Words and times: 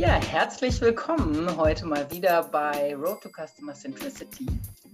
Ja, 0.00 0.18
herzlich 0.30 0.80
willkommen 0.80 1.58
heute 1.58 1.84
mal 1.84 2.10
wieder 2.10 2.44
bei 2.44 2.94
Road 2.94 3.20
to 3.20 3.28
Customer 3.28 3.74
Centricity, 3.74 4.46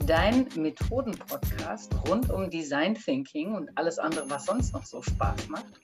dein 0.05 0.49
Methoden-Podcast 0.57 1.93
rund 2.09 2.29
um 2.29 2.51
Design 2.51 2.97
Thinking 2.97 3.55
und 3.55 3.71
alles 3.77 4.01
andere, 4.01 4.29
was 4.29 4.47
sonst 4.47 4.73
noch 4.73 4.85
so 4.85 5.01
Spaß 5.01 5.49
macht. 5.49 5.81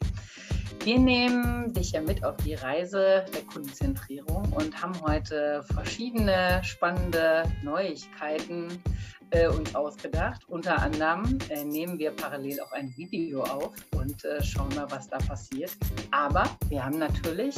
Wir 0.82 0.98
nehmen 0.98 1.72
dich 1.72 1.92
ja 1.92 2.00
mit 2.00 2.24
auf 2.24 2.36
die 2.38 2.54
Reise 2.54 3.24
der 3.32 3.42
Kundenzentrierung 3.42 4.52
und 4.54 4.82
haben 4.82 5.00
heute 5.02 5.62
verschiedene 5.72 6.60
spannende 6.64 7.44
Neuigkeiten 7.62 8.82
äh, 9.30 9.46
uns 9.46 9.72
ausgedacht. 9.74 10.42
Unter 10.48 10.78
anderem 10.80 11.38
äh, 11.48 11.62
nehmen 11.64 11.98
wir 11.98 12.10
parallel 12.10 12.60
auch 12.60 12.72
ein 12.72 12.92
Video 12.96 13.44
auf 13.44 13.72
und 13.94 14.24
äh, 14.24 14.42
schauen 14.42 14.74
mal, 14.74 14.90
was 14.90 15.08
da 15.08 15.18
passiert. 15.18 15.70
Aber 16.10 16.44
wir 16.68 16.84
haben 16.84 16.98
natürlich 16.98 17.54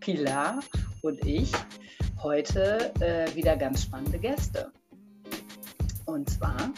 Pilar 0.00 0.60
und 1.02 1.24
ich 1.24 1.52
heute 2.22 2.92
äh, 3.00 3.34
wieder 3.34 3.56
ganz 3.56 3.82
spannende 3.82 4.18
Gäste. 4.18 4.72
Und 6.06 6.28
zwar, 6.30 6.72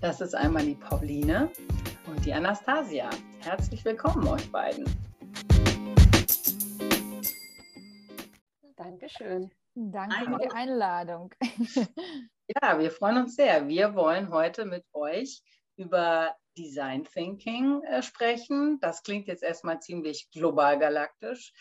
das 0.00 0.20
ist 0.20 0.34
einmal 0.34 0.64
die 0.64 0.74
Pauline 0.74 1.50
und 2.06 2.24
die 2.24 2.32
Anastasia. 2.32 3.08
Herzlich 3.40 3.84
willkommen 3.84 4.26
euch 4.26 4.50
beiden. 4.50 4.84
Dankeschön. 8.76 9.50
Danke 9.74 10.24
für 10.24 10.38
die 10.38 10.50
Einladung. 10.50 11.34
Ja, 12.60 12.78
wir 12.78 12.90
freuen 12.90 13.16
uns 13.16 13.36
sehr. 13.36 13.66
Wir 13.68 13.94
wollen 13.94 14.28
heute 14.30 14.66
mit 14.66 14.84
euch 14.92 15.42
über 15.76 16.36
Design 16.56 17.04
Thinking 17.04 17.82
äh, 17.84 18.02
sprechen. 18.02 18.78
Das 18.80 19.02
klingt 19.02 19.26
jetzt 19.26 19.42
erstmal 19.42 19.80
ziemlich 19.80 20.30
global 20.30 20.78
galaktisch. 20.78 21.52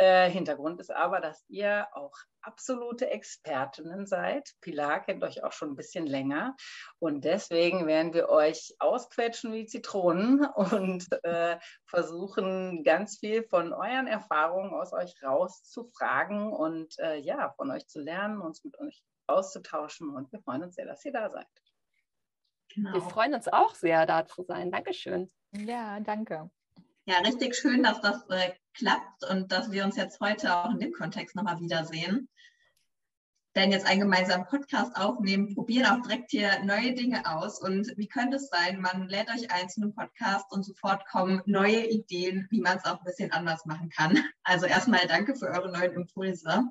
Äh, 0.00 0.30
Hintergrund 0.30 0.78
ist 0.80 0.92
aber, 0.92 1.20
dass 1.20 1.44
ihr 1.48 1.88
auch 1.92 2.14
absolute 2.40 3.10
Expertinnen 3.10 4.06
seid. 4.06 4.54
Pilar 4.60 5.00
kennt 5.00 5.24
euch 5.24 5.42
auch 5.42 5.50
schon 5.50 5.70
ein 5.70 5.76
bisschen 5.76 6.06
länger 6.06 6.54
und 7.00 7.24
deswegen 7.24 7.86
werden 7.88 8.14
wir 8.14 8.28
euch 8.28 8.76
ausquetschen 8.78 9.52
wie 9.52 9.66
Zitronen 9.66 10.44
und 10.54 11.06
äh, 11.24 11.58
versuchen 11.84 12.84
ganz 12.84 13.18
viel 13.18 13.42
von 13.42 13.72
euren 13.72 14.06
Erfahrungen 14.06 14.72
aus 14.72 14.92
euch 14.92 15.20
rauszufragen 15.20 16.52
und 16.52 16.96
äh, 17.00 17.16
ja, 17.16 17.50
von 17.56 17.72
euch 17.72 17.88
zu 17.88 18.00
lernen, 18.00 18.40
uns 18.40 18.62
mit 18.62 18.78
euch 18.78 19.02
auszutauschen 19.26 20.10
und 20.10 20.30
wir 20.30 20.40
freuen 20.40 20.62
uns 20.62 20.76
sehr, 20.76 20.86
dass 20.86 21.04
ihr 21.04 21.12
da 21.12 21.28
seid. 21.28 21.48
Genau. 22.72 22.92
Wir 22.92 23.02
freuen 23.02 23.34
uns 23.34 23.48
auch 23.48 23.74
sehr, 23.74 24.06
da 24.06 24.26
zu 24.26 24.44
sein. 24.44 24.70
Dankeschön. 24.70 25.28
Ja, 25.52 25.98
danke. 25.98 26.50
Ja, 27.08 27.16
richtig 27.20 27.56
schön, 27.56 27.82
dass 27.82 28.00
das 28.02 28.28
äh, 28.28 28.52
klappt 28.78 29.24
und 29.24 29.52
dass 29.52 29.70
wir 29.70 29.84
uns 29.84 29.96
jetzt 29.96 30.20
heute 30.20 30.54
auch 30.54 30.70
in 30.70 30.78
dem 30.78 30.92
Kontext 30.92 31.36
nochmal 31.36 31.60
wiedersehen. 31.60 32.28
Denn 33.56 33.72
jetzt 33.72 33.86
einen 33.86 34.00
gemeinsamen 34.00 34.46
Podcast 34.46 34.94
aufnehmen, 34.94 35.54
probieren 35.54 35.86
auch 35.86 36.02
direkt 36.02 36.30
hier 36.30 36.62
neue 36.64 36.94
Dinge 36.94 37.24
aus. 37.26 37.60
Und 37.60 37.92
wie 37.96 38.06
könnte 38.06 38.36
es 38.36 38.48
sein, 38.50 38.80
man 38.80 39.08
lädt 39.08 39.28
euch 39.30 39.50
ein 39.50 39.68
zu 39.68 39.80
einem 39.80 39.94
Podcast 39.94 40.46
und 40.50 40.64
sofort 40.64 41.04
kommen 41.08 41.42
neue 41.46 41.86
Ideen, 41.86 42.46
wie 42.50 42.60
man 42.60 42.76
es 42.78 42.84
auch 42.84 42.98
ein 42.98 43.04
bisschen 43.04 43.32
anders 43.32 43.66
machen 43.66 43.90
kann. 43.90 44.22
Also 44.44 44.66
erstmal 44.66 45.06
danke 45.08 45.34
für 45.34 45.46
eure 45.46 45.72
neuen 45.72 45.92
Impulse. 45.92 46.62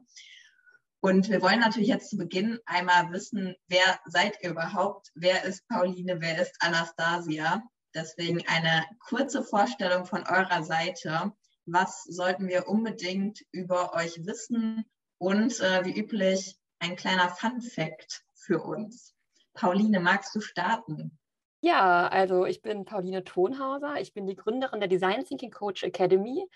Und 1.02 1.30
wir 1.30 1.42
wollen 1.42 1.60
natürlich 1.60 1.90
jetzt 1.90 2.10
zu 2.10 2.18
Beginn 2.18 2.60
einmal 2.66 3.12
wissen, 3.12 3.56
wer 3.68 4.00
seid 4.06 4.42
ihr 4.42 4.52
überhaupt? 4.52 5.12
Wer 5.14 5.44
ist 5.44 5.68
Pauline? 5.68 6.22
Wer 6.22 6.42
ist 6.42 6.56
Anastasia? 6.60 7.64
Deswegen 7.94 8.48
eine 8.48 8.86
kurze 9.00 9.44
Vorstellung 9.44 10.06
von 10.06 10.24
eurer 10.28 10.64
Seite. 10.64 11.34
Was 11.68 12.04
sollten 12.04 12.48
wir 12.48 12.68
unbedingt 12.68 13.46
über 13.52 13.94
euch 13.94 14.26
wissen? 14.26 14.86
Und 15.20 15.60
äh, 15.60 15.86
wie 15.86 16.00
üblich 16.00 16.58
ein 16.80 16.96
kleiner 16.96 17.30
Fun 17.30 17.62
Fact 17.62 18.24
für 18.34 18.64
uns. 18.64 19.14
Pauline, 19.54 20.00
magst 20.00 20.34
du 20.36 20.42
starten? 20.42 21.18
Ja, 21.62 22.08
also 22.08 22.46
ich 22.46 22.62
bin 22.62 22.86
Pauline 22.86 23.24
Tonhauser. 23.24 24.00
Ich 24.00 24.14
bin 24.14 24.28
die 24.28 24.36
Gründerin 24.36 24.80
der 24.80 24.90
Design 24.90 25.26
Thinking 25.26 25.52
Coach 25.52 25.84
Academy 25.84 26.48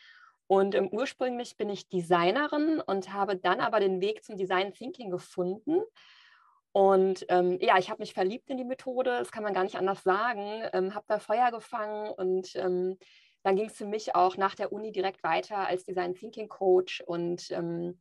und 0.51 0.75
ähm, 0.75 0.89
ursprünglich 0.91 1.55
bin 1.55 1.69
ich 1.69 1.87
Designerin 1.87 2.81
und 2.81 3.13
habe 3.13 3.37
dann 3.37 3.61
aber 3.61 3.79
den 3.79 4.01
Weg 4.01 4.23
zum 4.25 4.35
Design 4.35 4.73
Thinking 4.73 5.09
gefunden. 5.09 5.81
Und 6.73 7.25
ähm, 7.29 7.57
ja, 7.61 7.77
ich 7.77 7.89
habe 7.89 8.01
mich 8.01 8.13
verliebt 8.13 8.49
in 8.49 8.57
die 8.57 8.65
Methode, 8.65 9.17
das 9.17 9.31
kann 9.31 9.43
man 9.43 9.53
gar 9.53 9.63
nicht 9.63 9.77
anders 9.77 10.03
sagen, 10.03 10.63
ähm, 10.73 10.93
habe 10.93 11.05
da 11.07 11.19
Feuer 11.19 11.51
gefangen 11.51 12.11
und 12.11 12.53
ähm, 12.55 12.97
dann 13.43 13.55
ging 13.55 13.67
es 13.67 13.77
für 13.77 13.85
mich 13.85 14.15
auch 14.15 14.37
nach 14.37 14.55
der 14.55 14.71
Uni 14.71 14.91
direkt 14.91 15.23
weiter 15.23 15.67
als 15.67 15.85
Design 15.85 16.13
Thinking 16.13 16.47
Coach. 16.47 17.01
Und 17.05 17.51
ähm, 17.51 17.99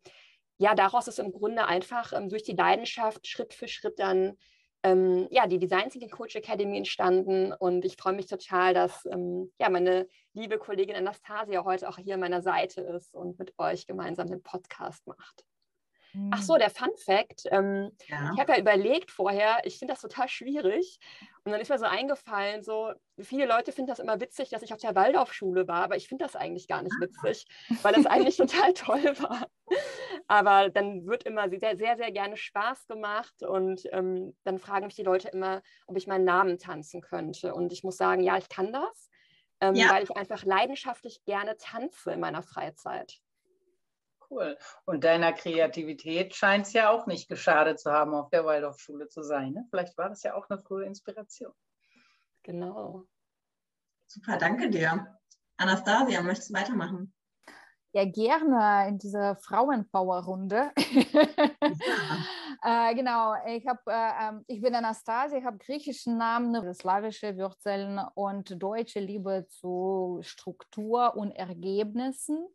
ja, 0.59 0.75
daraus 0.75 1.09
ist 1.09 1.19
im 1.19 1.33
Grunde 1.33 1.67
einfach 1.67 2.13
ähm, 2.13 2.29
durch 2.29 2.43
die 2.43 2.57
Leidenschaft 2.57 3.27
Schritt 3.27 3.55
für 3.55 3.69
Schritt 3.69 3.99
dann 3.99 4.37
ähm, 4.83 5.29
ja, 5.31 5.47
die 5.47 5.59
Design 5.59 5.91
Thinking 5.91 6.11
Coach 6.11 6.37
Academy 6.37 6.77
entstanden 6.79 7.53
und 7.53 7.85
ich 7.85 7.97
freue 7.97 8.15
mich 8.15 8.27
total, 8.27 8.73
dass 8.73 9.05
ähm, 9.07 9.53
ja, 9.59 9.69
meine 9.69 10.09
liebe 10.33 10.59
Kollegin 10.59 10.97
Anastasia 10.97 11.65
heute 11.65 11.89
auch 11.89 11.99
hier 11.99 12.15
an 12.15 12.21
meiner 12.21 12.43
Seite 12.43 12.81
ist 12.81 13.15
und 13.15 13.39
mit 13.39 13.53
euch 13.59 13.87
gemeinsam 13.87 14.29
den 14.29 14.43
Podcast 14.43 15.07
macht. 15.07 15.45
Ach 16.31 16.43
so, 16.43 16.57
der 16.57 16.71
Fun 16.71 16.91
Fact. 16.97 17.45
Ähm, 17.51 17.91
ja. 18.09 18.33
Ich 18.35 18.41
habe 18.41 18.53
ja 18.53 18.59
überlegt 18.59 19.11
vorher, 19.11 19.59
ich 19.65 19.79
finde 19.79 19.95
das 19.95 20.03
total 20.03 20.29
schwierig. 20.29 20.99
Und 21.45 21.53
dann 21.53 21.61
ist 21.61 21.71
mir 21.71 21.79
so 21.79 21.87
eingefallen, 21.87 22.63
so 22.63 22.93
viele 23.19 23.47
Leute 23.47 23.73
finden 23.73 23.89
das 23.89 23.99
immer 23.99 24.21
witzig, 24.21 24.51
dass 24.51 24.63
ich 24.63 24.73
auf 24.73 24.81
der 24.81 24.95
Waldorfschule 24.95 25.67
war, 25.69 25.83
aber 25.83 25.97
ich 25.97 26.07
finde 26.07 26.25
das 26.25 26.37
eigentlich 26.37 26.69
gar 26.69 26.83
nicht 26.83 26.95
witzig, 27.01 27.47
weil 27.83 27.95
das 27.95 28.07
eigentlich 28.07 28.37
total 28.37 28.75
toll 28.75 29.03
war. 29.21 29.47
Aber 30.27 30.69
dann 30.69 31.07
wird 31.07 31.25
immer 31.25 31.49
sehr, 31.49 31.77
sehr, 31.77 31.97
sehr 31.97 32.13
gerne 32.13 32.37
Spaß 32.37 32.87
gemacht 32.87 33.43
und 33.43 33.83
ähm, 33.93 34.37
dann 34.45 34.59
fragen 34.59 34.87
mich 34.87 34.97
die 34.97 35.03
Leute 35.03 35.29
immer, 35.29 35.63
ob 35.87 35.97
ich 35.97 36.07
meinen 36.07 36.25
Namen 36.25 36.59
tanzen 36.59 37.01
könnte. 37.01 37.55
Und 37.55 37.73
ich 37.73 37.85
muss 37.85 37.97
sagen, 37.97 38.23
ja, 38.23 38.37
ich 38.37 38.49
kann 38.49 38.73
das, 38.73 39.11
ähm, 39.61 39.75
ja. 39.75 39.91
weil 39.91 40.03
ich 40.03 40.15
einfach 40.17 40.45
leidenschaftlich 40.45 41.25
gerne 41.25 41.57
tanze 41.57 42.13
in 42.13 42.21
meiner 42.21 42.43
Freizeit. 42.43 43.21
Cool. 44.31 44.57
Und 44.85 45.03
deiner 45.03 45.33
Kreativität 45.33 46.37
scheint 46.37 46.67
es 46.67 46.73
ja 46.73 46.91
auch 46.91 47.07
nicht 47.07 47.29
geschadet 47.29 47.81
zu 47.81 47.91
haben, 47.91 48.15
auf 48.15 48.31
der 48.31 48.45
Waldorfschule 48.45 49.09
zu 49.09 49.23
sein. 49.23 49.53
Ne? 49.53 49.67
Vielleicht 49.71 49.99
war 49.99 50.09
das 50.09 50.23
ja 50.23 50.35
auch 50.35 50.49
eine 50.49 50.61
frühe 50.61 50.87
Inspiration. 50.87 51.53
Genau. 52.45 53.05
Super, 54.07 54.37
danke 54.39 54.71
dir. 54.71 55.19
Anastasia, 55.57 56.23
möchtest 56.23 56.51
du 56.51 56.55
weitermachen? 56.55 57.13
Ja, 57.93 58.05
gerne 58.05 58.89
in 58.89 58.99
dieser 58.99 59.35
Frauenpower-Runde. 59.35 60.71
Ja. 60.77 61.23
äh, 62.91 62.95
genau, 62.95 63.35
ich, 63.49 63.67
hab, 63.67 63.85
äh, 63.89 64.29
ähm, 64.29 64.45
ich 64.47 64.61
bin 64.61 64.77
Anastasia, 64.77 65.39
ich 65.39 65.45
habe 65.45 65.59
griechischen 65.59 66.17
Namen, 66.17 66.73
slawische 66.73 67.37
Wurzeln 67.37 68.01
und 68.15 68.63
deutsche 68.63 69.01
Liebe 69.01 69.47
zu 69.49 70.21
Struktur 70.23 71.17
und 71.17 71.33
Ergebnissen. 71.33 72.47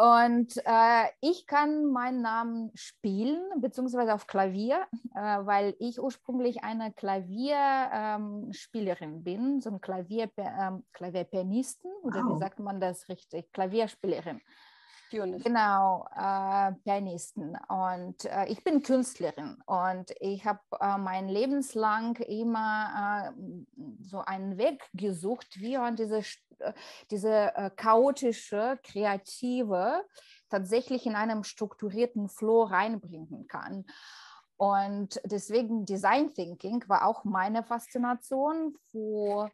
Und 0.00 0.56
äh, 0.64 1.06
ich 1.20 1.48
kann 1.48 1.86
meinen 1.86 2.22
Namen 2.22 2.70
spielen, 2.76 3.40
beziehungsweise 3.60 4.14
auf 4.14 4.28
Klavier, 4.28 4.86
äh, 5.16 5.38
weil 5.40 5.74
ich 5.80 6.00
ursprünglich 6.00 6.62
eine 6.62 6.92
Klavierspielerin 6.92 9.14
ähm, 9.14 9.24
bin, 9.24 9.60
so 9.60 9.70
ein 9.70 9.80
Klavier, 9.80 10.30
ähm, 10.36 10.84
Klavierpianisten, 10.92 11.90
oder 12.04 12.22
wow. 12.22 12.36
wie 12.36 12.38
sagt 12.38 12.60
man 12.60 12.80
das 12.80 13.08
richtig? 13.08 13.52
Klavierspielerin. 13.52 14.40
Pianist. 15.08 15.44
Genau, 15.44 16.06
äh, 16.14 16.72
Pianisten. 16.84 17.56
Und 17.68 18.24
äh, 18.24 18.46
ich 18.46 18.62
bin 18.64 18.82
Künstlerin 18.82 19.56
und 19.66 20.12
ich 20.20 20.44
habe 20.44 20.60
äh, 20.80 20.98
mein 20.98 21.28
Lebenslang 21.28 22.16
immer 22.16 23.32
äh, 23.34 23.64
so 24.00 24.20
einen 24.20 24.58
Weg 24.58 24.88
gesucht, 24.94 25.60
wie 25.60 25.76
man 25.76 25.96
diese, 25.96 26.18
äh, 26.58 26.72
diese 27.10 27.54
äh, 27.56 27.70
chaotische, 27.76 28.78
kreative 28.82 30.04
tatsächlich 30.48 31.06
in 31.06 31.14
einem 31.14 31.44
strukturierten 31.44 32.28
Flow 32.28 32.62
reinbringen 32.64 33.46
kann. 33.46 33.84
Und 34.56 35.20
deswegen 35.24 35.84
Design 35.84 36.34
Thinking 36.34 36.84
war 36.88 37.06
auch 37.06 37.24
meine 37.24 37.62
Faszination 37.62 38.74
vor 38.90 39.52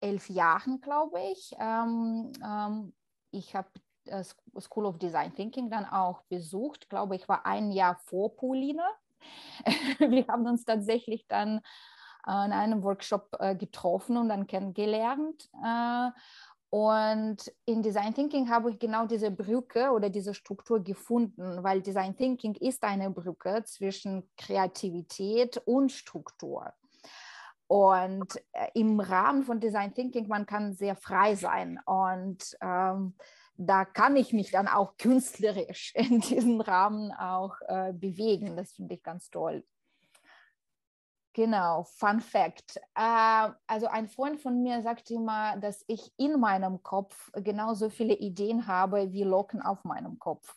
elf 0.00 0.30
Jahren, 0.30 0.80
glaube 0.80 1.20
ich. 1.32 1.52
Ähm, 1.58 2.32
ähm, 2.42 2.94
ich 3.30 3.54
habe 3.54 3.68
School 4.60 4.86
of 4.86 4.98
Design 4.98 5.34
Thinking 5.34 5.70
dann 5.70 5.84
auch 5.84 6.22
besucht. 6.22 6.88
glaube, 6.88 7.16
ich 7.16 7.28
war 7.28 7.46
ein 7.46 7.70
Jahr 7.70 7.96
vor 8.06 8.34
Pauline. 8.36 8.82
Wir 9.98 10.26
haben 10.28 10.46
uns 10.46 10.64
tatsächlich 10.64 11.26
dann 11.26 11.58
äh, 12.26 12.44
in 12.46 12.52
einem 12.52 12.82
Workshop 12.82 13.36
äh, 13.38 13.54
getroffen 13.54 14.16
und 14.16 14.28
dann 14.28 14.46
kennengelernt. 14.46 15.50
Und 16.70 17.50
in 17.64 17.82
Design 17.82 18.12
Thinking 18.14 18.50
habe 18.50 18.70
ich 18.70 18.78
genau 18.78 19.06
diese 19.06 19.30
Brücke 19.30 19.90
oder 19.90 20.10
diese 20.10 20.34
Struktur 20.34 20.84
gefunden, 20.84 21.62
weil 21.62 21.80
Design 21.80 22.14
Thinking 22.14 22.54
ist 22.56 22.84
eine 22.84 23.10
Brücke 23.10 23.62
zwischen 23.64 24.28
Kreativität 24.36 25.56
und 25.64 25.90
Struktur. 25.90 26.74
Und 27.68 28.40
im 28.74 29.00
Rahmen 29.00 29.44
von 29.44 29.60
Design 29.60 29.94
Thinking, 29.94 30.28
man 30.28 30.46
kann 30.46 30.74
sehr 30.74 30.96
frei 30.96 31.34
sein. 31.34 31.80
Und 31.86 32.56
ähm, 32.60 33.14
da 33.58 33.84
kann 33.84 34.16
ich 34.16 34.32
mich 34.32 34.52
dann 34.52 34.68
auch 34.68 34.96
künstlerisch 34.96 35.92
in 35.96 36.20
diesem 36.20 36.60
Rahmen 36.60 37.12
auch 37.12 37.56
äh, 37.66 37.92
bewegen. 37.92 38.56
Das 38.56 38.72
finde 38.72 38.94
ich 38.94 39.02
ganz 39.02 39.28
toll. 39.30 39.64
Genau, 41.34 41.84
Fun 41.84 42.20
Fact. 42.20 42.78
Äh, 42.94 43.50
also 43.66 43.86
ein 43.88 44.08
Freund 44.08 44.40
von 44.40 44.62
mir 44.62 44.82
sagt 44.82 45.10
immer, 45.10 45.56
dass 45.58 45.84
ich 45.86 46.12
in 46.16 46.40
meinem 46.40 46.82
Kopf 46.82 47.30
genauso 47.34 47.90
viele 47.90 48.14
Ideen 48.14 48.66
habe 48.66 49.12
wie 49.12 49.24
Locken 49.24 49.60
auf 49.62 49.84
meinem 49.84 50.18
Kopf. 50.18 50.56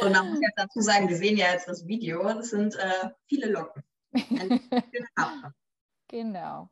Und 0.00 0.12
man 0.12 0.30
muss 0.30 0.40
jetzt 0.40 0.56
dazu 0.56 0.80
sagen, 0.80 1.08
wir 1.08 1.16
sehen 1.16 1.36
ja 1.36 1.52
jetzt 1.52 1.68
das 1.68 1.86
Video, 1.86 2.22
das 2.22 2.50
sind 2.50 2.74
äh, 2.76 3.10
viele 3.28 3.50
Locken. 3.50 3.82
genau. 6.08 6.70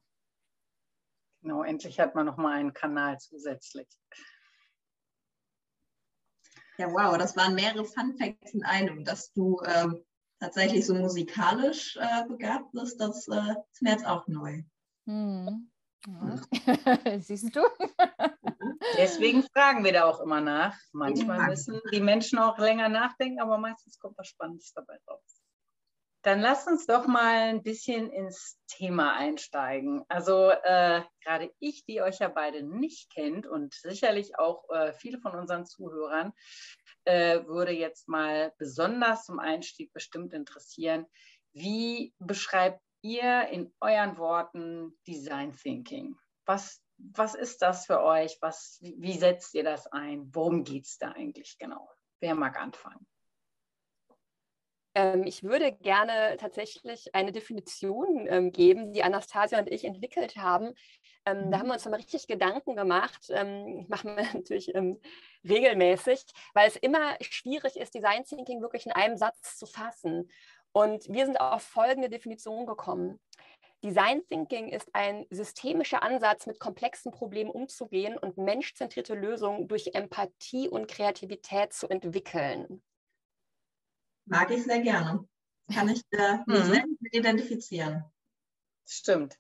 Genau, 1.43 1.63
endlich 1.63 1.99
hat 1.99 2.15
man 2.15 2.27
noch 2.27 2.37
mal 2.37 2.55
einen 2.59 2.75
Kanal 2.75 3.19
zusätzlich. 3.19 3.89
Ja, 6.79 6.89
wow, 6.93 7.17
das 7.19 7.37
waren 7.37 7.55
mehrere 7.55 7.85
Fun 7.85 8.17
Facts 8.17 8.55
in 8.55 8.65
einem, 8.65 9.05
dass 9.05 9.33
du 9.33 9.61
ähm, 9.67 10.05
tatsächlich 10.39 10.87
so 10.87 10.95
musikalisch 10.95 11.97
äh, 11.97 12.27
begabt 12.27 12.73
bist, 12.73 13.01
das 13.01 13.29
äh, 13.29 13.55
ist 13.73 13.83
mir 13.83 13.93
jetzt 13.93 14.07
auch 14.07 14.27
neu. 14.29 14.63
Hm. 15.07 15.71
Ja. 16.07 16.41
Siehst 17.21 17.55
du? 17.55 17.61
Deswegen 18.97 19.43
fragen 19.53 19.85
wir 19.85 19.93
da 19.93 20.05
auch 20.05 20.21
immer 20.21 20.41
nach. 20.41 20.77
Manchmal 20.93 21.49
müssen 21.49 21.81
die 21.93 22.01
Menschen 22.01 22.39
auch 22.39 22.59
länger 22.59 22.89
nachdenken, 22.89 23.41
aber 23.41 23.59
meistens 23.59 23.99
kommt 23.99 24.17
was 24.17 24.29
Spannendes 24.29 24.73
dabei 24.73 24.99
raus. 25.07 25.40
Dann 26.23 26.41
lasst 26.41 26.69
uns 26.69 26.87
doch 26.87 27.07
mal 27.07 27.49
ein 27.49 27.63
bisschen 27.63 28.11
ins 28.11 28.59
Thema 28.67 29.15
einsteigen. 29.15 30.05
Also 30.09 30.51
äh, 30.51 31.03
gerade 31.25 31.51
ich, 31.61 31.85
die 31.87 32.03
euch 32.03 32.19
ja 32.19 32.29
beide 32.29 32.63
nicht 32.63 33.11
kennt 33.11 33.47
und 33.47 33.73
sicherlich 33.73 34.39
auch 34.39 34.69
äh, 34.69 34.93
viele 34.93 35.19
von 35.19 35.35
unseren 35.35 35.65
Zuhörern, 35.65 36.33
äh, 37.05 37.47
würde 37.47 37.73
jetzt 37.73 38.07
mal 38.09 38.53
besonders 38.59 39.25
zum 39.25 39.39
Einstieg 39.39 39.93
bestimmt 39.95 40.35
interessieren, 40.35 41.07
wie 41.53 42.15
beschreibt 42.19 42.83
ihr 43.03 43.49
in 43.49 43.73
euren 43.81 44.19
Worten 44.19 44.99
Design 45.07 45.57
Thinking? 45.57 46.17
Was, 46.45 46.83
was 46.99 47.35
ist 47.35 47.63
das 47.63 47.87
für 47.87 48.03
euch? 48.03 48.37
Was, 48.43 48.79
wie 48.83 49.19
setzt 49.19 49.55
ihr 49.55 49.65
das 49.65 49.87
ein? 49.87 50.29
Worum 50.35 50.65
geht 50.65 50.85
es 50.85 50.99
da 50.99 51.13
eigentlich 51.13 51.57
genau? 51.59 51.89
Wer 52.21 52.35
mag 52.35 52.61
anfangen? 52.61 53.07
Ähm, 54.95 55.25
ich 55.25 55.43
würde 55.43 55.73
gerne 55.73 56.37
tatsächlich 56.39 57.15
eine 57.15 57.33
Definition 57.33 58.27
ähm, 58.29 58.53
geben, 58.53 58.93
die 58.93 59.03
Anastasia 59.03 59.59
und 59.59 59.71
ich 59.71 59.85
entwickelt 59.85 60.37
haben. 60.37 60.75
Ähm, 61.27 61.51
da 61.51 61.59
haben 61.59 61.67
mhm. 61.67 61.71
wir 61.71 61.75
uns 61.75 61.85
nochmal 61.85 62.01
richtig 62.01 62.27
Gedanken 62.27 62.75
gemacht. 62.75 63.27
Ähm, 63.31 63.87
machen 63.89 64.17
wir 64.17 64.25
natürlich 64.35 64.75
ähm, 64.75 65.01
regelmäßig, 65.49 66.25
weil 66.55 66.69
es 66.69 66.77
immer 66.77 67.17
schwierig 67.21 67.77
ist, 67.77 67.95
Design 67.95 68.25
Thinking 68.25 68.61
wirklich 68.61 68.87
in 68.87 68.93
einem 68.93 69.17
Satz 69.17 69.57
zu 69.57 69.67
fassen. 69.67 70.31
Und 70.73 71.09
wir 71.09 71.27
sind 71.27 71.41
auf 71.41 71.63
folgende 71.63 72.09
Definition 72.09 72.67
gekommen. 72.67 73.21
Design 73.83 74.23
Thinking 74.29 74.69
ist 74.69 74.89
ein 74.93 75.27
systemischer 75.31 76.03
Ansatz, 76.03 76.47
mit 76.47 76.61
komplexen 76.61 77.13
Problemen 77.13 77.51
umzugehen 77.51 78.19
und 78.19 78.37
menschzentrierte 78.37 79.15
Lösungen 79.15 79.69
durch 79.69 79.95
Empathie 79.95 80.69
und 80.69 80.87
Kreativität 80.87 81.73
zu 81.73 81.89
entwickeln 81.89 82.83
mag 84.31 84.51
ich 84.51 84.65
sehr 84.65 84.81
gerne. 84.81 85.27
Kann 85.73 85.89
ich 85.89 86.03
äh, 86.11 86.39
mich 86.47 86.65
mhm. 86.65 86.73
sehr 86.73 86.85
mit 87.01 87.15
identifizieren. 87.15 88.05
Stimmt. 88.87 89.37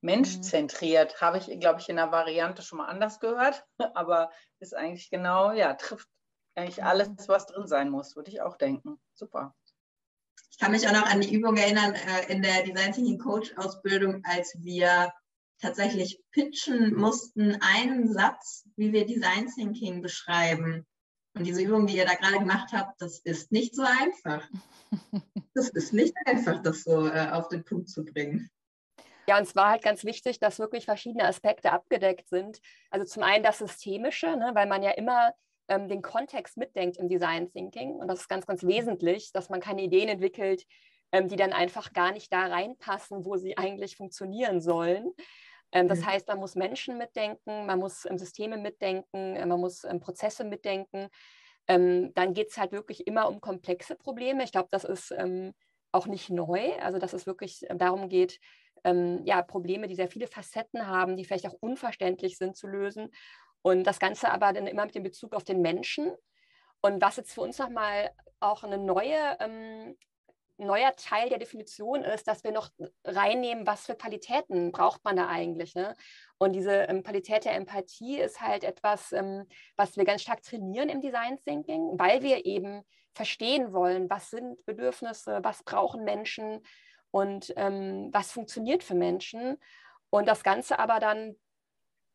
Menschzentriert 0.00 1.14
mhm. 1.14 1.20
habe 1.20 1.38
ich, 1.38 1.60
glaube 1.60 1.80
ich, 1.80 1.88
in 1.88 1.96
der 1.96 2.10
Variante 2.10 2.62
schon 2.62 2.78
mal 2.78 2.86
anders 2.86 3.20
gehört, 3.20 3.64
aber 3.94 4.30
ist 4.58 4.74
eigentlich 4.74 5.10
genau, 5.10 5.52
ja, 5.52 5.74
trifft 5.74 6.08
eigentlich 6.54 6.78
mhm. 6.78 6.84
alles, 6.84 7.10
was 7.26 7.46
drin 7.46 7.66
sein 7.66 7.90
muss, 7.90 8.16
würde 8.16 8.30
ich 8.30 8.40
auch 8.40 8.56
denken. 8.56 8.98
Super. 9.14 9.54
Ich 10.50 10.58
kann 10.58 10.72
mich 10.72 10.86
auch 10.88 10.92
noch 10.92 11.06
an 11.06 11.20
die 11.20 11.32
Übung 11.32 11.56
erinnern 11.56 11.94
äh, 11.94 12.32
in 12.32 12.42
der 12.42 12.62
Design 12.62 12.92
Thinking 12.92 13.18
Coach 13.18 13.56
Ausbildung, 13.56 14.22
als 14.24 14.54
wir 14.58 15.12
tatsächlich 15.60 16.20
pitchen 16.32 16.94
mussten, 16.94 17.58
einen 17.60 18.12
Satz, 18.12 18.66
wie 18.76 18.92
wir 18.92 19.06
Design 19.06 19.48
Thinking 19.48 20.02
beschreiben. 20.02 20.86
Und 21.34 21.46
diese 21.46 21.62
Übung, 21.62 21.86
die 21.86 21.96
ihr 21.96 22.06
da 22.06 22.14
gerade 22.14 22.38
gemacht 22.38 22.72
habt, 22.72 23.00
das 23.00 23.20
ist 23.20 23.52
nicht 23.52 23.74
so 23.74 23.82
einfach. 23.82 24.48
Das 25.52 25.68
ist 25.70 25.92
nicht 25.92 26.14
einfach, 26.26 26.62
das 26.62 26.84
so 26.84 27.08
äh, 27.08 27.28
auf 27.32 27.48
den 27.48 27.64
Punkt 27.64 27.88
zu 27.88 28.04
bringen. 28.04 28.48
Ja, 29.26 29.36
und 29.36 29.42
es 29.42 29.56
war 29.56 29.70
halt 29.70 29.82
ganz 29.82 30.04
wichtig, 30.04 30.38
dass 30.38 30.60
wirklich 30.60 30.84
verschiedene 30.84 31.24
Aspekte 31.24 31.72
abgedeckt 31.72 32.28
sind. 32.28 32.60
Also 32.90 33.04
zum 33.04 33.24
einen 33.24 33.42
das 33.42 33.58
Systemische, 33.58 34.36
ne, 34.36 34.52
weil 34.54 34.68
man 34.68 34.82
ja 34.82 34.92
immer 34.92 35.32
ähm, 35.68 35.88
den 35.88 36.02
Kontext 36.02 36.56
mitdenkt 36.56 36.98
im 36.98 37.08
Design 37.08 37.50
Thinking. 37.50 37.94
Und 37.94 38.08
das 38.08 38.20
ist 38.20 38.28
ganz, 38.28 38.46
ganz 38.46 38.64
wesentlich, 38.64 39.32
dass 39.32 39.48
man 39.48 39.60
keine 39.60 39.82
Ideen 39.82 40.08
entwickelt, 40.08 40.64
ähm, 41.12 41.28
die 41.28 41.36
dann 41.36 41.52
einfach 41.52 41.92
gar 41.92 42.12
nicht 42.12 42.32
da 42.32 42.46
reinpassen, 42.46 43.24
wo 43.24 43.36
sie 43.36 43.56
eigentlich 43.56 43.96
funktionieren 43.96 44.60
sollen. 44.60 45.12
Ähm, 45.72 45.88
das 45.88 46.00
mhm. 46.00 46.06
heißt, 46.06 46.28
man 46.28 46.38
muss 46.38 46.54
Menschen 46.54 46.98
mitdenken, 46.98 47.66
man 47.66 47.78
muss 47.78 48.04
ähm, 48.04 48.18
Systeme 48.18 48.56
mitdenken, 48.56 49.36
äh, 49.36 49.46
man 49.46 49.60
muss 49.60 49.84
ähm, 49.84 50.00
Prozesse 50.00 50.44
mitdenken. 50.44 51.08
Ähm, 51.68 52.12
dann 52.14 52.34
geht 52.34 52.50
es 52.50 52.58
halt 52.58 52.72
wirklich 52.72 53.06
immer 53.06 53.28
um 53.28 53.40
komplexe 53.40 53.94
Probleme. 53.94 54.42
Ich 54.42 54.52
glaube, 54.52 54.68
das 54.70 54.84
ist 54.84 55.12
ähm, 55.16 55.52
auch 55.92 56.06
nicht 56.06 56.30
neu. 56.30 56.72
Also, 56.80 56.98
dass 56.98 57.12
es 57.12 57.26
wirklich 57.26 57.68
äh, 57.70 57.76
darum 57.76 58.08
geht, 58.08 58.40
ähm, 58.84 59.20
ja, 59.24 59.42
Probleme, 59.42 59.86
die 59.86 59.94
sehr 59.94 60.08
viele 60.08 60.26
Facetten 60.26 60.86
haben, 60.86 61.16
die 61.16 61.24
vielleicht 61.24 61.46
auch 61.46 61.56
unverständlich 61.60 62.38
sind 62.38 62.56
zu 62.56 62.66
lösen. 62.66 63.10
Und 63.62 63.84
das 63.84 63.98
Ganze 63.98 64.30
aber 64.32 64.52
dann 64.52 64.66
immer 64.66 64.86
mit 64.86 64.94
dem 64.94 65.02
Bezug 65.02 65.34
auf 65.34 65.44
den 65.44 65.60
Menschen. 65.60 66.12
Und 66.80 67.02
was 67.02 67.16
jetzt 67.16 67.34
für 67.34 67.42
uns 67.42 67.58
nochmal 67.58 68.10
auch 68.40 68.64
eine 68.64 68.78
neue 68.78 69.36
neuer 70.60 70.94
Teil 70.96 71.28
der 71.28 71.38
Definition 71.38 72.02
ist, 72.02 72.28
dass 72.28 72.44
wir 72.44 72.52
noch 72.52 72.70
reinnehmen, 73.04 73.66
was 73.66 73.86
für 73.86 73.94
Qualitäten 73.94 74.72
braucht 74.72 75.04
man 75.04 75.16
da 75.16 75.28
eigentlich. 75.28 75.74
Ne? 75.74 75.96
Und 76.38 76.52
diese 76.52 76.72
ähm, 76.72 77.02
Qualität 77.02 77.44
der 77.44 77.54
Empathie 77.54 78.18
ist 78.18 78.40
halt 78.40 78.64
etwas, 78.64 79.12
ähm, 79.12 79.46
was 79.76 79.96
wir 79.96 80.04
ganz 80.04 80.22
stark 80.22 80.42
trainieren 80.42 80.88
im 80.88 81.00
Design 81.00 81.38
Thinking, 81.44 81.98
weil 81.98 82.22
wir 82.22 82.46
eben 82.46 82.82
verstehen 83.14 83.72
wollen, 83.72 84.08
was 84.08 84.30
sind 84.30 84.64
Bedürfnisse, 84.66 85.40
was 85.42 85.62
brauchen 85.64 86.04
Menschen 86.04 86.60
und 87.10 87.52
ähm, 87.56 88.08
was 88.12 88.32
funktioniert 88.32 88.84
für 88.84 88.94
Menschen. 88.94 89.58
Und 90.10 90.26
das 90.26 90.42
Ganze 90.42 90.78
aber 90.78 91.00
dann 91.00 91.36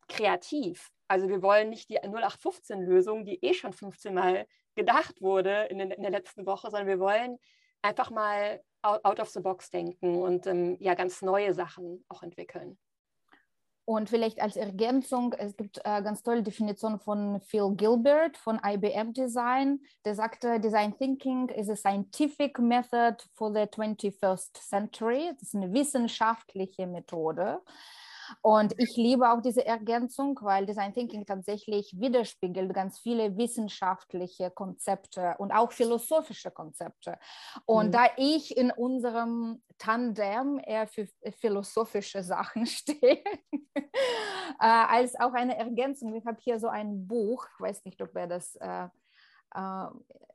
kreativ. 0.07 0.91
Also 1.07 1.29
wir 1.29 1.41
wollen 1.41 1.69
nicht 1.69 1.89
die 1.89 1.99
0815-Lösung, 1.99 3.25
die 3.25 3.43
eh 3.43 3.53
schon 3.53 3.73
15 3.73 4.13
Mal 4.13 4.47
gedacht 4.75 5.21
wurde 5.21 5.65
in, 5.69 5.79
den, 5.79 5.91
in 5.91 6.01
der 6.01 6.11
letzten 6.11 6.45
Woche, 6.45 6.69
sondern 6.69 6.87
wir 6.87 6.99
wollen 6.99 7.37
einfach 7.85 8.11
mal 8.11 8.61
out 8.81 9.19
of 9.19 9.29
the 9.29 9.39
box 9.39 9.69
denken 9.69 10.15
und 10.21 10.45
ähm, 10.47 10.77
ja 10.79 10.93
ganz 10.93 11.21
neue 11.21 11.53
Sachen 11.53 12.03
auch 12.09 12.21
entwickeln. 12.23 12.77
Und 13.87 14.09
vielleicht 14.09 14.41
als 14.41 14.55
Ergänzung, 14.55 15.33
es 15.33 15.55
gibt 15.55 15.77
äh, 15.77 16.01
ganz 16.01 16.23
tolle 16.23 16.41
Definition 16.41 16.99
von 16.99 17.39
Phil 17.41 17.71
Gilbert 17.75 18.35
von 18.35 18.59
IBM 18.63 19.13
Design. 19.13 19.79
Der 20.05 20.15
sagte, 20.15 20.59
Design 20.59 20.97
Thinking 20.97 21.49
is 21.49 21.69
a 21.69 21.75
scientific 21.75 22.57
method 22.57 23.17
for 23.33 23.53
the 23.53 23.67
21st 23.67 24.57
century. 24.57 25.29
Das 25.33 25.49
ist 25.49 25.55
eine 25.55 25.71
wissenschaftliche 25.71 26.87
Methode. 26.87 27.61
Und 28.41 28.73
ich 28.77 28.95
liebe 28.95 29.29
auch 29.31 29.41
diese 29.41 29.65
Ergänzung, 29.65 30.39
weil 30.41 30.65
Design 30.65 30.93
Thinking 30.93 31.25
tatsächlich 31.25 31.95
widerspiegelt 31.99 32.73
ganz 32.73 32.99
viele 32.99 33.37
wissenschaftliche 33.37 34.51
Konzepte 34.51 35.35
und 35.37 35.51
auch 35.51 35.71
philosophische 35.71 36.51
Konzepte. 36.51 37.17
Und 37.65 37.87
mhm. 37.87 37.91
da 37.91 38.05
ich 38.17 38.55
in 38.55 38.71
unserem 38.71 39.61
Tandem 39.77 40.59
eher 40.63 40.87
für 40.87 41.07
philosophische 41.37 42.23
Sachen 42.23 42.65
stehe, 42.65 43.23
äh, 43.75 43.81
als 44.59 45.19
auch 45.19 45.33
eine 45.33 45.57
Ergänzung. 45.57 46.15
Ich 46.15 46.25
habe 46.25 46.37
hier 46.41 46.59
so 46.59 46.67
ein 46.67 47.07
Buch, 47.07 47.45
ich 47.53 47.59
weiß 47.59 47.85
nicht, 47.85 48.01
ob 48.01 48.15
ihr 48.15 48.27
das 48.27 48.55
äh, 48.55 48.87
äh, 49.53 49.87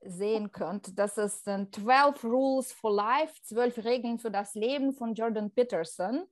sehen 0.02 0.50
könnt. 0.50 0.98
Das 0.98 1.18
ist 1.18 1.44
12 1.44 2.24
Rules 2.24 2.72
for 2.72 2.92
Life, 2.92 3.34
12 3.42 3.84
Regeln 3.84 4.18
für 4.18 4.30
das 4.30 4.54
Leben 4.54 4.92
von 4.92 5.14
Jordan 5.14 5.50
Peterson. 5.50 6.24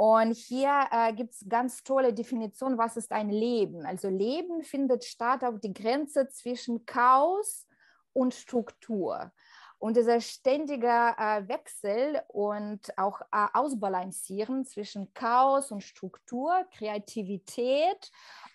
Und 0.00 0.32
hier 0.32 0.86
äh, 0.90 1.12
gibt 1.12 1.34
es 1.34 1.44
ganz 1.46 1.82
tolle 1.82 2.14
Definitionen, 2.14 2.78
was 2.78 2.96
ist 2.96 3.12
ein 3.12 3.28
Leben. 3.28 3.84
Also 3.84 4.08
Leben 4.08 4.62
findet 4.62 5.04
statt 5.04 5.44
auf 5.44 5.60
die 5.60 5.74
Grenze 5.74 6.26
zwischen 6.30 6.86
Chaos 6.86 7.68
und 8.14 8.32
Struktur. 8.32 9.30
Und 9.78 9.98
dieser 9.98 10.22
ständige 10.22 10.86
äh, 10.86 11.46
Wechsel 11.46 12.22
und 12.28 12.96
auch 12.96 13.20
äh, 13.30 13.46
Ausbalancieren 13.52 14.64
zwischen 14.64 15.12
Chaos 15.12 15.70
und 15.70 15.82
Struktur, 15.82 16.64
Kreativität 16.72 18.10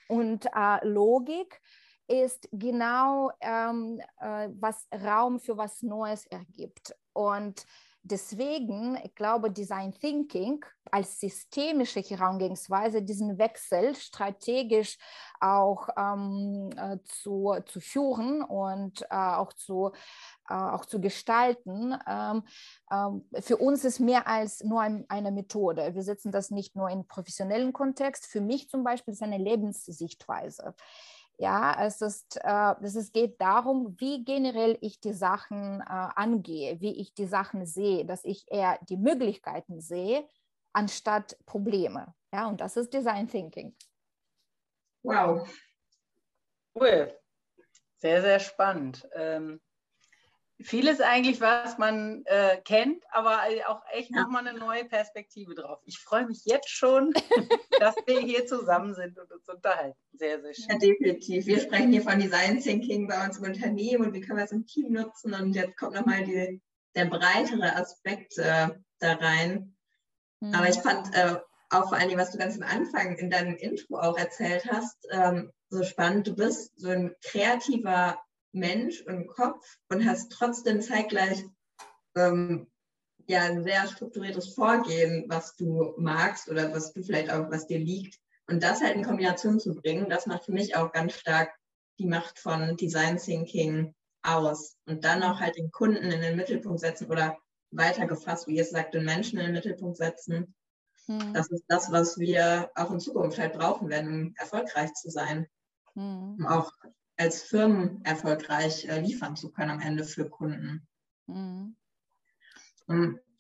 und 0.07 0.47
äh, 0.47 0.83
Logik 0.83 1.61
ist 2.07 2.49
genau, 2.53 3.31
ähm, 3.39 4.01
äh, 4.19 4.49
was 4.59 4.87
Raum 4.91 5.39
für 5.39 5.55
was 5.55 5.83
Neues 5.83 6.25
ergibt. 6.25 6.95
Und 7.13 7.67
deswegen, 8.05 8.97
ich 9.03 9.15
glaube, 9.15 9.51
Design 9.51 9.93
Thinking 9.93 10.63
als 10.91 11.19
systemische 11.19 11.99
Herangehensweise, 12.01 13.01
diesen 13.01 13.37
Wechsel 13.37 13.95
strategisch 13.95 14.97
auch 15.41 15.89
ähm, 15.97 16.69
äh, 16.77 16.97
zu, 17.03 17.55
zu 17.65 17.81
führen 17.81 18.43
und 18.43 19.01
äh, 19.09 19.15
auch, 19.15 19.53
zu, 19.53 19.91
äh, 20.47 20.53
auch 20.53 20.85
zu 20.85 21.01
gestalten, 21.01 21.97
ähm, 22.07 22.43
ähm, 22.91 23.27
für 23.41 23.57
uns 23.57 23.83
ist 23.83 23.99
mehr 23.99 24.27
als 24.27 24.63
nur 24.63 24.81
ein, 24.81 25.05
eine 25.09 25.31
Methode. 25.31 25.95
Wir 25.95 26.03
setzen 26.03 26.31
das 26.31 26.51
nicht 26.51 26.75
nur 26.75 26.89
in 26.89 27.07
professionellen 27.07 27.73
Kontext. 27.73 28.27
Für 28.27 28.41
mich 28.41 28.69
zum 28.69 28.83
Beispiel 28.83 29.13
ist 29.13 29.23
eine 29.23 29.39
Lebenssichtweise. 29.39 30.75
Ja, 31.37 31.85
es, 31.85 32.01
ist, 32.01 32.39
äh, 32.43 32.75
es 32.81 33.11
geht 33.11 33.41
darum, 33.41 33.95
wie 33.99 34.23
generell 34.23 34.77
ich 34.79 35.01
die 35.01 35.13
Sachen 35.13 35.81
äh, 35.81 35.83
angehe, 35.87 36.79
wie 36.79 36.97
ich 36.97 37.13
die 37.13 37.25
Sachen 37.25 37.65
sehe, 37.65 38.05
dass 38.05 38.23
ich 38.23 38.45
eher 38.49 38.79
die 38.89 38.95
Möglichkeiten 38.95 39.81
sehe, 39.81 40.27
anstatt 40.71 41.37
Probleme. 41.45 42.13
Ja, 42.33 42.47
und 42.47 42.61
das 42.61 42.77
ist 42.77 42.93
Design 42.93 43.27
Thinking. 43.27 43.75
Wow. 45.03 45.47
Cool. 46.73 47.13
Sehr, 47.97 48.21
sehr 48.21 48.39
spannend. 48.39 49.07
Ähm, 49.13 49.61
vieles 50.61 51.01
eigentlich, 51.01 51.41
was 51.41 51.77
man 51.77 52.23
äh, 52.25 52.57
kennt, 52.63 53.03
aber 53.11 53.41
auch 53.67 53.81
echt 53.91 54.11
ja. 54.11 54.21
nochmal 54.21 54.47
eine 54.47 54.57
neue 54.57 54.85
Perspektive 54.85 55.53
drauf. 55.53 55.79
Ich 55.85 55.99
freue 55.99 56.25
mich 56.25 56.43
jetzt 56.45 56.69
schon, 56.69 57.13
dass 57.79 57.95
wir 58.05 58.19
hier 58.21 58.45
zusammen 58.45 58.93
sind 58.93 59.17
und 59.19 59.31
uns 59.31 59.47
unterhalten. 59.49 59.97
Sehr, 60.13 60.41
sehr 60.41 60.53
schön. 60.53 60.65
Ja, 60.69 60.77
definitiv. 60.77 61.45
Wir 61.45 61.59
sprechen 61.59 61.91
hier 61.91 62.01
von 62.01 62.19
Design 62.19 62.59
Thinking 62.61 63.07
bei 63.07 63.25
uns 63.25 63.37
im 63.37 63.45
Unternehmen 63.45 64.05
und 64.05 64.13
wie 64.13 64.21
können 64.21 64.37
wir 64.37 64.45
es 64.45 64.51
im 64.51 64.65
Team 64.65 64.93
nutzen. 64.93 65.33
Und 65.33 65.53
jetzt 65.53 65.77
kommt 65.77 65.95
nochmal 65.95 66.25
der 66.95 67.05
breitere 67.05 67.75
Aspekt 67.75 68.37
äh, 68.37 68.69
da 68.99 69.13
rein. 69.13 69.75
Mhm. 70.39 70.53
Aber 70.53 70.69
ich 70.69 70.77
fand 70.77 71.13
äh, 71.15 71.35
auch 71.69 71.89
vor 71.89 71.97
allem, 71.97 72.17
was 72.17 72.31
du 72.31 72.37
ganz 72.37 72.55
am 72.55 72.63
Anfang 72.63 73.17
in 73.17 73.29
deinem 73.29 73.55
Intro 73.55 73.99
auch 73.99 74.17
erzählt 74.17 74.65
hast, 74.71 75.05
ähm, 75.11 75.51
so 75.69 75.83
spannend. 75.83 76.27
Du 76.27 76.35
bist 76.35 76.79
so 76.79 76.89
ein 76.89 77.13
kreativer 77.21 78.17
Mensch 78.55 79.01
und 79.01 79.27
Kopf 79.27 79.63
und 79.89 80.05
hast 80.05 80.31
trotzdem 80.31 80.81
zeitgleich 80.81 81.43
ähm, 82.15 82.67
ja 83.27 83.41
ein 83.41 83.63
sehr 83.63 83.87
strukturiertes 83.87 84.53
Vorgehen, 84.53 85.25
was 85.27 85.55
du 85.55 85.93
magst 85.97 86.49
oder 86.49 86.71
was 86.73 86.93
du 86.93 87.03
vielleicht 87.03 87.29
auch, 87.31 87.49
was 87.51 87.67
dir 87.67 87.79
liegt. 87.79 88.19
Und 88.47 88.63
das 88.63 88.81
halt 88.81 88.95
in 88.95 89.03
Kombination 89.03 89.59
zu 89.59 89.75
bringen, 89.75 90.09
das 90.09 90.27
macht 90.27 90.45
für 90.45 90.51
mich 90.51 90.75
auch 90.75 90.91
ganz 90.91 91.13
stark 91.13 91.51
die 91.97 92.05
Macht 92.05 92.39
von 92.39 92.77
Design 92.77 93.17
Thinking 93.17 93.93
aus. 94.21 94.77
Und 94.85 95.03
dann 95.03 95.23
auch 95.23 95.39
halt 95.39 95.57
den 95.57 95.71
Kunden 95.71 96.11
in 96.11 96.21
den 96.21 96.35
Mittelpunkt 96.35 96.79
setzen 96.79 97.09
oder 97.09 97.37
weiter 97.71 98.05
gefasst, 98.05 98.47
wie 98.47 98.55
ihr 98.55 98.61
es 98.61 98.69
sagt, 98.69 98.93
den 98.93 99.05
Menschen 99.05 99.39
in 99.39 99.45
den 99.45 99.53
Mittelpunkt 99.53 99.97
setzen. 99.97 100.55
Hm. 101.07 101.33
Das 101.33 101.49
ist 101.51 101.65
das, 101.67 101.91
was 101.91 102.17
wir 102.17 102.69
auch 102.75 102.91
in 102.91 102.99
Zukunft 102.99 103.39
halt 103.39 103.53
brauchen 103.53 103.89
werden, 103.89 104.09
um 104.09 104.33
erfolgreich 104.37 104.93
zu 104.93 105.09
sein. 105.09 105.47
Hm. 105.93 106.35
Um 106.39 106.45
auch 106.45 106.71
als 107.17 107.43
Firmen 107.43 108.03
erfolgreich 108.03 108.85
äh, 108.85 108.99
liefern 108.99 109.35
zu 109.35 109.51
können 109.51 109.71
am 109.71 109.79
Ende 109.79 110.03
für 110.03 110.29
Kunden. 110.29 110.87
Mhm. 111.27 111.75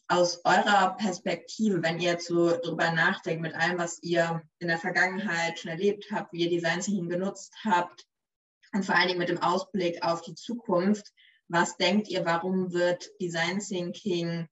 aus 0.07 0.43
eurer 0.43 0.95
Perspektive, 0.97 1.83
wenn 1.83 1.99
ihr 1.99 2.13
jetzt 2.13 2.27
so 2.27 2.57
drüber 2.57 2.91
nachdenkt, 2.91 3.41
mit 3.41 3.53
allem, 3.53 3.77
was 3.77 4.01
ihr 4.01 4.41
in 4.59 4.67
der 4.67 4.79
Vergangenheit 4.79 5.59
schon 5.59 5.71
erlebt 5.71 6.07
habt, 6.11 6.33
wie 6.33 6.43
ihr 6.43 6.49
Design 6.49 6.79
Thinking 6.79 7.09
genutzt 7.09 7.53
habt 7.63 8.07
und 8.73 8.83
vor 8.85 8.95
allen 8.95 9.07
Dingen 9.07 9.19
mit 9.19 9.29
dem 9.29 9.41
Ausblick 9.41 10.03
auf 10.03 10.21
die 10.21 10.35
Zukunft, 10.35 11.13
was 11.47 11.77
denkt 11.77 12.07
ihr, 12.09 12.25
warum 12.25 12.73
wird 12.73 13.09
Design 13.21 13.59
Thinking 13.59 14.47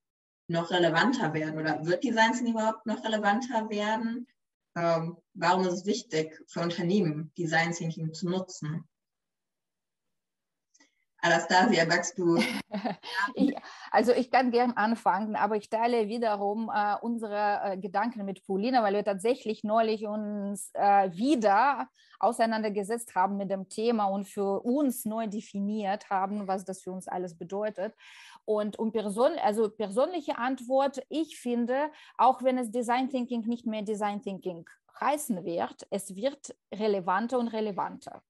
noch 0.47 0.69
relevanter 0.69 1.33
werden 1.33 1.59
oder 1.59 1.83
wird 1.85 2.03
Design 2.03 2.33
Thinking 2.33 2.53
überhaupt 2.53 2.85
noch 2.85 3.03
relevanter 3.03 3.69
werden? 3.69 4.27
Ähm, 4.75 5.17
warum 5.33 5.65
ist 5.65 5.73
es 5.73 5.85
wichtig 5.85 6.39
für 6.47 6.61
Unternehmen, 6.61 7.31
Design 7.37 7.73
Thinking 7.73 8.13
zu 8.13 8.29
nutzen? 8.29 8.87
Anastasia, 11.23 11.85
magst 11.85 12.17
du? 12.17 12.37
ich, 13.35 13.55
also 13.91 14.11
ich 14.11 14.29
kann 14.29 14.51
gern 14.51 14.71
anfangen, 14.73 15.37
aber 15.37 15.55
ich 15.55 15.69
teile 15.69 16.09
wiederum 16.09 16.69
äh, 16.73 16.95
unsere 17.01 17.61
äh, 17.63 17.77
Gedanken 17.77 18.25
mit 18.25 18.45
Paulina, 18.45 18.83
weil 18.83 18.95
wir 18.95 19.05
tatsächlich 19.05 19.63
neulich 19.63 20.05
uns 20.05 20.69
äh, 20.73 21.09
wieder 21.13 21.87
auseinandergesetzt 22.19 23.15
haben 23.15 23.37
mit 23.37 23.49
dem 23.49 23.69
Thema 23.69 24.05
und 24.07 24.27
für 24.27 24.65
uns 24.65 25.05
neu 25.05 25.27
definiert 25.27 26.09
haben, 26.09 26.45
was 26.49 26.65
das 26.65 26.81
für 26.81 26.91
uns 26.91 27.07
alles 27.07 27.37
bedeutet. 27.37 27.95
Und 28.43 28.77
um 28.77 28.91
Person, 28.91 29.31
also 29.41 29.69
persönliche 29.69 30.37
Antwort, 30.37 31.01
ich 31.07 31.39
finde, 31.39 31.89
auch 32.17 32.43
wenn 32.43 32.57
es 32.57 32.69
Design 32.69 33.09
Thinking 33.09 33.47
nicht 33.47 33.65
mehr 33.65 33.81
Design 33.81 34.21
Thinking 34.21 34.69
heißen 34.99 35.45
wird, 35.45 35.87
es 35.89 36.17
wird 36.17 36.53
relevanter 36.73 37.39
und 37.39 37.47
relevanter. 37.47 38.21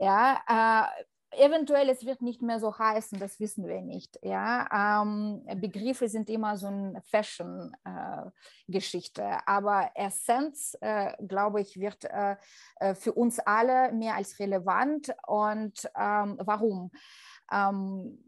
Ja, 0.00 0.40
äh, 0.48 1.04
eventuell, 1.38 1.88
es 1.88 2.04
wird 2.04 2.20
nicht 2.22 2.42
mehr 2.42 2.60
so 2.60 2.78
heißen, 2.78 3.18
das 3.18 3.40
wissen 3.40 3.66
wir 3.66 3.80
nicht. 3.80 4.20
Ja? 4.22 5.02
Ähm, 5.02 5.42
Begriffe 5.60 6.08
sind 6.08 6.30
immer 6.30 6.56
so 6.56 6.68
eine 6.68 7.02
Fashion-Geschichte, 7.02 9.22
äh, 9.22 9.38
aber 9.46 9.90
Essenz, 9.94 10.76
äh, 10.80 11.12
glaube 11.26 11.60
ich, 11.60 11.76
wird 11.78 12.04
äh, 12.04 12.36
äh, 12.76 12.94
für 12.94 13.12
uns 13.12 13.40
alle 13.40 13.92
mehr 13.92 14.14
als 14.14 14.38
relevant. 14.38 15.14
Und 15.26 15.90
ähm, 15.96 16.38
warum? 16.40 16.92
Ähm, 17.52 18.24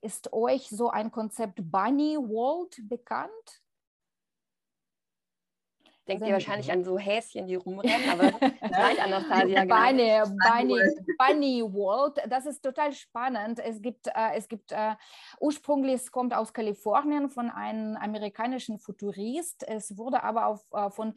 ist 0.00 0.32
euch 0.32 0.68
so 0.68 0.90
ein 0.90 1.10
Konzept 1.10 1.60
Bunny 1.70 2.16
World 2.16 2.76
bekannt? 2.88 3.62
Denkt 6.08 6.26
ihr 6.26 6.32
wahrscheinlich 6.32 6.72
an 6.72 6.84
so 6.84 6.98
Häschen, 6.98 7.46
die 7.46 7.56
rumrennen, 7.56 8.10
aber 8.10 8.24
nein, 8.70 8.98
Anastasia. 8.98 9.64
Bunny, 9.64 10.22
Bunny, 10.48 10.80
Bunny 11.18 11.62
World, 11.62 12.20
das 12.28 12.46
ist 12.46 12.62
total 12.62 12.92
spannend. 12.92 13.60
Es 13.60 13.80
gibt, 13.80 14.06
äh, 14.08 14.34
es 14.34 14.48
gibt 14.48 14.72
äh, 14.72 14.94
ursprünglich, 15.40 15.94
es 15.94 16.10
kommt 16.10 16.34
aus 16.34 16.52
Kalifornien 16.52 17.28
von 17.28 17.50
einem 17.50 17.96
amerikanischen 17.96 18.78
Futurist. 18.78 19.66
Es 19.68 19.96
wurde 19.96 20.22
aber 20.22 20.46
auf, 20.46 20.64
äh, 20.72 20.90
von 20.90 21.14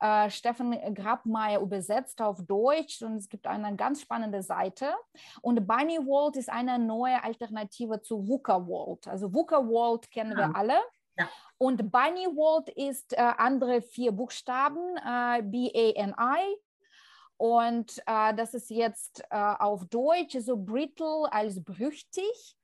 äh, 0.00 0.28
Steffen 0.30 0.72
Grabmeier 0.94 1.60
übersetzt 1.60 2.20
auf 2.20 2.44
Deutsch 2.44 3.02
und 3.02 3.16
es 3.16 3.28
gibt 3.28 3.46
eine 3.46 3.76
ganz 3.76 4.02
spannende 4.02 4.42
Seite. 4.42 4.92
Und 5.40 5.66
Bunny 5.66 5.98
World 5.98 6.36
ist 6.36 6.50
eine 6.50 6.78
neue 6.78 7.22
Alternative 7.22 8.00
zu 8.00 8.26
VUCA 8.26 8.66
World. 8.66 9.06
Also 9.06 9.32
VUCA 9.32 9.66
World 9.66 10.10
kennen 10.10 10.36
wir 10.36 10.54
alle. 10.54 10.74
Ja. 11.18 11.28
Und 11.58 11.92
Bunny 11.92 12.26
World 12.26 12.68
ist 12.70 13.12
äh, 13.12 13.20
andere 13.20 13.82
vier 13.82 14.12
Buchstaben, 14.12 14.96
äh, 14.96 15.42
B-A-N-I. 15.42 16.56
Und 17.36 17.98
äh, 18.06 18.34
das 18.34 18.54
ist 18.54 18.70
jetzt 18.70 19.22
äh, 19.30 19.36
auf 19.36 19.84
Deutsch 19.86 20.36
so 20.40 20.56
brittle 20.56 21.32
als 21.32 21.62
brüchtig, 21.62 22.56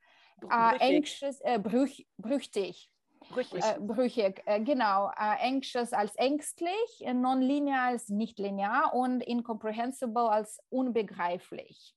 äh, 0.42 0.96
anxious, 0.96 1.40
äh, 1.40 1.58
brüch, 1.58 2.06
brüchtig. 2.16 2.90
Brüchig. 3.28 3.64
Brüchig, 3.80 4.42
äh, 4.46 4.60
genau. 4.60 5.10
Anxious 5.14 5.92
als 5.92 6.14
ängstlich, 6.14 7.04
nonlinear 7.12 7.88
als 7.88 8.08
nicht 8.08 8.38
linear 8.38 8.94
und 8.94 9.20
incomprehensible 9.20 10.30
als 10.30 10.60
unbegreiflich. 10.70 11.94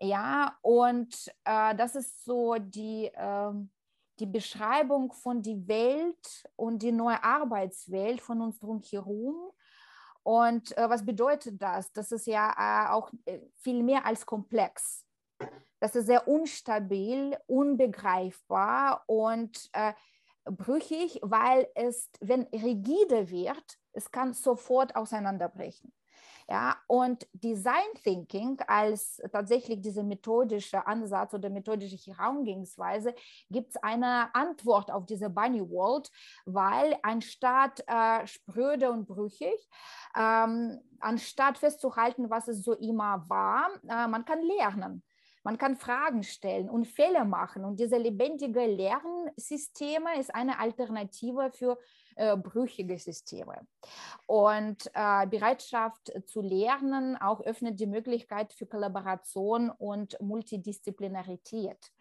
Ja, 0.00 0.56
und 0.62 1.32
das 1.44 1.96
ist 1.96 2.24
so 2.24 2.56
die, 2.58 3.10
ähm, 3.14 3.70
die 4.18 4.26
Beschreibung 4.26 5.12
von 5.12 5.42
der 5.42 5.66
Welt 5.68 6.44
und 6.56 6.82
die 6.82 6.92
neue 6.92 7.22
Arbeitswelt 7.22 8.20
von 8.20 8.40
uns 8.40 8.58
drumherum. 8.58 9.50
Und 10.22 10.76
äh, 10.76 10.88
was 10.88 11.04
bedeutet 11.04 11.60
das? 11.60 11.92
Das 11.92 12.10
ist 12.12 12.26
ja 12.26 12.50
äh, 12.58 12.90
auch 12.90 13.12
äh, 13.26 13.40
viel 13.56 13.82
mehr 13.82 14.04
als 14.04 14.26
komplex. 14.26 15.04
Das 15.78 15.94
ist 15.94 16.06
sehr 16.06 16.26
unstabil, 16.26 17.36
unbegreifbar 17.46 19.04
und 19.06 19.68
äh, 19.72 19.92
brüchig, 20.44 21.20
weil 21.22 21.68
es, 21.74 22.08
wenn 22.20 22.42
rigide 22.44 23.30
wird, 23.30 23.78
es 23.92 24.10
kann 24.10 24.32
sofort 24.32 24.96
auseinanderbrechen. 24.96 25.92
Ja, 26.48 26.76
und 26.86 27.26
Design 27.32 27.74
Thinking 28.04 28.60
als 28.68 29.20
tatsächlich 29.32 29.80
dieser 29.80 30.04
methodische 30.04 30.86
Ansatz 30.86 31.34
oder 31.34 31.50
methodische 31.50 31.96
Herangehensweise 32.12 33.16
gibt 33.50 33.70
es 33.70 33.82
eine 33.82 34.32
Antwort 34.32 34.92
auf 34.92 35.06
diese 35.06 35.28
Bunny 35.28 35.60
World, 35.68 36.08
weil 36.44 36.96
anstatt 37.02 37.82
äh, 37.88 38.24
spröde 38.28 38.92
und 38.92 39.08
brüchig, 39.08 39.68
ähm, 40.16 40.80
anstatt 41.00 41.58
festzuhalten, 41.58 42.30
was 42.30 42.46
es 42.46 42.62
so 42.62 42.74
immer 42.74 43.28
war, 43.28 43.68
äh, 43.88 44.06
man 44.06 44.24
kann 44.24 44.40
lernen. 44.42 45.02
Man 45.42 45.58
kann 45.58 45.76
Fragen 45.76 46.22
stellen 46.24 46.68
und 46.68 46.86
Fehler 46.86 47.24
machen. 47.24 47.64
Und 47.64 47.78
diese 47.78 47.98
lebendige 47.98 48.66
Lernsysteme 48.66 50.18
ist 50.18 50.34
eine 50.34 50.58
Alternative 50.58 51.52
für 51.52 51.78
äh, 52.16 52.36
brüchige 52.36 52.98
Systeme. 52.98 53.66
Und 54.26 54.90
äh, 54.94 55.26
Bereitschaft 55.26 56.12
zu 56.26 56.40
lernen 56.40 57.16
auch 57.16 57.40
öffnet 57.40 57.78
die 57.78 57.86
Möglichkeit 57.86 58.52
für 58.52 58.66
Kollaboration 58.66 59.70
und 59.70 60.20
Multidisziplinarität. 60.20 61.92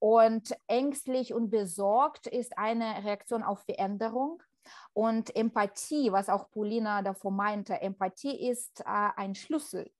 Und 0.00 0.54
ängstlich 0.68 1.34
und 1.34 1.50
besorgt 1.50 2.26
ist 2.26 2.56
eine 2.56 3.04
Reaktion 3.04 3.42
auf 3.42 3.60
Veränderung. 3.60 4.42
Und 4.92 5.34
Empathie, 5.34 6.12
was 6.12 6.28
auch 6.28 6.50
Paulina 6.50 7.02
davor 7.02 7.30
meinte, 7.30 7.80
Empathie 7.80 8.48
ist 8.50 8.80
äh, 8.80 8.84
ein 9.16 9.34
Schlüssel 9.34 9.90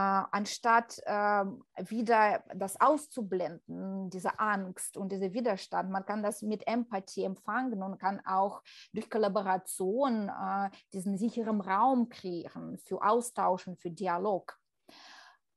anstatt 0.00 0.98
äh, 1.04 1.44
wieder 1.88 2.44
das 2.54 2.80
auszublenden, 2.80 4.10
diese 4.10 4.38
Angst 4.38 4.96
und 4.96 5.10
dieser 5.10 5.32
Widerstand. 5.32 5.90
Man 5.90 6.04
kann 6.04 6.22
das 6.22 6.42
mit 6.42 6.66
Empathie 6.66 7.24
empfangen 7.24 7.82
und 7.82 7.98
kann 7.98 8.20
auch 8.26 8.62
durch 8.92 9.08
Kollaboration 9.08 10.28
äh, 10.28 10.70
diesen 10.92 11.16
sicheren 11.16 11.60
Raum 11.60 12.08
kreieren 12.08 12.78
für 12.78 13.02
Austauschen, 13.02 13.76
für 13.76 13.90
Dialog. 13.90 14.58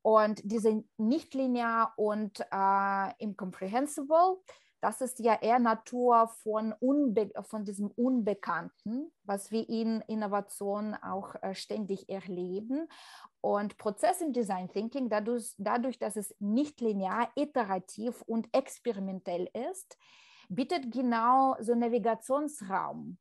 Und 0.01 0.41
diese 0.43 0.84
nicht 0.98 1.34
linear 1.34 1.93
und 1.98 2.39
äh, 2.51 3.13
incomprehensible 3.17 4.38
das 4.81 5.01
ist 5.01 5.19
ja 5.19 5.36
eher 5.41 5.59
Natur 5.59 6.27
von, 6.41 6.74
Unbe 6.79 7.31
von 7.43 7.65
diesem 7.65 7.91
Unbekannten, 7.91 9.12
was 9.24 9.51
wir 9.51 9.67
in 9.67 10.01
Innovation 10.01 10.95
auch 10.95 11.36
äh, 11.41 11.53
ständig 11.53 12.09
erleben. 12.09 12.88
Und 13.41 13.77
Prozess 13.77 14.21
im 14.21 14.33
Design 14.33 14.69
Thinking, 14.69 15.09
dadurch, 15.09 15.53
dadurch, 15.57 16.00
dass 16.00 16.15
es 16.15 16.36
nicht 16.39 16.81
linear, 16.81 17.29
iterativ 17.36 18.21
und 18.24 18.48
experimentell 18.53 19.50
ist, 19.71 19.98
bietet 20.50 20.91
genau 20.91 21.55
so 21.59 21.75
Navigationsraum, 21.75 23.17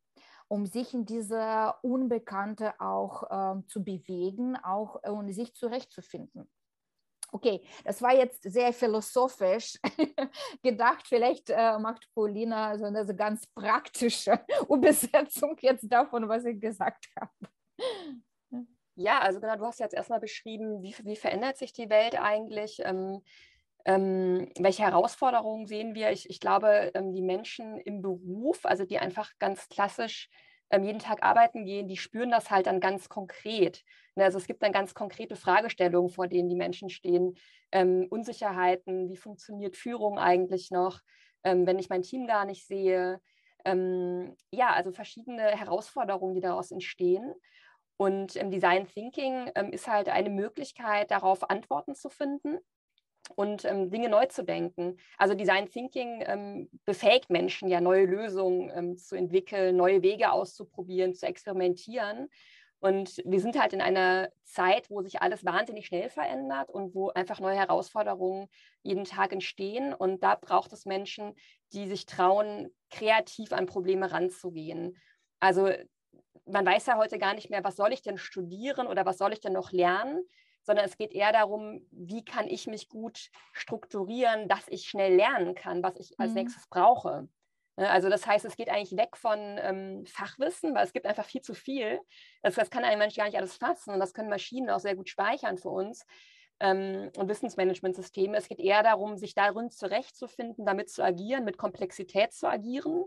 um 0.47 0.65
sich 0.65 0.93
in 0.93 1.05
diese 1.05 1.73
Unbekannte 1.81 2.79
auch 2.79 3.23
äh, 3.29 3.61
zu 3.67 3.83
bewegen, 3.83 4.55
auch 4.57 4.99
äh, 5.03 5.09
und 5.09 5.31
sich 5.33 5.53
zurechtzufinden. 5.55 6.49
Okay, 7.31 7.61
das 7.83 8.01
war 8.01 8.15
jetzt 8.15 8.43
sehr 8.43 8.73
philosophisch 8.73 9.77
gedacht. 10.63 11.05
Vielleicht 11.07 11.49
äh, 11.49 11.77
macht 11.77 12.07
Paulina 12.13 12.77
so 12.77 12.85
eine 12.85 13.05
ganz 13.15 13.45
praktische 13.47 14.39
Übersetzung 14.69 15.55
jetzt 15.61 15.91
davon, 15.91 16.27
was 16.27 16.45
ich 16.45 16.59
gesagt 16.59 17.07
habe. 17.19 17.31
Ja, 18.95 19.19
also 19.19 19.39
genau, 19.39 19.55
du 19.55 19.65
hast 19.65 19.79
jetzt 19.79 19.93
erstmal 19.93 20.19
beschrieben, 20.19 20.81
wie, 20.83 20.93
wie 21.03 21.15
verändert 21.15 21.57
sich 21.57 21.71
die 21.71 21.89
Welt 21.89 22.19
eigentlich? 22.19 22.81
Ähm, 22.83 23.21
ähm, 23.85 24.51
welche 24.59 24.83
Herausforderungen 24.83 25.67
sehen 25.67 25.95
wir? 25.95 26.11
Ich, 26.11 26.29
ich 26.29 26.41
glaube, 26.41 26.91
ähm, 26.93 27.13
die 27.13 27.21
Menschen 27.21 27.77
im 27.77 28.01
Beruf, 28.01 28.65
also 28.65 28.85
die 28.85 28.99
einfach 28.99 29.31
ganz 29.39 29.69
klassisch 29.69 30.29
jeden 30.83 30.99
Tag 30.99 31.23
arbeiten 31.23 31.65
gehen, 31.65 31.87
die 31.87 31.97
spüren 31.97 32.31
das 32.31 32.51
halt 32.51 32.67
dann 32.67 32.79
ganz 32.79 33.09
konkret. 33.09 33.83
Ne, 34.15 34.25
also 34.25 34.37
es 34.37 34.47
gibt 34.47 34.61
dann 34.63 34.71
ganz 34.71 34.93
konkrete 34.93 35.35
Fragestellungen, 35.35 36.09
vor 36.09 36.27
denen 36.27 36.49
die 36.49 36.55
Menschen 36.55 36.89
stehen. 36.89 37.35
Ähm, 37.71 38.07
Unsicherheiten, 38.09 39.09
wie 39.09 39.17
funktioniert 39.17 39.75
Führung 39.75 40.19
eigentlich 40.19 40.71
noch, 40.71 40.99
ähm, 41.43 41.65
wenn 41.65 41.79
ich 41.79 41.89
mein 41.89 42.03
Team 42.03 42.27
gar 42.27 42.45
nicht 42.45 42.67
sehe. 42.67 43.19
Ähm, 43.65 44.35
ja, 44.51 44.71
also 44.73 44.91
verschiedene 44.91 45.43
Herausforderungen, 45.43 46.35
die 46.35 46.41
daraus 46.41 46.71
entstehen. 46.71 47.33
Und 47.97 48.35
im 48.35 48.49
Design 48.51 48.87
Thinking 48.87 49.51
ähm, 49.55 49.71
ist 49.71 49.87
halt 49.87 50.09
eine 50.09 50.29
Möglichkeit, 50.29 51.11
darauf 51.11 51.49
Antworten 51.49 51.95
zu 51.95 52.09
finden 52.09 52.59
und 53.35 53.65
ähm, 53.65 53.89
Dinge 53.89 54.09
neu 54.09 54.25
zu 54.25 54.43
denken. 54.43 54.97
Also 55.17 55.33
Design 55.33 55.67
Thinking 55.67 56.23
ähm, 56.25 56.69
befähigt 56.85 57.29
Menschen 57.29 57.69
ja, 57.69 57.81
neue 57.81 58.05
Lösungen 58.05 58.71
ähm, 58.75 58.97
zu 58.97 59.15
entwickeln, 59.15 59.75
neue 59.75 60.01
Wege 60.01 60.31
auszuprobieren, 60.31 61.13
zu 61.13 61.25
experimentieren. 61.25 62.29
Und 62.81 63.21
wir 63.25 63.41
sind 63.41 63.59
halt 63.59 63.73
in 63.73 63.81
einer 63.81 64.29
Zeit, 64.45 64.89
wo 64.89 65.01
sich 65.01 65.21
alles 65.21 65.43
wahnsinnig 65.43 65.85
schnell 65.87 66.09
verändert 66.09 66.69
und 66.69 66.95
wo 66.95 67.09
einfach 67.09 67.39
neue 67.41 67.57
Herausforderungen 67.57 68.47
jeden 68.83 69.03
Tag 69.03 69.33
entstehen. 69.33 69.93
Und 69.93 70.23
da 70.23 70.35
braucht 70.35 70.71
es 70.71 70.85
Menschen, 70.85 71.35
die 71.73 71.87
sich 71.87 72.05
trauen, 72.05 72.73
kreativ 72.89 73.51
an 73.51 73.65
Probleme 73.65 74.11
ranzugehen. 74.11 74.97
Also 75.41 75.69
man 76.45 76.65
weiß 76.65 76.85
ja 76.87 76.97
heute 76.97 77.17
gar 77.19 77.33
nicht 77.33 77.49
mehr, 77.49 77.63
was 77.63 77.75
soll 77.75 77.91
ich 77.91 78.01
denn 78.01 78.17
studieren 78.17 78.87
oder 78.87 79.05
was 79.05 79.17
soll 79.17 79.33
ich 79.33 79.41
denn 79.41 79.53
noch 79.53 79.71
lernen, 79.71 80.23
sondern 80.69 80.85
es 80.85 80.97
geht 80.97 81.13
eher 81.13 81.31
darum, 81.31 81.83
wie 81.89 82.23
kann 82.23 82.47
ich 82.47 82.67
mich 82.67 82.89
gut 82.89 83.31
strukturieren, 83.53 84.47
dass 84.47 84.67
ich 84.67 84.87
schnell 84.87 85.15
lernen 85.15 85.55
kann, 85.55 85.81
was 85.81 85.95
ich 85.95 86.19
als 86.19 86.29
mhm. 86.29 86.35
nächstes 86.35 86.67
brauche. 86.67 87.27
Ne, 87.75 87.89
also 87.89 88.07
das 88.07 88.27
heißt, 88.27 88.45
es 88.45 88.55
geht 88.55 88.69
eigentlich 88.69 88.95
weg 88.95 89.17
von 89.17 89.39
ähm, 89.39 90.05
Fachwissen, 90.05 90.75
weil 90.75 90.85
es 90.85 90.93
gibt 90.93 91.07
einfach 91.07 91.25
viel 91.25 91.41
zu 91.41 91.55
viel. 91.55 91.99
Das, 92.43 92.53
das 92.53 92.69
kann 92.69 92.83
ein 92.83 92.99
Mensch 92.99 93.15
gar 93.15 93.25
nicht 93.25 93.37
alles 93.37 93.57
fassen 93.57 93.95
und 93.95 93.99
das 93.99 94.13
können 94.13 94.29
Maschinen 94.29 94.69
auch 94.69 94.79
sehr 94.79 94.95
gut 94.95 95.09
speichern 95.09 95.57
für 95.57 95.69
uns 95.69 96.05
ähm, 96.59 97.09
und 97.17 97.27
Wissensmanagementsysteme. 97.27 98.37
Es 98.37 98.47
geht 98.47 98.59
eher 98.59 98.83
darum, 98.83 99.17
sich 99.17 99.33
darin 99.33 99.71
zurechtzufinden, 99.71 100.67
damit 100.67 100.91
zu 100.91 101.03
agieren, 101.03 101.45
mit 101.45 101.57
Komplexität 101.57 102.31
zu 102.31 102.47
agieren 102.47 103.05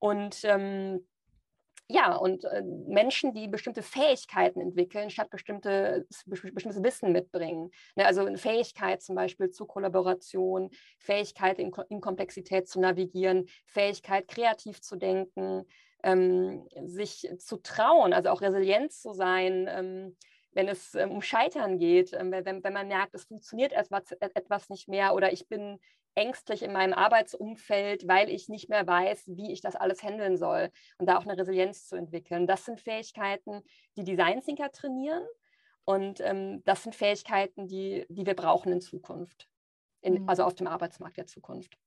und 0.00 0.40
ähm, 0.42 1.06
ja, 1.92 2.14
und 2.14 2.44
äh, 2.44 2.62
Menschen, 2.62 3.34
die 3.34 3.48
bestimmte 3.48 3.82
Fähigkeiten 3.82 4.60
entwickeln, 4.60 5.10
statt 5.10 5.28
bestimmte, 5.30 6.06
bestimmtes 6.26 6.82
Wissen 6.82 7.12
mitbringen. 7.12 7.70
Ne, 7.96 8.06
also 8.06 8.24
eine 8.24 8.38
Fähigkeit 8.38 9.02
zum 9.02 9.16
Beispiel 9.16 9.50
zur 9.50 9.66
Kollaboration, 9.66 10.70
Fähigkeit 10.98 11.58
in, 11.58 11.72
in 11.88 12.00
Komplexität 12.00 12.68
zu 12.68 12.80
navigieren, 12.80 13.46
Fähigkeit 13.66 14.28
kreativ 14.28 14.80
zu 14.80 14.96
denken, 14.96 15.64
ähm, 16.04 16.68
sich 16.86 17.28
zu 17.38 17.56
trauen, 17.56 18.12
also 18.12 18.30
auch 18.30 18.40
resilient 18.40 18.92
zu 18.92 19.12
sein, 19.12 19.68
ähm, 19.68 20.16
wenn 20.52 20.68
es 20.68 20.94
ähm, 20.94 21.10
um 21.10 21.22
Scheitern 21.22 21.78
geht, 21.78 22.12
ähm, 22.12 22.30
wenn, 22.30 22.62
wenn 22.62 22.72
man 22.72 22.88
merkt, 22.88 23.14
es 23.14 23.24
funktioniert 23.24 23.72
etwas, 23.72 24.12
etwas 24.12 24.68
nicht 24.68 24.88
mehr 24.88 25.14
oder 25.14 25.32
ich 25.32 25.48
bin 25.48 25.78
ängstlich 26.14 26.62
in 26.62 26.72
meinem 26.72 26.92
Arbeitsumfeld, 26.92 28.06
weil 28.08 28.28
ich 28.28 28.48
nicht 28.48 28.68
mehr 28.68 28.86
weiß, 28.86 29.24
wie 29.26 29.52
ich 29.52 29.60
das 29.60 29.76
alles 29.76 30.02
handeln 30.02 30.36
soll 30.36 30.70
und 30.98 31.06
da 31.06 31.18
auch 31.18 31.24
eine 31.24 31.36
Resilienz 31.36 31.86
zu 31.86 31.96
entwickeln. 31.96 32.46
Das 32.46 32.64
sind 32.64 32.80
Fähigkeiten, 32.80 33.62
die 33.96 34.04
Design 34.04 34.40
Thinker 34.40 34.70
trainieren 34.72 35.24
und 35.84 36.20
ähm, 36.20 36.62
das 36.64 36.82
sind 36.82 36.94
Fähigkeiten, 36.94 37.68
die, 37.68 38.06
die 38.08 38.26
wir 38.26 38.34
brauchen 38.34 38.72
in 38.72 38.80
Zukunft, 38.80 39.48
in, 40.00 40.22
mhm. 40.22 40.28
also 40.28 40.44
auf 40.44 40.54
dem 40.54 40.66
Arbeitsmarkt 40.66 41.16
der 41.16 41.26
Zukunft. 41.26 41.78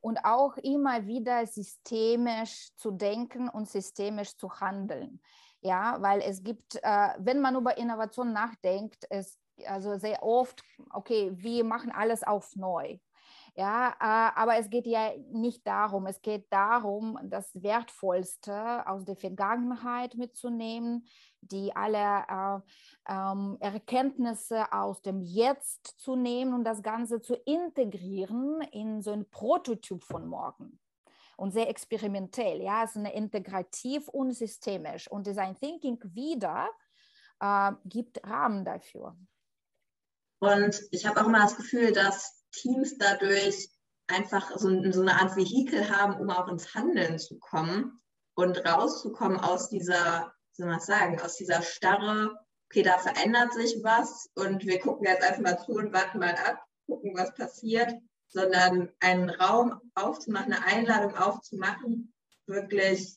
Und 0.00 0.24
auch 0.24 0.56
immer 0.58 1.06
wieder 1.06 1.46
systemisch 1.46 2.68
zu 2.76 2.92
denken 2.92 3.48
und 3.48 3.68
systemisch 3.68 4.36
zu 4.36 4.60
handeln. 4.60 5.20
Ja, 5.60 5.96
weil 6.00 6.20
es 6.20 6.44
gibt, 6.44 6.76
äh, 6.82 7.08
wenn 7.18 7.40
man 7.40 7.56
über 7.56 7.76
Innovation 7.76 8.32
nachdenkt, 8.32 9.04
es 9.10 9.40
also 9.64 9.96
sehr 9.96 10.22
oft, 10.22 10.62
okay, 10.92 11.30
wir 11.34 11.64
machen 11.64 11.90
alles 11.90 12.22
auf 12.22 12.54
neu. 12.56 12.98
Ja, 13.58 13.88
äh, 13.88 14.38
aber 14.38 14.58
es 14.58 14.68
geht 14.68 14.86
ja 14.86 15.12
nicht 15.32 15.66
darum. 15.66 16.06
Es 16.06 16.20
geht 16.20 16.52
darum, 16.52 17.18
das 17.24 17.50
Wertvollste 17.54 18.86
aus 18.86 19.06
der 19.06 19.16
Vergangenheit 19.16 20.14
mitzunehmen, 20.14 21.06
die 21.40 21.74
alle 21.74 22.26
äh, 22.28 22.60
ähm, 23.10 23.56
Erkenntnisse 23.60 24.70
aus 24.72 25.00
dem 25.00 25.22
Jetzt 25.22 25.98
zu 25.98 26.16
nehmen 26.16 26.52
und 26.52 26.64
das 26.64 26.82
Ganze 26.82 27.22
zu 27.22 27.34
integrieren 27.34 28.60
in 28.72 29.00
so 29.00 29.12
ein 29.12 29.26
Prototyp 29.30 30.04
von 30.04 30.26
morgen 30.26 30.78
und 31.38 31.52
sehr 31.52 31.70
experimentell. 31.70 32.60
Ja, 32.60 32.84
es 32.84 32.94
ist 32.94 33.08
integrativ 33.08 34.08
und 34.08 34.32
systemisch. 34.32 35.10
Und 35.10 35.26
Design 35.26 35.56
Thinking 35.58 35.98
wieder 36.02 36.68
äh, 37.40 37.72
gibt 37.86 38.22
Rahmen 38.22 38.66
dafür. 38.66 39.16
Und 40.40 40.78
ich 40.90 41.06
habe 41.06 41.22
auch 41.22 41.26
immer 41.26 41.40
das 41.40 41.56
Gefühl, 41.56 41.92
dass 41.92 42.45
Teams 42.56 42.96
dadurch 42.98 43.68
einfach 44.08 44.50
so, 44.56 44.68
so 44.92 45.00
eine 45.00 45.20
Art 45.20 45.36
Vehikel 45.36 45.88
haben, 45.90 46.20
um 46.20 46.30
auch 46.30 46.48
ins 46.48 46.74
Handeln 46.74 47.18
zu 47.18 47.38
kommen 47.38 48.00
und 48.34 48.64
rauszukommen 48.64 49.38
aus 49.38 49.68
dieser, 49.68 50.32
soll 50.52 50.66
man 50.66 50.80
sagen, 50.80 51.20
aus 51.20 51.36
dieser 51.36 51.62
Starre, 51.62 52.36
okay, 52.68 52.82
da 52.82 52.98
verändert 52.98 53.52
sich 53.52 53.80
was 53.82 54.28
und 54.34 54.64
wir 54.64 54.78
gucken 54.80 55.06
jetzt 55.06 55.22
einfach 55.22 55.42
mal 55.42 55.58
zu 55.58 55.72
und 55.72 55.92
warten 55.92 56.18
mal 56.18 56.34
ab, 56.34 56.62
gucken, 56.86 57.16
was 57.16 57.34
passiert, 57.34 57.94
sondern 58.28 58.92
einen 59.00 59.30
Raum 59.30 59.80
aufzumachen, 59.94 60.52
eine 60.52 60.64
Einladung 60.64 61.16
aufzumachen, 61.16 62.12
wirklich 62.46 63.16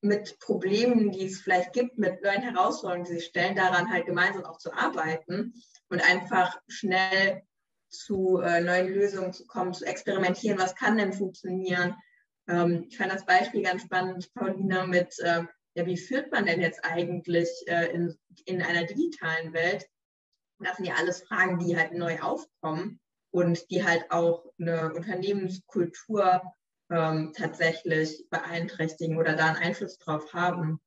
mit 0.00 0.38
Problemen, 0.38 1.10
die 1.10 1.26
es 1.26 1.40
vielleicht 1.40 1.72
gibt, 1.72 1.98
mit 1.98 2.22
neuen 2.22 2.42
Herausforderungen, 2.42 3.06
die 3.06 3.14
sich 3.14 3.26
stellen, 3.26 3.56
daran 3.56 3.90
halt 3.90 4.06
gemeinsam 4.06 4.44
auch 4.44 4.58
zu 4.58 4.72
arbeiten 4.72 5.54
und 5.88 6.00
einfach 6.08 6.60
schnell 6.68 7.42
zu 7.98 8.40
äh, 8.40 8.60
neuen 8.60 8.88
Lösungen 8.88 9.32
zu 9.32 9.46
kommen, 9.46 9.74
zu 9.74 9.84
experimentieren, 9.84 10.58
was 10.58 10.74
kann 10.74 10.98
denn 10.98 11.12
funktionieren. 11.12 11.94
Ähm, 12.48 12.86
ich 12.88 12.96
fand 12.96 13.12
das 13.12 13.26
Beispiel 13.26 13.62
ganz 13.62 13.82
spannend, 13.82 14.32
Paulina, 14.34 14.86
mit, 14.86 15.18
äh, 15.20 15.44
ja, 15.74 15.86
wie 15.86 15.96
führt 15.96 16.30
man 16.32 16.46
denn 16.46 16.60
jetzt 16.60 16.84
eigentlich 16.84 17.48
äh, 17.66 17.86
in, 17.92 18.16
in 18.44 18.62
einer 18.62 18.84
digitalen 18.84 19.52
Welt? 19.52 19.86
Das 20.58 20.76
sind 20.76 20.86
ja 20.86 20.94
alles 20.94 21.22
Fragen, 21.22 21.58
die 21.58 21.76
halt 21.76 21.92
neu 21.92 22.20
aufkommen 22.20 23.00
und 23.30 23.70
die 23.70 23.84
halt 23.84 24.10
auch 24.10 24.46
eine 24.58 24.92
Unternehmenskultur 24.94 26.42
ähm, 26.90 27.32
tatsächlich 27.36 28.26
beeinträchtigen 28.30 29.18
oder 29.18 29.34
da 29.34 29.46
einen 29.46 29.56
Einfluss 29.56 29.98
drauf 29.98 30.32
haben. 30.32 30.80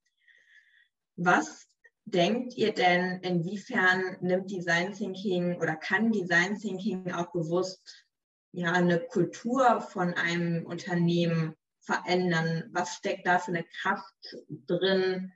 Was 1.15 1.66
denkt 2.07 2.55
ihr 2.55 2.73
denn, 2.73 3.19
inwiefern 3.21 4.17
nimmt 4.21 4.49
Design 4.49 4.93
Thinking 4.93 5.57
oder 5.57 5.75
kann 5.75 6.11
Design 6.11 6.57
Thinking 6.57 7.11
auch 7.11 7.31
bewusst 7.31 8.05
ja, 8.53 8.71
eine 8.71 8.99
Kultur 8.99 9.81
von 9.81 10.13
einem 10.13 10.65
Unternehmen 10.65 11.55
verändern? 11.81 12.69
Was 12.71 12.95
steckt 12.95 13.27
da 13.27 13.39
für 13.39 13.51
eine 13.51 13.65
Kraft 13.81 14.37
drin, 14.67 15.33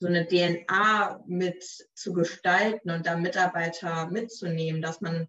so 0.00 0.06
eine 0.06 0.26
DNA 0.26 1.22
mit 1.26 1.62
zu 1.94 2.14
gestalten 2.14 2.90
und 2.90 3.06
da 3.06 3.16
Mitarbeiter 3.16 4.08
mitzunehmen, 4.10 4.80
dass 4.80 5.02
man 5.02 5.28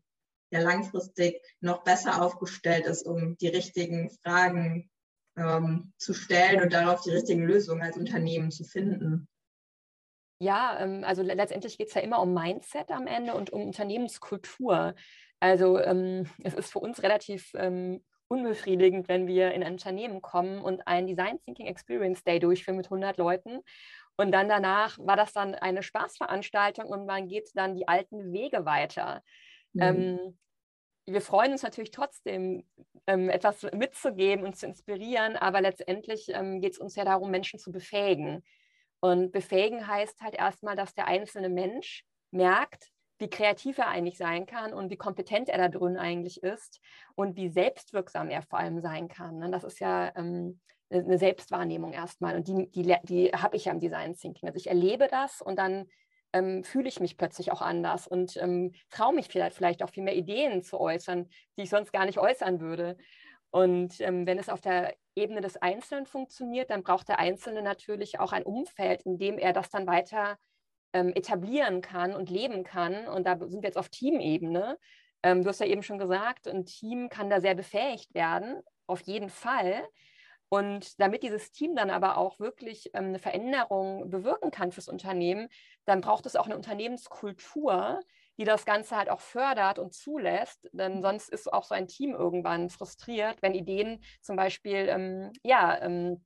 ja 0.49 0.61
langfristig 0.61 1.41
noch 1.59 1.83
besser 1.83 2.21
aufgestellt 2.21 2.85
ist, 2.85 3.05
um 3.05 3.35
die 3.37 3.49
richtigen 3.49 4.09
Fragen 4.23 4.89
ähm, 5.37 5.93
zu 5.97 6.13
stellen 6.13 6.61
und 6.61 6.71
darauf 6.71 7.01
die 7.01 7.11
richtigen 7.11 7.43
Lösungen 7.43 7.81
als 7.81 7.97
Unternehmen 7.97 8.49
zu 8.49 8.63
finden. 8.63 9.27
Ja, 10.39 10.77
ähm, 10.79 11.03
also 11.05 11.21
letztendlich 11.21 11.77
geht 11.77 11.87
es 11.87 11.93
ja 11.93 12.01
immer 12.01 12.21
um 12.21 12.33
Mindset 12.33 12.91
am 12.91 13.07
Ende 13.07 13.33
und 13.33 13.51
um 13.51 13.63
Unternehmenskultur. 13.67 14.95
Also 15.39 15.79
ähm, 15.79 16.27
es 16.43 16.53
ist 16.53 16.71
für 16.71 16.79
uns 16.79 17.03
relativ 17.03 17.51
ähm, 17.55 18.03
unbefriedigend, 18.27 19.07
wenn 19.07 19.27
wir 19.27 19.51
in 19.51 19.63
ein 19.63 19.73
Unternehmen 19.73 20.21
kommen 20.21 20.59
und 20.59 20.87
einen 20.87 21.07
Design 21.07 21.39
Thinking 21.43 21.67
Experience 21.67 22.23
Day 22.23 22.39
durchführen 22.39 22.77
mit 22.77 22.87
100 22.87 23.17
Leuten. 23.17 23.59
Und 24.17 24.31
dann 24.31 24.49
danach 24.49 24.97
war 24.99 25.15
das 25.15 25.33
dann 25.33 25.55
eine 25.55 25.83
Spaßveranstaltung 25.83 26.85
und 26.85 27.05
man 27.05 27.27
geht 27.27 27.49
dann 27.53 27.75
die 27.75 27.87
alten 27.87 28.31
Wege 28.33 28.65
weiter. 28.65 29.21
Mhm. 29.73 29.81
Ähm, 29.81 30.37
wir 31.07 31.21
freuen 31.21 31.51
uns 31.51 31.61
natürlich 31.61 31.91
trotzdem, 31.91 32.63
ähm, 33.05 33.29
etwas 33.29 33.61
mitzugeben 33.73 34.43
und 34.43 34.57
zu 34.57 34.65
inspirieren, 34.65 35.35
aber 35.35 35.61
letztendlich 35.61 36.29
ähm, 36.29 36.61
geht 36.61 36.73
es 36.73 36.79
uns 36.79 36.95
ja 36.95 37.05
darum, 37.05 37.29
Menschen 37.29 37.59
zu 37.59 37.71
befähigen. 37.71 38.43
Und 38.99 39.31
befähigen 39.31 39.87
heißt 39.87 40.21
halt 40.21 40.35
erstmal, 40.35 40.75
dass 40.75 40.93
der 40.93 41.07
einzelne 41.07 41.49
Mensch 41.49 42.03
merkt, 42.31 42.89
wie 43.17 43.29
kreativ 43.29 43.77
er 43.77 43.87
eigentlich 43.87 44.17
sein 44.17 44.45
kann 44.45 44.73
und 44.73 44.89
wie 44.89 44.97
kompetent 44.97 45.49
er 45.49 45.57
da 45.57 45.69
drin 45.69 45.97
eigentlich 45.97 46.43
ist 46.43 46.81
und 47.15 47.37
wie 47.37 47.49
selbstwirksam 47.49 48.29
er 48.29 48.41
vor 48.41 48.59
allem 48.59 48.81
sein 48.81 49.07
kann. 49.07 49.37
Ne? 49.37 49.49
Das 49.49 49.63
ist 49.63 49.79
ja 49.79 50.11
ähm, 50.15 50.59
eine 50.89 51.17
Selbstwahrnehmung 51.17 51.93
erstmal 51.93 52.35
und 52.35 52.47
die, 52.47 52.69
die, 52.71 52.95
die 53.03 53.29
habe 53.29 53.55
ich 53.55 53.65
ja 53.65 53.71
im 53.71 53.79
Design 53.79 54.15
Thinking. 54.15 54.49
Also 54.49 54.57
ich 54.57 54.67
erlebe 54.67 55.07
das 55.07 55.41
und 55.41 55.57
dann 55.57 55.85
ähm, 56.33 56.63
fühle 56.65 56.89
ich 56.89 56.99
mich 56.99 57.17
plötzlich 57.17 57.51
auch 57.51 57.61
anders 57.61 58.07
und 58.07 58.35
ähm, 58.37 58.73
traue 58.89 59.15
mich 59.15 59.27
vielleicht, 59.27 59.55
vielleicht 59.55 59.81
auch 59.81 59.89
viel 59.89 60.03
mehr 60.03 60.15
Ideen 60.15 60.63
zu 60.63 60.79
äußern, 60.79 61.29
die 61.57 61.63
ich 61.63 61.69
sonst 61.69 61.93
gar 61.93 62.05
nicht 62.05 62.19
äußern 62.19 62.59
würde. 62.59 62.97
Und 63.55 64.01
ähm, 64.01 64.27
wenn 64.27 64.37
es 64.37 64.49
auf 64.49 64.59
der 64.59 64.97
Ebene 65.15 65.39
des 65.39 65.55
Einzelnen 65.55 66.05
funktioniert, 66.05 66.71
dann 66.71 66.83
braucht 66.83 67.07
der 67.07 67.19
Einzelne 67.19 67.61
natürlich 67.61 68.19
auch 68.19 68.33
ein 68.33 68.43
Umfeld, 68.43 69.03
in 69.03 69.17
dem 69.17 69.37
er 69.37 69.53
das 69.53 69.69
dann 69.69 69.87
weiter 69.87 70.37
ähm, 70.91 71.13
etablieren 71.15 71.79
kann 71.81 72.13
und 72.13 72.29
leben 72.29 72.65
kann. 72.65 73.07
Und 73.07 73.25
da 73.25 73.37
sind 73.39 73.61
wir 73.61 73.69
jetzt 73.69 73.77
auf 73.77 73.87
Teamebene. 73.87 74.77
Ähm, 75.23 75.41
du 75.41 75.47
hast 75.47 75.61
ja 75.61 75.67
eben 75.67 75.83
schon 75.83 75.99
gesagt, 75.99 76.49
ein 76.49 76.65
Team 76.65 77.07
kann 77.07 77.29
da 77.29 77.39
sehr 77.39 77.55
befähigt 77.55 78.13
werden, 78.13 78.61
auf 78.87 78.99
jeden 79.03 79.29
Fall. 79.29 79.87
Und 80.49 80.99
damit 80.99 81.23
dieses 81.23 81.53
Team 81.53 81.77
dann 81.77 81.91
aber 81.91 82.17
auch 82.17 82.41
wirklich 82.41 82.89
ähm, 82.93 83.05
eine 83.05 83.19
Veränderung 83.19 84.09
bewirken 84.09 84.51
kann 84.51 84.73
fürs 84.73 84.89
Unternehmen, 84.89 85.47
dann 85.85 86.01
braucht 86.01 86.25
es 86.25 86.35
auch 86.35 86.47
eine 86.47 86.57
Unternehmenskultur, 86.57 88.01
die 88.37 88.43
das 88.43 88.65
Ganze 88.65 88.95
halt 88.95 89.09
auch 89.09 89.21
fördert 89.21 89.79
und 89.79 89.93
zulässt. 89.93 90.69
Denn 90.73 90.97
mhm. 90.97 91.01
sonst 91.01 91.29
ist 91.29 91.51
auch 91.51 91.63
so 91.63 91.75
ein 91.75 91.87
Team 91.87 92.13
irgendwann 92.13 92.69
frustriert, 92.69 93.41
wenn 93.41 93.53
Ideen 93.53 94.03
zum 94.21 94.35
Beispiel 94.35 94.87
ähm, 94.89 95.31
ja, 95.43 95.81
ähm, 95.81 96.23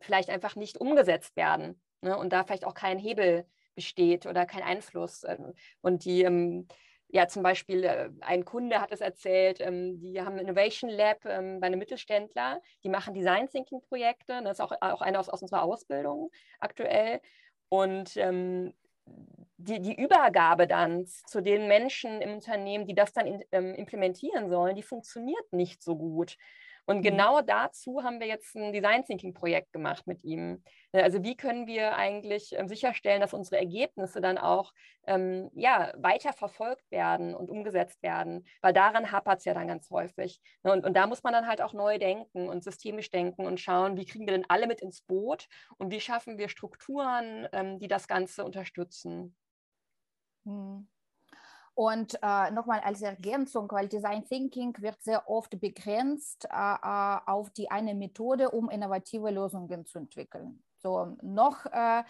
vielleicht 0.00 0.30
einfach 0.30 0.56
nicht 0.56 0.78
umgesetzt 0.78 1.36
werden 1.36 1.80
ne? 2.02 2.16
und 2.16 2.32
da 2.32 2.44
vielleicht 2.44 2.64
auch 2.64 2.74
kein 2.74 2.98
Hebel 2.98 3.46
besteht 3.74 4.26
oder 4.26 4.46
kein 4.46 4.62
Einfluss. 4.62 5.24
Ähm, 5.24 5.54
und 5.80 6.04
die 6.04 6.22
ähm, 6.22 6.68
ja, 7.10 7.26
zum 7.26 7.42
Beispiel 7.42 7.84
äh, 7.84 8.10
ein 8.20 8.44
Kunde 8.44 8.80
hat 8.80 8.92
es 8.92 9.00
erzählt, 9.00 9.60
ähm, 9.60 9.98
die 9.98 10.20
haben 10.20 10.34
ein 10.34 10.40
Innovation 10.40 10.90
Lab 10.90 11.22
bei 11.22 11.30
einem 11.32 11.78
Mittelständler, 11.78 12.60
die 12.84 12.90
machen 12.90 13.14
Design 13.14 13.48
Thinking 13.48 13.80
Projekte, 13.80 14.42
das 14.44 14.58
ist 14.58 14.60
auch, 14.60 14.72
auch 14.80 15.00
eine 15.00 15.18
aus, 15.18 15.30
aus 15.30 15.40
unserer 15.40 15.62
Ausbildung 15.62 16.30
aktuell. 16.60 17.20
Und 17.70 18.16
die, 19.58 19.80
die 19.80 20.00
Übergabe 20.00 20.66
dann 20.66 21.06
zu 21.06 21.40
den 21.40 21.66
Menschen 21.66 22.22
im 22.22 22.34
Unternehmen, 22.34 22.86
die 22.86 22.94
das 22.94 23.12
dann 23.12 23.26
in, 23.26 23.44
ähm, 23.52 23.74
implementieren 23.74 24.48
sollen, 24.48 24.76
die 24.76 24.82
funktioniert 24.82 25.52
nicht 25.52 25.82
so 25.82 25.96
gut. 25.96 26.36
Und 26.88 26.98
mhm. 26.98 27.02
genau 27.02 27.42
dazu 27.42 28.02
haben 28.02 28.18
wir 28.18 28.26
jetzt 28.26 28.54
ein 28.56 28.72
Design 28.72 29.04
Thinking 29.04 29.34
Projekt 29.34 29.74
gemacht 29.74 30.06
mit 30.06 30.24
ihm. 30.24 30.62
Ne, 30.92 31.02
also 31.02 31.22
wie 31.22 31.36
können 31.36 31.66
wir 31.66 31.96
eigentlich 31.96 32.54
ähm, 32.56 32.66
sicherstellen, 32.66 33.20
dass 33.20 33.34
unsere 33.34 33.58
Ergebnisse 33.58 34.22
dann 34.22 34.38
auch 34.38 34.72
ähm, 35.06 35.50
ja, 35.54 35.92
weiter 35.98 36.32
verfolgt 36.32 36.90
werden 36.90 37.34
und 37.34 37.50
umgesetzt 37.50 38.02
werden? 38.02 38.46
Weil 38.62 38.72
daran 38.72 39.12
hapert 39.12 39.40
es 39.40 39.44
ja 39.44 39.52
dann 39.52 39.68
ganz 39.68 39.90
häufig. 39.90 40.40
Ne, 40.62 40.72
und, 40.72 40.86
und 40.86 40.94
da 40.94 41.06
muss 41.06 41.22
man 41.22 41.34
dann 41.34 41.46
halt 41.46 41.60
auch 41.60 41.74
neu 41.74 41.98
denken 41.98 42.48
und 42.48 42.64
systemisch 42.64 43.10
denken 43.10 43.44
und 43.44 43.60
schauen, 43.60 43.98
wie 43.98 44.06
kriegen 44.06 44.26
wir 44.26 44.32
denn 44.32 44.46
alle 44.48 44.66
mit 44.66 44.80
ins 44.80 45.02
Boot 45.02 45.46
und 45.76 45.92
wie 45.92 46.00
schaffen 46.00 46.38
wir 46.38 46.48
Strukturen, 46.48 47.48
ähm, 47.52 47.78
die 47.78 47.88
das 47.88 48.08
Ganze 48.08 48.44
unterstützen. 48.46 49.36
Mhm. 50.48 50.88
Und 51.74 52.18
äh, 52.22 52.50
nochmal 52.50 52.80
als 52.80 53.02
Ergänzung, 53.02 53.70
weil 53.70 53.86
Design 53.86 54.24
Thinking 54.24 54.74
wird 54.80 55.00
sehr 55.00 55.28
oft 55.28 55.60
begrenzt 55.60 56.46
äh, 56.46 56.48
äh, 56.50 57.18
auf 57.26 57.50
die 57.50 57.70
eine 57.70 57.94
Methode, 57.94 58.50
um 58.50 58.68
innovative 58.68 59.30
Lösungen 59.30 59.86
zu 59.86 59.98
entwickeln. 59.98 60.60
So 60.78 61.16
noch 61.22 61.66
äh, 61.66 62.02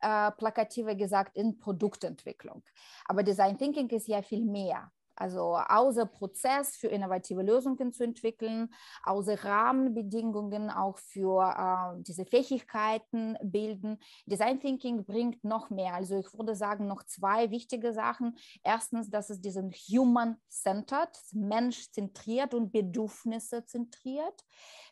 äh 0.00 0.30
plakativer 0.30 0.94
gesagt 0.94 1.36
in 1.36 1.58
Produktentwicklung. 1.58 2.62
Aber 3.06 3.24
Design 3.24 3.58
Thinking 3.58 3.88
ist 3.88 4.06
ja 4.06 4.22
viel 4.22 4.44
mehr. 4.44 4.92
Also 5.16 5.56
außer 5.56 6.04
Prozess 6.04 6.76
für 6.76 6.88
innovative 6.88 7.42
Lösungen 7.42 7.92
zu 7.92 8.04
entwickeln, 8.04 8.72
außer 9.02 9.42
Rahmenbedingungen 9.44 10.70
auch 10.70 10.98
für 10.98 11.42
äh, 11.42 12.02
diese 12.02 12.26
Fähigkeiten 12.26 13.36
bilden. 13.42 13.98
Design 14.26 14.60
Thinking 14.60 15.04
bringt 15.04 15.42
noch 15.42 15.70
mehr. 15.70 15.94
Also 15.94 16.18
ich 16.18 16.32
würde 16.34 16.54
sagen, 16.54 16.86
noch 16.86 17.02
zwei 17.04 17.50
wichtige 17.50 17.94
Sachen. 17.94 18.36
Erstens, 18.62 19.08
dass 19.08 19.30
es 19.30 19.40
diesen 19.40 19.72
Human-Centered, 19.72 21.18
Mensch-zentriert 21.32 22.52
und 22.52 22.70
Bedürfnisse 22.72 23.64
zentriert. 23.64 24.44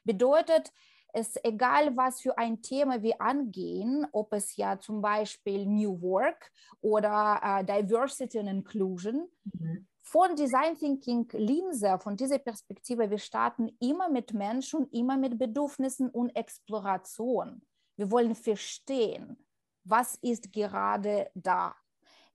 Bedeutet, 0.05 0.73
es 1.13 1.37
egal, 1.45 1.97
was 1.97 2.21
für 2.23 2.37
ein 2.39 2.61
Thema 2.61 3.03
wir 3.03 3.21
angehen, 3.21 4.05
ob 4.11 4.33
es 4.33 4.57
ja 4.57 4.81
zum 4.81 5.01
Beispiel 5.01 5.65
New 5.65 6.03
Work 6.03 6.51
oder 6.81 7.41
äh, 7.43 7.65
Diversity 7.65 8.41
and 8.41 8.49
Inclusion, 8.49 9.29
mhm 9.45 9.87
von 10.05 10.37
Design 10.37 10.79
Thinking 10.79 11.27
Linse, 11.33 11.99
von 11.99 12.15
dieser 12.15 12.39
Perspektive, 12.39 13.11
wir 13.11 13.19
starten 13.19 13.75
immer 13.81 14.11
mit 14.11 14.35
Menschen, 14.35 14.87
immer 14.91 15.17
mit 15.17 15.39
Bedürfnissen 15.39 16.11
und 16.11 16.37
Exploration. 16.37 17.63
Wir 17.97 18.11
wollen 18.11 18.35
verstehen, 18.35 19.43
was 19.83 20.17
ist 20.17 20.53
gerade 20.53 21.31
da. 21.35 21.75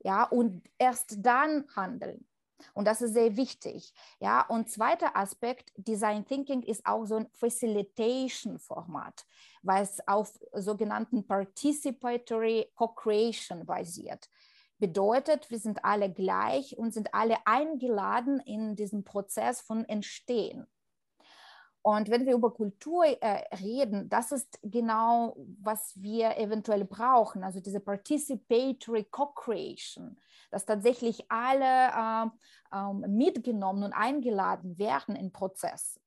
Ja, 0.04 0.24
und 0.24 0.64
erst 0.80 1.18
dann 1.20 1.66
handeln. 1.76 2.26
Und 2.74 2.86
das 2.86 3.02
ist 3.02 3.14
sehr 3.14 3.38
wichtig. 3.38 3.94
Ja, 4.20 4.42
und 4.48 4.70
zweiter 4.70 5.16
Aspekt, 5.16 5.72
Design 5.76 6.26
Thinking 6.26 6.64
ist 6.64 6.86
auch 6.86 7.06
so 7.06 7.18
ein 7.18 7.30
Facilitation-Format, 7.34 9.26
weil 9.62 9.84
es 9.84 10.00
auf 10.08 10.38
sogenannten 10.54 11.26
Participatory 11.26 12.72
Co-Creation 12.76 13.66
basiert 13.66 14.28
bedeutet, 14.80 15.50
wir 15.52 15.60
sind 15.60 15.86
alle 15.86 16.12
gleich 16.12 16.78
und 16.78 16.94
sind 16.94 17.14
alle 17.14 17.38
eingeladen 17.46 18.40
in 18.40 18.76
diesem 18.76 19.04
Prozess 19.04 19.62
von 19.62 19.86
Entstehen. 19.86 20.68
Und 21.82 22.10
wenn 22.10 22.26
wir 22.26 22.34
über 22.34 22.54
Kultur 22.54 23.06
äh, 23.06 23.56
reden, 23.56 24.10
das 24.10 24.32
ist 24.32 24.60
genau, 24.62 25.36
was 25.62 25.94
wir 25.96 26.38
eventuell 26.38 26.84
brauchen, 26.84 27.44
also 27.44 27.62
diese 27.62 27.80
Participatory 27.80 29.06
Co-Creation, 29.06 30.18
dass 30.52 30.66
tatsächlich 30.66 31.32
alle 31.32 32.32
äh, 32.74 32.76
äh, 32.76 32.94
mitgenommen 33.08 33.84
und 33.84 33.94
eingeladen 33.94 34.78
werden 34.78 35.16
im 35.16 35.32
Prozess. 35.32 36.00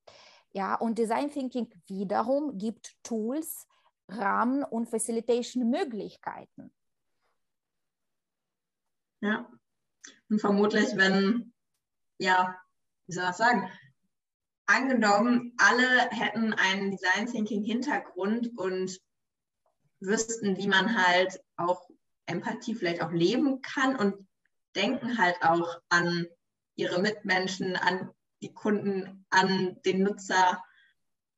Ja, 0.52 0.74
und 0.74 0.98
Design 0.98 1.30
Thinking 1.30 1.72
wiederum 1.86 2.58
gibt 2.58 2.94
Tools, 3.02 3.66
Rahmen 4.08 4.64
und 4.64 4.90
Facilitation-Möglichkeiten. 4.90 6.70
Ja. 9.22 9.48
Und 10.28 10.40
vermutlich, 10.40 10.96
wenn, 10.96 11.52
ja, 12.18 12.58
wie 13.06 13.12
soll 13.12 13.30
ich 13.30 13.36
sagen, 13.36 13.70
angenommen, 14.66 15.54
alle 15.58 16.10
hätten 16.10 16.52
einen 16.52 16.90
Design 16.90 17.26
Thinking 17.26 17.62
Hintergrund 17.62 18.50
und 18.58 19.00
wüssten, 20.00 20.56
wie 20.56 20.66
man 20.66 20.96
halt 20.96 21.40
auch 21.56 21.88
Empathie 22.26 22.74
vielleicht 22.74 23.02
auch 23.02 23.12
leben 23.12 23.62
kann 23.62 23.96
und 23.96 24.26
denken 24.74 25.18
halt 25.18 25.36
auch 25.42 25.80
an 25.88 26.26
ihre 26.74 27.00
Mitmenschen, 27.00 27.76
an 27.76 28.10
die 28.40 28.52
Kunden, 28.52 29.24
an 29.30 29.80
den 29.84 30.02
Nutzer, 30.02 30.62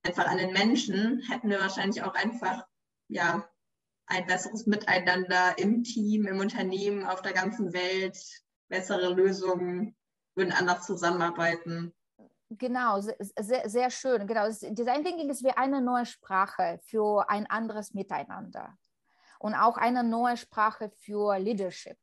einfach 0.03 0.27
an 0.27 0.39
den 0.39 0.53
Menschen, 0.53 1.21
hätten 1.29 1.51
wir 1.51 1.61
wahrscheinlich 1.61 2.03
auch 2.03 2.15
einfach 2.15 2.65
ja 3.09 3.47
ein 4.07 4.27
besseres 4.27 4.67
Miteinander 4.67 5.57
im 5.59 5.83
Team, 5.83 6.27
im 6.27 6.39
Unternehmen, 6.39 7.05
auf 7.05 7.23
der 7.23 7.33
ganzen 7.33 7.73
Welt, 7.73 8.19
bessere 8.69 9.13
Lösungen, 9.13 9.97
würden 10.35 10.53
anders 10.53 10.87
zusammenarbeiten. 10.87 11.95
Genau, 12.51 13.01
sehr, 13.01 13.69
sehr 13.69 13.91
schön. 13.91 14.27
Genau. 14.27 14.49
Design 14.49 15.05
Thinking 15.05 15.31
ist 15.31 15.43
wie 15.43 15.51
eine 15.51 15.81
neue 15.81 16.07
Sprache 16.07 16.79
für 16.85 17.29
ein 17.29 17.47
anderes 17.47 17.95
Miteinander 17.95 18.77
und 19.39 19.55
auch 19.55 19.77
eine 19.77 20.05
neue 20.05 20.37
Sprache 20.37 20.91
für 20.97 21.39
Leadership. 21.39 21.99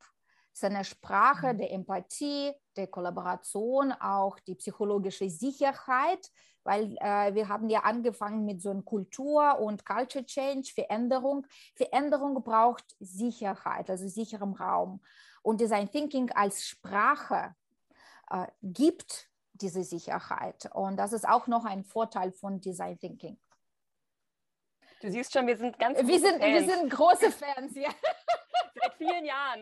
Es 0.54 0.60
ist 0.60 0.64
eine 0.66 0.84
Sprache 0.84 1.54
mhm. 1.54 1.58
der 1.58 1.72
Empathie, 1.72 2.52
der 2.76 2.88
Kollaboration, 2.88 3.92
auch 3.94 4.40
die 4.40 4.56
psychologische 4.56 5.30
Sicherheit, 5.30 6.30
weil 6.64 6.96
äh, 7.00 7.34
wir 7.34 7.48
haben 7.48 7.70
ja 7.70 7.82
angefangen 7.82 8.46
mit 8.46 8.62
so 8.62 8.70
einer 8.70 8.84
Kultur 8.84 9.60
und 9.60 9.86
Culture 9.86 10.26
Change, 10.26 10.72
Veränderung. 10.74 11.48
Veränderung 11.76 12.44
braucht 12.44 12.96
Sicherheit, 13.00 13.90
also 13.90 14.08
sicherem 14.08 14.54
Raum. 14.54 15.02
Und 15.42 15.60
Design 15.60 15.90
Thinking 15.90 16.32
als 16.32 16.66
Sprache 16.66 17.56
äh, 18.30 18.46
gibt 18.62 19.30
diese 19.54 19.84
Sicherheit. 19.84 20.70
Und 20.74 20.98
das 20.98 21.14
ist 21.14 21.28
auch 21.28 21.48
noch 21.48 21.66
ein 21.66 21.84
Vorteil 21.84 22.32
von 22.32 22.62
Design 22.62 23.00
Thinking. 23.00 23.40
Du 25.02 25.10
siehst 25.10 25.34
schon, 25.34 25.48
wir 25.48 25.58
sind 25.58 25.80
ganz 25.80 25.98
wir 25.98 26.20
sind, 26.20 26.40
Fans. 26.40 26.44
Wir 26.44 26.76
sind 26.76 26.90
große 26.92 27.32
Fans, 27.32 27.76
ja. 27.76 27.90
Seit 28.76 28.94
vielen 28.96 29.26
Jahren. 29.26 29.62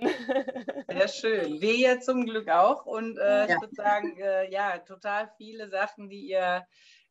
Sehr 0.90 1.08
schön. 1.08 1.62
Wir 1.62 1.76
ja 1.76 2.00
zum 2.00 2.26
Glück 2.26 2.50
auch. 2.50 2.86
Und 2.86 3.18
äh, 3.18 3.22
ja. 3.22 3.46
ich 3.46 3.62
würde 3.62 3.76
sagen, 3.76 4.18
äh, 4.20 4.52
ja, 4.52 4.78
total 4.80 5.32
viele 5.38 5.70
Sachen, 5.70 6.10
die 6.10 6.28
ihr 6.28 6.66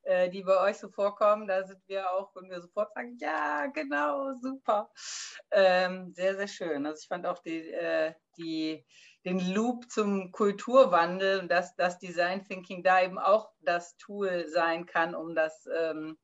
äh, 0.08 0.30
die 0.30 0.42
bei 0.42 0.58
euch 0.60 0.78
so 0.78 0.88
vorkommen, 0.88 1.46
da 1.46 1.64
sind 1.64 1.80
wir 1.86 2.10
auch, 2.12 2.34
wenn 2.34 2.48
wir 2.48 2.62
sofort 2.62 2.94
sagen, 2.94 3.16
ja, 3.20 3.66
genau, 3.66 4.32
super. 4.40 4.90
Ähm, 5.50 6.12
sehr, 6.14 6.34
sehr 6.36 6.48
schön. 6.48 6.86
Also 6.86 7.00
ich 7.02 7.08
fand 7.08 7.26
auch 7.26 7.40
die, 7.40 7.70
äh, 7.70 8.14
die, 8.38 8.86
den 9.26 9.38
Loop 9.52 9.90
zum 9.90 10.32
Kulturwandel 10.32 11.40
und 11.40 11.50
dass 11.50 11.76
das 11.76 11.98
Design 11.98 12.42
Thinking 12.44 12.82
da 12.82 13.02
eben 13.02 13.18
auch 13.18 13.50
das 13.60 13.96
Tool 13.98 14.46
sein 14.48 14.86
kann, 14.86 15.14
um 15.14 15.34
das 15.34 15.68
ähm, 15.78 16.16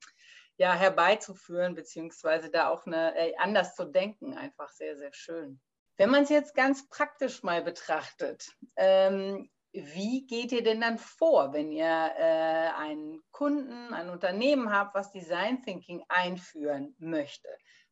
ja, 0.56 0.74
herbeizuführen, 0.74 1.74
beziehungsweise 1.74 2.50
da 2.50 2.68
auch 2.68 2.86
eine, 2.86 3.16
äh, 3.16 3.34
anders 3.36 3.74
zu 3.74 3.84
denken, 3.84 4.34
einfach 4.34 4.70
sehr, 4.70 4.96
sehr 4.96 5.12
schön. 5.12 5.60
Wenn 5.96 6.10
man 6.10 6.24
es 6.24 6.30
jetzt 6.30 6.54
ganz 6.54 6.88
praktisch 6.88 7.42
mal 7.42 7.62
betrachtet, 7.62 8.48
ähm, 8.76 9.48
wie 9.72 10.26
geht 10.26 10.52
ihr 10.52 10.62
denn 10.62 10.80
dann 10.80 10.98
vor, 10.98 11.52
wenn 11.52 11.72
ihr 11.72 11.84
äh, 11.84 12.70
einen 12.76 13.22
Kunden, 13.32 13.92
ein 13.92 14.08
Unternehmen 14.08 14.72
habt, 14.72 14.94
was 14.94 15.10
Design 15.10 15.62
Thinking 15.62 16.04
einführen 16.08 16.94
möchte? 16.98 17.48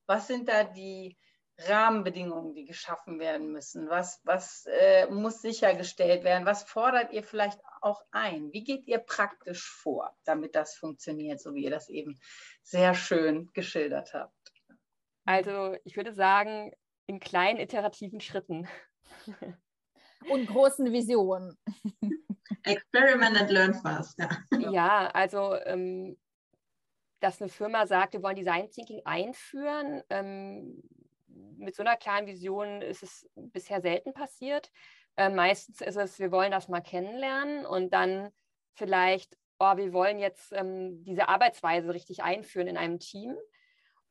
Was 0.06 0.28
sind 0.28 0.48
da 0.48 0.62
die 0.62 1.18
Rahmenbedingungen, 1.68 2.54
die 2.54 2.64
geschaffen 2.64 3.18
werden 3.18 3.52
müssen? 3.52 3.88
Was, 3.88 4.20
was 4.24 4.66
äh, 4.66 5.06
muss 5.06 5.42
sichergestellt 5.42 6.24
werden? 6.24 6.46
Was 6.46 6.64
fordert 6.64 7.12
ihr 7.12 7.22
vielleicht 7.22 7.60
auch 7.80 8.02
ein? 8.10 8.52
Wie 8.52 8.64
geht 8.64 8.86
ihr 8.86 8.98
praktisch 8.98 9.68
vor, 9.68 10.16
damit 10.24 10.54
das 10.54 10.74
funktioniert, 10.74 11.40
so 11.40 11.54
wie 11.54 11.64
ihr 11.64 11.70
das 11.70 11.88
eben 11.88 12.18
sehr 12.62 12.94
schön 12.94 13.50
geschildert 13.52 14.14
habt? 14.14 14.34
Also 15.24 15.76
ich 15.84 15.96
würde 15.96 16.12
sagen, 16.12 16.72
in 17.06 17.20
kleinen 17.20 17.58
iterativen 17.58 18.20
Schritten. 18.20 18.68
Und 20.28 20.46
großen 20.46 20.92
Visionen. 20.92 21.58
Experiment 22.64 23.40
and 23.40 23.50
learn 23.50 23.74
fast. 23.74 24.18
Ja, 24.18 24.70
ja 24.70 25.06
also 25.08 25.56
ähm, 25.64 26.16
dass 27.22 27.40
eine 27.40 27.48
Firma 27.48 27.86
sagt, 27.86 28.14
wir 28.14 28.22
wollen 28.22 28.36
Design 28.36 28.68
Thinking 28.70 29.00
einführen, 29.04 30.02
ähm, 30.10 30.82
mit 31.62 31.74
so 31.74 31.82
einer 31.82 31.96
kleinen 31.96 32.26
Vision 32.26 32.82
ist 32.82 33.02
es 33.02 33.30
bisher 33.34 33.80
selten 33.80 34.12
passiert. 34.12 34.70
Äh, 35.16 35.30
meistens 35.30 35.80
ist 35.80 35.96
es, 35.96 36.18
wir 36.18 36.32
wollen 36.32 36.50
das 36.50 36.68
mal 36.68 36.80
kennenlernen 36.80 37.64
und 37.64 37.92
dann 37.92 38.30
vielleicht, 38.74 39.36
oh, 39.58 39.76
wir 39.76 39.92
wollen 39.92 40.18
jetzt 40.18 40.52
ähm, 40.52 41.04
diese 41.04 41.28
Arbeitsweise 41.28 41.94
richtig 41.94 42.22
einführen 42.22 42.68
in 42.68 42.76
einem 42.76 42.98
Team. 42.98 43.36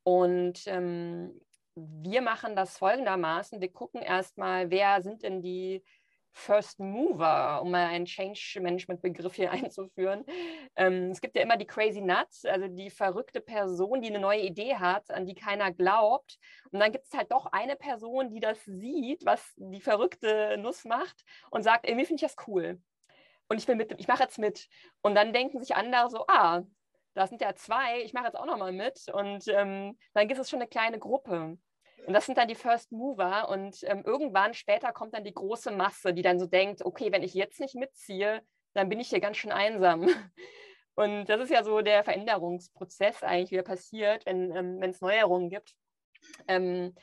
Und 0.04 0.64
ähm, 0.68 1.40
wir 1.76 2.22
machen 2.22 2.56
das 2.56 2.78
folgendermaßen. 2.78 3.62
Wir 3.62 3.72
gucken 3.72 4.02
erstmal, 4.02 4.70
wer 4.70 5.02
sind 5.02 5.24
denn 5.24 5.42
die 5.42 5.84
First 6.34 6.80
Mover, 6.80 7.62
um 7.62 7.72
mal 7.72 7.88
einen 7.88 8.06
Change 8.06 8.60
Management 8.62 9.02
Begriff 9.02 9.36
hier 9.36 9.52
einzuführen. 9.52 10.26
Ähm, 10.76 11.12
es 11.12 11.22
gibt 11.22 11.36
ja 11.36 11.42
immer 11.42 11.58
die 11.58 11.68
Crazy 11.68 12.02
Nuts, 12.02 12.46
also 12.46 12.68
die 12.68 12.90
verrückte 12.90 13.42
Person, 13.42 14.02
die 14.02 14.10
eine 14.10 14.20
neue 14.20 14.42
Idee 14.42 14.76
hat, 14.76 15.12
an 15.12 15.26
die 15.26 15.36
keiner 15.36 15.72
glaubt. 15.72 16.38
Und 16.72 16.80
dann 16.80 16.92
gibt 16.92 17.06
es 17.06 17.14
halt 17.14 17.32
doch 17.32 17.48
eine 17.48 17.76
Person, 17.76 18.30
die 18.30 18.40
das 18.40 18.64
sieht, 18.66 19.26
was 19.26 19.54
die 19.58 19.82
verrückte 19.82 20.58
Nuss 20.58 20.86
macht 20.86 21.24
und 21.50 21.64
sagt, 21.64 21.88
irgendwie 21.88 22.06
finde 22.06 22.26
ich 22.26 22.32
das 22.32 22.48
cool. 22.48 22.82
Und 23.50 23.58
ich 23.58 23.68
will 23.68 23.76
mit, 23.76 23.94
ich 24.00 24.08
mache 24.08 24.24
jetzt 24.24 24.40
mit. 24.40 24.68
Und 25.02 25.16
dann 25.16 25.34
denken 25.34 25.60
sich 25.60 25.76
andere 25.76 26.10
so, 26.10 26.26
ah, 26.28 26.62
da 27.14 27.28
sind 27.28 27.42
ja 27.42 27.54
zwei, 27.56 28.02
ich 28.02 28.14
mache 28.14 28.28
jetzt 28.28 28.38
auch 28.38 28.46
nochmal 28.46 28.72
mit. 28.72 29.10
Und 29.14 29.48
ähm, 29.50 29.98
dann 30.14 30.28
gibt 30.28 30.40
es 30.40 30.50
schon 30.50 30.60
eine 30.60 30.70
kleine 30.70 31.00
Gruppe. 31.00 31.58
Und 32.06 32.14
das 32.14 32.26
sind 32.26 32.38
dann 32.38 32.48
die 32.48 32.56
First 32.56 32.92
Mover. 32.92 33.50
Und 33.50 33.78
ähm, 33.84 34.04
irgendwann 34.06 34.54
später 34.54 34.92
kommt 34.92 35.14
dann 35.14 35.24
die 35.24 35.34
große 35.34 35.72
Masse, 35.72 36.14
die 36.14 36.22
dann 36.22 36.40
so 36.40 36.46
denkt, 36.46 36.84
okay, 36.84 37.12
wenn 37.12 37.24
ich 37.24 37.34
jetzt 37.34 37.60
nicht 37.60 37.76
mitziehe, 37.76 38.42
dann 38.74 38.90
bin 38.90 39.00
ich 39.00 39.10
hier 39.10 39.20
ganz 39.20 39.38
schön 39.38 39.52
einsam. 39.52 40.08
Und 40.96 41.26
das 41.26 41.42
ist 41.42 41.52
ja 41.52 41.64
so 41.64 41.82
der 41.82 42.04
Veränderungsprozess 42.04 43.24
eigentlich, 43.24 43.52
wie 43.52 43.56
er 43.56 43.64
passiert, 43.64 44.26
wenn 44.26 44.56
ähm, 44.56 44.84
es 44.84 45.02
Neuerungen 45.02 45.50
gibt. 45.50 45.74
Ähm, 46.48 46.94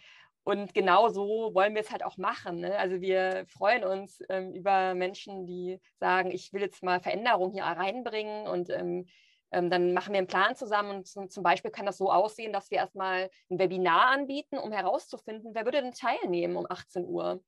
und 0.45 0.73
genau 0.73 1.09
so 1.09 1.51
wollen 1.53 1.75
wir 1.75 1.83
es 1.83 1.91
halt 1.91 2.05
auch 2.05 2.17
machen. 2.17 2.61
Ne? 2.61 2.79
Also 2.79 3.01
wir 3.01 3.45
freuen 3.49 3.85
uns 3.85 4.23
ähm, 4.31 4.55
über 4.55 4.95
Menschen, 4.95 5.47
die 5.47 5.79
sagen, 6.01 6.31
ich 6.31 6.53
will 6.53 6.63
jetzt 6.63 6.83
mal 6.83 7.01
Veränderungen 7.01 7.53
hier 7.53 7.65
reinbringen 7.65 8.47
und 8.47 8.71
ähm, 8.71 9.07
ähm, 9.51 9.71
dann 9.71 9.95
machen 9.95 10.13
wir 10.13 10.19
einen 10.19 10.27
Plan 10.27 10.55
zusammen 10.57 10.91
und 10.91 11.07
zum, 11.07 11.31
zum, 11.31 11.43
Beispiel 11.43 11.71
kann 11.71 11.87
das 11.87 11.99
so 11.99 12.11
aussehen, 12.11 12.53
dass 12.53 12.71
wir 12.71 12.79
erstmal 12.79 13.31
ein 13.51 13.59
Webinar 13.59 14.09
anbieten, 14.09 14.59
um 14.59 14.73
herauszufinden, 14.73 15.55
wer 15.55 15.65
würde 15.65 15.83
denn 15.83 15.93
teilnehmen 15.93 16.57
um 16.57 16.67
18 16.69 17.05
Uhr? 17.07 17.43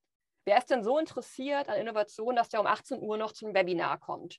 Wer 0.45 0.59
ist 0.59 0.71
denn 0.71 0.83
so 0.83 0.99
interessiert 0.99 1.69
an 1.69 1.79
Innovation, 1.79 2.37
dass 2.37 2.49
der 2.49 2.61
um 2.61 2.67
18 2.67 3.01
Uhr 3.01 3.17
noch 3.19 3.33
zum 3.33 3.55
Webinar 3.55 3.99
kommt? 3.99 4.39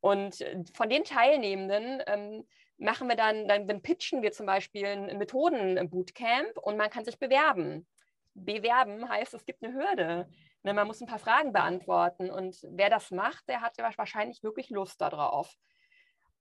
Und 0.00 0.40
äh, 0.40 0.62
von 0.74 0.88
den 0.88 1.04
Teilnehmenden 1.04 2.02
ähm, 2.06 2.46
machen 2.78 3.08
wir 3.08 3.16
dann, 3.16 3.48
dann, 3.48 3.66
dann 3.66 3.82
pitchen 3.82 4.22
wir 4.22 4.32
zum 4.32 4.46
Beispiel 4.46 4.86
ein 4.86 5.18
Methoden-Bootcamp 5.18 6.58
und 6.58 6.76
man 6.76 6.90
kann 6.90 7.04
sich 7.04 7.18
bewerben. 7.18 7.86
Bewerben 8.34 9.08
heißt, 9.08 9.34
es 9.34 9.44
gibt 9.44 9.62
eine 9.62 9.74
Hürde. 9.74 10.28
Ne, 10.62 10.74
man 10.74 10.86
muss 10.86 11.00
ein 11.00 11.08
paar 11.08 11.18
Fragen 11.18 11.52
beantworten 11.52 12.30
und 12.30 12.56
wer 12.70 12.88
das 12.88 13.10
macht, 13.10 13.48
der 13.48 13.60
hat 13.60 13.76
ja 13.78 13.90
wahrscheinlich 13.96 14.42
wirklich 14.42 14.70
Lust 14.70 15.00
darauf. 15.00 15.52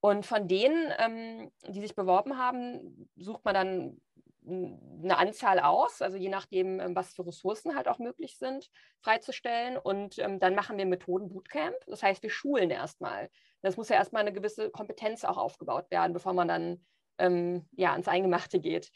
Und 0.01 0.25
von 0.25 0.47
denen, 0.47 0.91
ähm, 0.97 1.51
die 1.67 1.79
sich 1.81 1.95
beworben 1.95 2.37
haben, 2.37 3.09
sucht 3.15 3.45
man 3.45 3.53
dann 3.53 4.01
eine 4.43 5.17
Anzahl 5.17 5.59
aus, 5.59 6.01
also 6.01 6.17
je 6.17 6.29
nachdem, 6.29 6.79
ähm, 6.79 6.95
was 6.95 7.13
für 7.13 7.25
Ressourcen 7.25 7.75
halt 7.75 7.87
auch 7.87 7.99
möglich 7.99 8.37
sind, 8.37 8.69
freizustellen. 9.01 9.77
Und 9.77 10.17
ähm, 10.17 10.39
dann 10.39 10.55
machen 10.55 10.77
wir 10.77 10.85
Methoden-Bootcamp. 10.85 11.75
Das 11.85 12.01
heißt, 12.01 12.23
wir 12.23 12.31
schulen 12.31 12.71
erstmal. 12.71 13.29
Das 13.61 13.77
muss 13.77 13.89
ja 13.89 13.97
erstmal 13.97 14.21
eine 14.21 14.33
gewisse 14.33 14.71
Kompetenz 14.71 15.23
auch 15.23 15.37
aufgebaut 15.37 15.91
werden, 15.91 16.13
bevor 16.13 16.33
man 16.33 16.47
dann 16.47 16.83
ähm, 17.19 17.67
ja, 17.73 17.91
ans 17.91 18.07
Eingemachte 18.07 18.59
geht. 18.59 18.91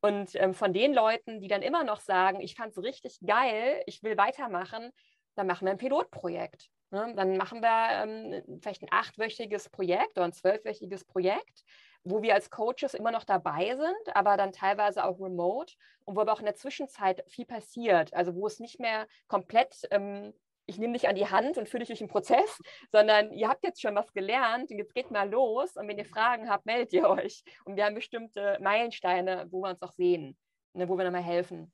Und 0.00 0.34
ähm, 0.34 0.54
von 0.54 0.72
den 0.72 0.92
Leuten, 0.92 1.40
die 1.40 1.48
dann 1.48 1.62
immer 1.62 1.84
noch 1.84 2.00
sagen, 2.00 2.40
ich 2.40 2.56
fand 2.56 2.72
es 2.72 2.82
richtig 2.82 3.18
geil, 3.24 3.82
ich 3.86 4.02
will 4.02 4.16
weitermachen, 4.16 4.90
dann 5.36 5.46
machen 5.46 5.66
wir 5.66 5.72
ein 5.72 5.78
Pilotprojekt. 5.78 6.70
Ne? 6.90 7.12
Dann 7.14 7.36
machen 7.36 7.60
wir 7.60 8.02
ähm, 8.02 8.60
vielleicht 8.60 8.82
ein 8.82 8.88
achtwöchiges 8.90 9.68
Projekt 9.68 10.16
oder 10.16 10.24
ein 10.24 10.32
zwölfwöchiges 10.32 11.04
Projekt, 11.04 11.64
wo 12.04 12.22
wir 12.22 12.34
als 12.34 12.50
Coaches 12.50 12.94
immer 12.94 13.10
noch 13.10 13.24
dabei 13.24 13.76
sind, 13.76 14.16
aber 14.16 14.36
dann 14.36 14.52
teilweise 14.52 15.04
auch 15.04 15.20
remote 15.20 15.74
und 16.04 16.16
wo 16.16 16.20
aber 16.20 16.32
auch 16.32 16.40
in 16.40 16.46
der 16.46 16.54
Zwischenzeit 16.54 17.22
viel 17.28 17.44
passiert. 17.44 18.14
Also 18.14 18.34
wo 18.34 18.46
es 18.46 18.60
nicht 18.60 18.80
mehr 18.80 19.06
komplett, 19.26 19.86
ähm, 19.90 20.32
ich 20.64 20.78
nehme 20.78 20.94
dich 20.94 21.08
an 21.08 21.16
die 21.16 21.28
Hand 21.28 21.58
und 21.58 21.68
führe 21.68 21.80
dich 21.80 21.88
durch 21.88 21.98
den 21.98 22.08
Prozess, 22.08 22.58
sondern 22.92 23.32
ihr 23.32 23.48
habt 23.48 23.64
jetzt 23.64 23.82
schon 23.82 23.94
was 23.94 24.12
gelernt 24.12 24.70
und 24.70 24.78
jetzt 24.78 24.94
geht 24.94 25.10
mal 25.10 25.28
los 25.28 25.76
und 25.76 25.88
wenn 25.88 25.98
ihr 25.98 26.06
Fragen 26.06 26.48
habt, 26.48 26.64
meldet 26.64 26.92
ihr 26.94 27.08
euch. 27.08 27.42
Und 27.64 27.76
wir 27.76 27.84
haben 27.84 27.94
bestimmte 27.94 28.58
Meilensteine, 28.62 29.46
wo 29.50 29.60
wir 29.62 29.70
uns 29.70 29.82
auch 29.82 29.92
sehen, 29.92 30.38
ne, 30.72 30.88
wo 30.88 30.96
wir 30.96 31.04
nochmal 31.04 31.22
helfen. 31.22 31.70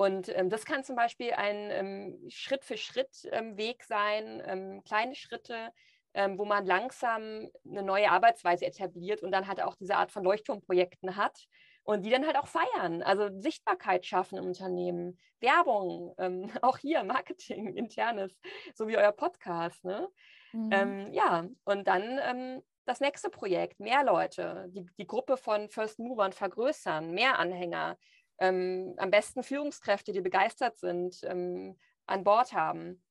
Und 0.00 0.34
ähm, 0.34 0.48
das 0.48 0.64
kann 0.64 0.82
zum 0.82 0.96
Beispiel 0.96 1.32
ein 1.32 1.70
ähm, 1.70 2.24
Schritt-für-Schritt-Weg 2.30 3.80
ähm, 3.80 3.86
sein, 3.86 4.42
ähm, 4.46 4.82
kleine 4.82 5.14
Schritte, 5.14 5.74
ähm, 6.14 6.38
wo 6.38 6.46
man 6.46 6.64
langsam 6.64 7.50
eine 7.68 7.82
neue 7.82 8.10
Arbeitsweise 8.10 8.64
etabliert 8.64 9.22
und 9.22 9.30
dann 9.30 9.46
halt 9.46 9.60
auch 9.62 9.74
diese 9.74 9.96
Art 9.96 10.10
von 10.10 10.24
Leuchtturmprojekten 10.24 11.16
hat 11.16 11.44
und 11.82 12.06
die 12.06 12.08
dann 12.08 12.24
halt 12.24 12.38
auch 12.38 12.46
feiern. 12.46 13.02
Also 13.02 13.28
Sichtbarkeit 13.42 14.06
schaffen 14.06 14.38
im 14.38 14.46
Unternehmen, 14.46 15.18
Werbung, 15.40 16.14
ähm, 16.16 16.50
auch 16.62 16.78
hier 16.78 17.04
Marketing, 17.04 17.76
internes, 17.76 18.32
so 18.74 18.88
wie 18.88 18.96
euer 18.96 19.12
Podcast. 19.12 19.84
Ne? 19.84 20.08
Mhm. 20.52 21.12
ja, 21.12 21.46
und 21.64 21.86
dann 21.86 22.62
das 22.86 23.00
nächste 23.00 23.28
Projekt, 23.28 23.78
mehr 23.78 24.02
Leute, 24.02 24.64
die, 24.70 24.84
die 24.98 25.06
Gruppe 25.06 25.36
von 25.36 25.68
First 25.68 25.98
Movern 25.98 26.32
vergrößern, 26.32 27.12
mehr 27.12 27.38
Anhänger, 27.38 27.98
ähm, 28.40 28.94
am 28.96 29.10
besten 29.10 29.42
Führungskräfte, 29.42 30.12
die 30.12 30.20
begeistert 30.20 30.78
sind, 30.78 31.20
ähm, 31.24 31.78
an 32.06 32.24
Bord 32.24 32.52
haben. 32.52 33.02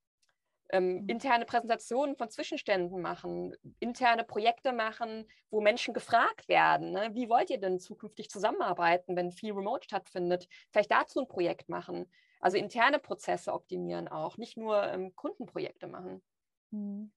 ähm, 0.71 1.01
mhm. 1.01 1.09
interne 1.09 1.45
Präsentationen 1.45 2.15
von 2.15 2.29
Zwischenständen 2.29 3.01
machen, 3.01 3.55
interne 3.79 4.23
Projekte 4.23 4.71
machen, 4.71 5.25
wo 5.49 5.61
Menschen 5.61 5.93
gefragt 5.93 6.47
werden, 6.47 6.91
ne? 6.91 7.09
wie 7.13 7.29
wollt 7.29 7.49
ihr 7.49 7.59
denn 7.59 7.79
zukünftig 7.79 8.29
zusammenarbeiten, 8.29 9.15
wenn 9.15 9.31
viel 9.31 9.53
Remote 9.53 9.85
stattfindet? 9.85 10.47
Vielleicht 10.71 10.91
dazu 10.91 11.21
ein 11.21 11.27
Projekt 11.27 11.69
machen. 11.69 12.05
Also 12.39 12.57
interne 12.57 12.99
Prozesse 12.99 13.51
optimieren 13.51 14.07
auch, 14.07 14.37
nicht 14.37 14.57
nur 14.57 14.83
ähm, 14.83 15.15
Kundenprojekte 15.15 15.87
machen. 15.87 16.21
Mhm. 16.71 17.11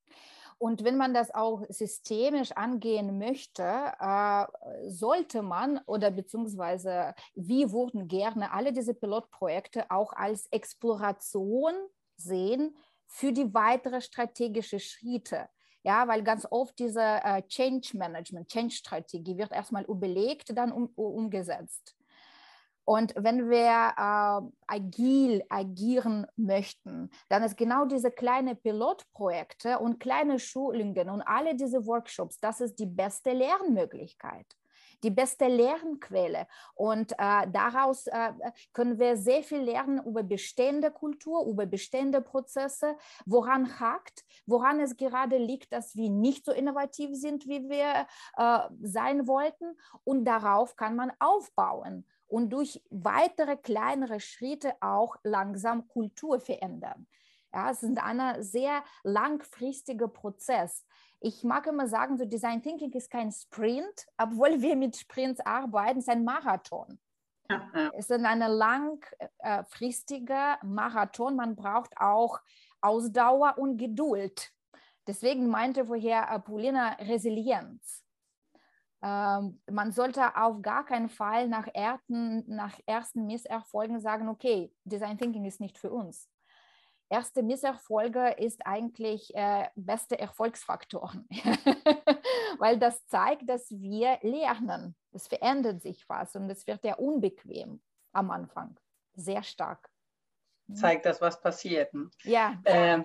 Und 0.59 0.85
wenn 0.85 0.97
man 0.97 1.15
das 1.15 1.35
auch 1.35 1.63
systemisch 1.69 2.53
angehen 2.53 3.19
möchte, 3.19 3.63
äh, 3.63 4.47
sollte 4.89 5.43
man 5.43 5.81
oder 5.87 6.11
beziehungsweise 6.11 7.15
wie 7.35 7.71
wurden 7.71 8.09
gerne 8.09 8.53
alle 8.53 8.73
diese 8.73 8.95
Pilotprojekte 8.95 9.91
auch 9.91 10.13
als 10.13 10.47
Exploration 10.51 11.75
sehen 12.17 12.77
für 13.07 13.33
die 13.33 13.53
weitere 13.53 14.01
strategische 14.01 14.81
Schritte. 14.81 15.49
Ja, 15.85 16.07
weil 16.07 16.23
ganz 16.23 16.47
oft 16.49 16.79
diese 16.79 17.03
äh, 17.03 17.43
Change 17.49 17.97
Management, 17.97 18.49
Change 18.49 18.75
Strategie 18.75 19.37
wird 19.37 19.51
erstmal 19.51 19.85
überlegt, 19.85 20.57
dann 20.57 20.71
um, 20.71 20.87
umgesetzt. 20.95 21.97
Und 22.85 23.15
wenn 23.17 23.49
wir 23.49 23.93
äh, 23.97 24.53
agil 24.67 25.45
agieren 25.49 26.27
möchten, 26.37 27.11
dann 27.29 27.43
ist 27.43 27.57
genau 27.57 27.85
diese 27.85 28.11
kleinen 28.11 28.57
Pilotprojekte 28.57 29.79
und 29.79 30.01
kleine 30.01 30.39
Schulungen 30.39 31.11
und 31.11 31.23
alle 31.23 31.55
diese 31.55 31.87
Workshops, 31.87 32.39
das 32.39 32.61
ist 32.61 32.79
die 32.79 32.87
beste 32.87 33.33
Lernmöglichkeit 33.33 34.47
die 35.03 35.11
beste 35.11 35.49
Lernquelle. 35.49 36.47
Und 36.75 37.13
äh, 37.19 37.47
daraus 37.51 38.07
äh, 38.07 38.33
können 38.73 38.99
wir 38.99 39.17
sehr 39.17 39.43
viel 39.43 39.61
lernen 39.61 40.03
über 40.05 40.23
bestehende 40.23 40.91
Kultur, 40.91 41.47
über 41.47 41.67
bestehende 41.67 42.21
Prozesse, 42.21 42.97
woran 43.27 43.81
hakt, 43.81 44.25
woran 44.47 44.81
es 44.81 44.97
gerade 44.97 45.39
liegt, 45.39 45.73
dass 45.73 45.97
wir 45.97 46.11
nicht 46.11 46.45
so 46.45 46.53
innovativ 46.53 47.11
sind, 47.15 47.47
wie 47.47 47.69
wir 47.69 48.07
äh, 48.37 48.59
sein 48.83 49.27
wollten. 49.27 49.77
Und 50.05 50.25
darauf 50.25 50.77
kann 50.77 50.97
man 50.97 51.13
aufbauen 51.19 52.07
und 52.33 52.51
durch 52.51 52.83
weitere 52.89 53.59
kleinere 53.59 54.19
Schritte 54.19 54.73
auch 54.81 55.17
langsam 55.23 55.87
Kultur 55.87 56.41
verändern. 56.41 57.07
Ja, 57.53 57.71
es 57.71 57.83
ist 57.83 57.99
ein 57.99 58.43
sehr 58.43 58.83
langfristiger 59.03 60.09
Prozess. 60.09 60.87
Ich 61.21 61.45
mag 61.45 61.67
immer 61.67 61.87
sagen, 61.87 62.17
so 62.17 62.25
Design 62.25 62.63
Thinking 62.63 62.91
ist 62.93 63.11
kein 63.11 63.31
Sprint, 63.31 64.07
obwohl 64.17 64.63
wir 64.63 64.77
mit 64.77 64.97
Sprints 64.97 65.45
arbeiten, 65.45 65.99
es 65.99 66.07
ist 66.07 66.09
ein 66.09 66.25
Marathon. 66.25 66.99
Es 67.93 68.09
ist 68.09 68.25
ein 68.25 68.41
langfristiger 68.41 70.59
Marathon. 70.63 71.37
Man 71.37 71.55
braucht 71.55 71.93
auch 71.99 72.41
Ausdauer 72.81 73.59
und 73.59 73.77
Geduld. 73.77 74.51
Deswegen 75.07 75.49
meinte 75.49 75.85
vorher 75.85 76.39
Paulina 76.39 76.95
Resilienz. 76.95 78.03
Ähm, 79.03 79.61
man 79.71 79.91
sollte 79.91 80.37
auf 80.37 80.63
gar 80.63 80.85
keinen 80.85 81.09
Fall 81.09 81.49
nach, 81.49 81.67
ersten, 81.75 82.45
nach 82.47 82.79
ersten 82.87 83.27
Misserfolgen 83.27 84.01
sagen, 84.01 84.29
okay, 84.29 84.73
Design 84.85 85.19
Thinking 85.19 85.45
ist 85.45 85.61
nicht 85.61 85.77
für 85.77 85.91
uns. 85.91 86.29
Erste 87.09 87.43
Misserfolge 87.43 88.31
ist 88.39 88.65
eigentlich 88.65 89.35
äh, 89.35 89.69
beste 89.75 90.19
Erfolgsfaktoren, 90.19 91.29
weil 92.59 92.79
das 92.79 93.05
zeigt, 93.09 93.49
dass 93.49 93.71
wir 93.71 94.19
lernen. 94.23 94.97
Es 95.11 95.29
verändert 95.29 95.83
sich 95.83 96.09
was 96.09 96.37
und 96.37 96.49
es 96.49 96.67
wird 96.67 96.85
ja 96.85 96.95
unbequem 96.95 97.83
am 98.13 98.31
Anfang, 98.31 98.79
sehr 99.15 99.43
stark. 99.43 99.91
Zeigt 100.73 101.05
das, 101.05 101.21
was 101.21 101.41
passiert. 101.41 101.93
Hm? 101.93 102.11
Ja. 102.23 102.59
Äh, 102.65 103.03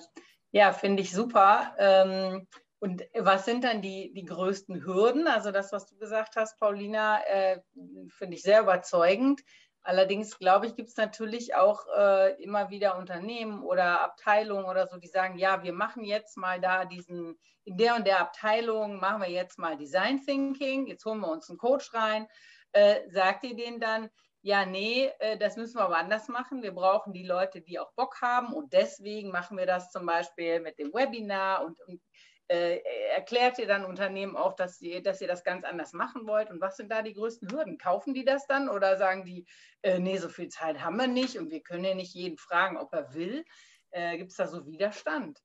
ja, 0.52 0.72
finde 0.72 1.02
ich 1.02 1.12
super. 1.12 1.76
Ähm, 1.78 2.48
und 2.80 3.04
was 3.16 3.46
sind 3.46 3.63
dann 3.63 3.82
die, 3.82 4.13
die 4.13 4.26
größten 4.26 4.86
Hürden? 4.86 5.28
Also 5.28 5.52
das, 5.52 5.72
was 5.72 5.88
du 5.88 5.98
gesagt 5.98 6.36
hast, 6.36 6.60
Paulina, 6.60 7.24
äh, 7.26 7.62
finde 8.10 8.36
ich 8.36 8.44
sehr 8.44 8.62
überzeugend. 8.62 9.42
Allerdings 9.82 10.38
glaube 10.38 10.68
ich, 10.68 10.76
gibt 10.76 10.90
es 10.90 10.98
natürlich 10.98 11.56
auch 11.56 11.86
äh, 11.98 12.44
immer 12.44 12.70
wieder 12.70 12.98
Unternehmen 12.98 13.63
oder 13.63 14.02
Abteilungen 14.02 14.66
oder 14.66 14.88
so, 14.88 14.98
die 14.98 15.08
sagen, 15.08 15.38
ja, 15.38 15.63
wir 15.63 15.74
machen 15.74 16.04
jetzt 16.04 16.38
mal 16.38 16.60
da 16.60 16.86
diesen, 16.86 17.40
in 17.63 17.78
der 17.78 17.96
und 17.96 18.06
der 18.06 18.20
Abteilung 18.20 19.00
machen 19.00 19.22
wir 19.22 19.30
jetzt 19.30 19.58
mal 19.58 19.78
Design 19.78 20.22
Thinking, 20.22 20.88
jetzt 20.88 21.06
holen 21.06 21.22
wir 21.22 21.32
uns 21.32 21.50
einen 21.50 21.58
Coach 21.58 21.94
rein. 21.94 22.28
Äh, 22.74 23.10
sagt 23.10 23.46
ihr 23.46 23.56
denen 23.56 23.80
dann, 23.80 24.10
ja, 24.42 24.66
nee, 24.66 25.10
äh, 25.20 25.38
das 25.38 25.56
müssen 25.56 25.78
wir 25.78 25.86
aber 25.86 25.98
anders 25.98 26.28
machen. 26.28 26.62
Wir 26.62 26.74
brauchen 26.74 27.13
die 27.13 27.26
Leute, 27.26 27.62
die 27.62 27.80
auch 27.80 27.92
Bock 27.94 28.22
haben 28.22 28.54
und 28.54 28.74
deswegen 28.74 29.32
machen 29.32 29.58
wir 29.58 29.66
das 29.66 29.90
zum 29.92 30.06
Beispiel 30.06 30.60
mit 30.60 30.78
dem 30.80 30.94
Webinar 30.94 31.63
und, 31.66 31.80
und 31.88 32.02
äh, 32.48 32.80
erklärt 33.14 33.60
ihr 33.60 33.68
dann 33.68 33.86
Unternehmen 33.86 34.36
auch, 34.36 34.54
dass 34.54 34.82
ihr, 34.82 35.02
dass 35.02 35.22
ihr 35.22 35.28
das 35.28 35.44
ganz 35.44 35.66
anders 35.66 35.94
machen 35.94 36.26
wollt? 36.28 36.50
Und 36.50 36.62
was 36.62 36.78
sind 36.78 36.92
da 36.92 37.02
die 37.02 37.14
größten 37.14 37.52
Hürden? 37.52 37.78
Kaufen 37.78 38.14
die 38.14 38.26
das 38.26 38.48
dann 38.48 38.70
oder 38.70 38.98
sagen 38.98 39.26
die, 39.26 39.46
äh, 39.82 40.00
nee, 40.00 40.18
so 40.18 40.30
viel 40.30 40.48
Zeit 40.50 40.82
haben 40.82 40.98
wir 40.98 41.08
nicht 41.08 41.38
und 41.38 41.52
wir 41.52 41.62
können 41.62 41.84
ja 41.84 41.96
nicht 41.96 42.14
jeden 42.14 42.38
fragen, 42.38 42.78
ob 42.78 42.94
er 42.94 43.14
will? 43.14 43.44
Äh, 43.92 44.18
gibt 44.18 44.32
es 44.32 44.38
da 44.38 44.48
so 44.48 44.66
Widerstand? 44.66 45.42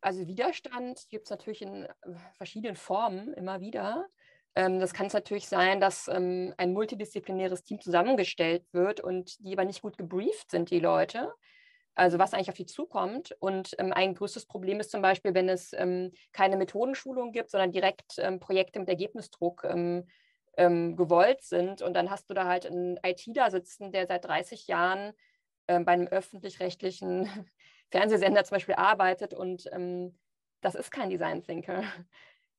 Also 0.00 0.26
Widerstand 0.26 1.06
gibt 1.08 1.24
es 1.26 1.30
natürlich 1.30 1.62
in 1.62 1.84
äh, 1.84 1.94
verschiedenen 2.36 2.76
Formen 2.76 3.32
immer 3.34 3.60
wieder. 3.60 4.06
Ähm, 4.54 4.80
das 4.80 4.92
kann 4.92 5.06
es 5.06 5.12
natürlich 5.12 5.48
sein, 5.48 5.80
dass 5.80 6.08
ähm, 6.08 6.54
ein 6.56 6.72
multidisziplinäres 6.72 7.62
Team 7.62 7.80
zusammengestellt 7.80 8.64
wird 8.72 9.00
und 9.00 9.38
die 9.38 9.52
aber 9.52 9.64
nicht 9.64 9.82
gut 9.82 9.98
gebrieft 9.98 10.50
sind, 10.50 10.70
die 10.70 10.80
Leute 10.80 11.32
also 11.98 12.18
was 12.18 12.32
eigentlich 12.32 12.48
auf 12.48 12.54
die 12.54 12.66
zukommt. 12.66 13.36
Und 13.40 13.74
ähm, 13.78 13.92
ein 13.92 14.14
größtes 14.14 14.46
Problem 14.46 14.78
ist 14.78 14.90
zum 14.90 15.02
Beispiel, 15.02 15.34
wenn 15.34 15.48
es 15.48 15.72
ähm, 15.72 16.12
keine 16.32 16.56
Methodenschulung 16.56 17.32
gibt, 17.32 17.50
sondern 17.50 17.72
direkt 17.72 18.18
ähm, 18.18 18.38
Projekte 18.38 18.78
mit 18.78 18.88
Ergebnisdruck 18.88 19.64
ähm, 19.64 20.06
ähm, 20.56 20.96
gewollt 20.96 21.42
sind. 21.42 21.82
Und 21.82 21.94
dann 21.94 22.10
hast 22.10 22.30
du 22.30 22.34
da 22.34 22.46
halt 22.46 22.66
einen 22.66 22.98
ITler 23.04 23.50
sitzen, 23.50 23.90
der 23.90 24.06
seit 24.06 24.24
30 24.24 24.68
Jahren 24.68 25.12
ähm, 25.66 25.84
bei 25.84 25.92
einem 25.92 26.06
öffentlich-rechtlichen 26.06 27.28
Fernsehsender 27.90 28.44
zum 28.44 28.56
Beispiel 28.56 28.74
arbeitet 28.74 29.32
und 29.32 29.64
das 30.60 30.74
ist 30.74 30.90
kein 30.90 31.08
Design 31.08 31.42
Thinker. 31.42 31.84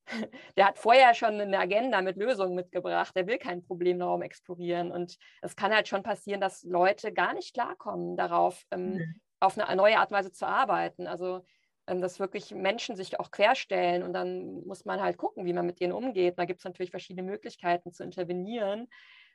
Der 0.58 0.66
hat 0.66 0.80
vorher 0.80 1.14
schon 1.14 1.40
eine 1.40 1.60
Agenda 1.60 2.02
mit 2.02 2.18
Lösungen 2.18 2.56
mitgebracht. 2.56 3.16
Der 3.16 3.28
will 3.28 3.38
keinen 3.38 3.64
Problemraum 3.64 4.24
explorieren. 4.24 4.92
Und 4.92 5.18
es 5.44 5.56
kann 5.56 5.72
halt 5.72 5.88
schon 5.88 6.02
passieren, 6.02 6.42
dass 6.42 6.64
Leute 6.64 7.14
gar 7.14 7.36
nicht 7.36 7.54
klarkommen 7.54 8.18
darauf, 8.18 8.64
mhm 8.74 9.22
auf 9.40 9.58
eine 9.58 9.76
neue 9.76 9.98
Art 10.00 10.12
und 10.12 10.18
Weise 10.18 10.32
zu 10.32 10.48
arbeiten. 10.48 11.08
Also 11.08 11.44
ähm, 11.90 12.02
dass 12.02 12.20
wirklich 12.20 12.52
Menschen 12.52 12.96
sich 12.96 13.20
auch 13.20 13.32
querstellen 13.32 14.04
und 14.04 14.14
dann 14.14 14.64
muss 14.66 14.86
man 14.86 15.02
halt 15.02 15.18
gucken, 15.18 15.46
wie 15.46 15.54
man 15.54 15.66
mit 15.66 15.80
denen 15.80 15.92
umgeht. 15.92 16.38
Da 16.38 16.46
gibt 16.46 16.60
es 16.60 16.64
natürlich 16.64 16.92
verschiedene 16.92 17.28
Möglichkeiten 17.28 17.92
zu 17.92 18.04
intervenieren. 18.04 18.88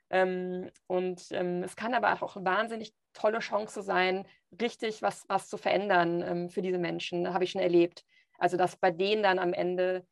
Ähm, 0.09 0.71
und 0.87 1.27
ähm, 1.33 1.65
es 1.65 1.75
kann 1.75 1.95
aber 1.95 2.13
auch 2.23 2.37
eine 2.37 2.45
wahnsinnig 2.45 2.95
tolle 3.13 3.41
Chance 3.41 3.83
sein, 3.83 4.25
richtig 4.61 5.03
was, 5.03 5.25
was 5.29 5.49
zu 5.49 5.57
verändern 5.57 6.49
für 6.49 6.63
diese 6.63 6.79
Menschen, 6.79 7.35
habe 7.35 7.43
ich 7.43 7.51
schon 7.51 7.61
erlebt. 7.61 8.05
Also 8.39 8.57
dass 8.57 8.77
bei 8.77 8.93
denen 8.93 9.25
dann 9.25 9.41
am 9.41 9.53
Ende 9.53 10.07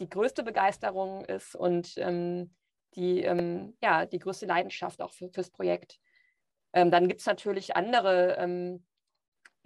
die 0.00 0.08
größte 0.08 0.42
Begeisterung 0.42 1.24
ist 1.24 1.54
und 1.54 1.96
die, 1.96 3.20
ja, 3.82 4.06
die 4.06 4.18
größte 4.18 4.46
Leidenschaft 4.46 5.02
auch 5.02 5.12
für, 5.12 5.28
fürs 5.30 5.50
Projekt. 5.50 5.98
dann 6.72 7.08
gibt 7.08 7.20
es 7.20 7.26
natürlich 7.26 7.74
andere 7.74 8.36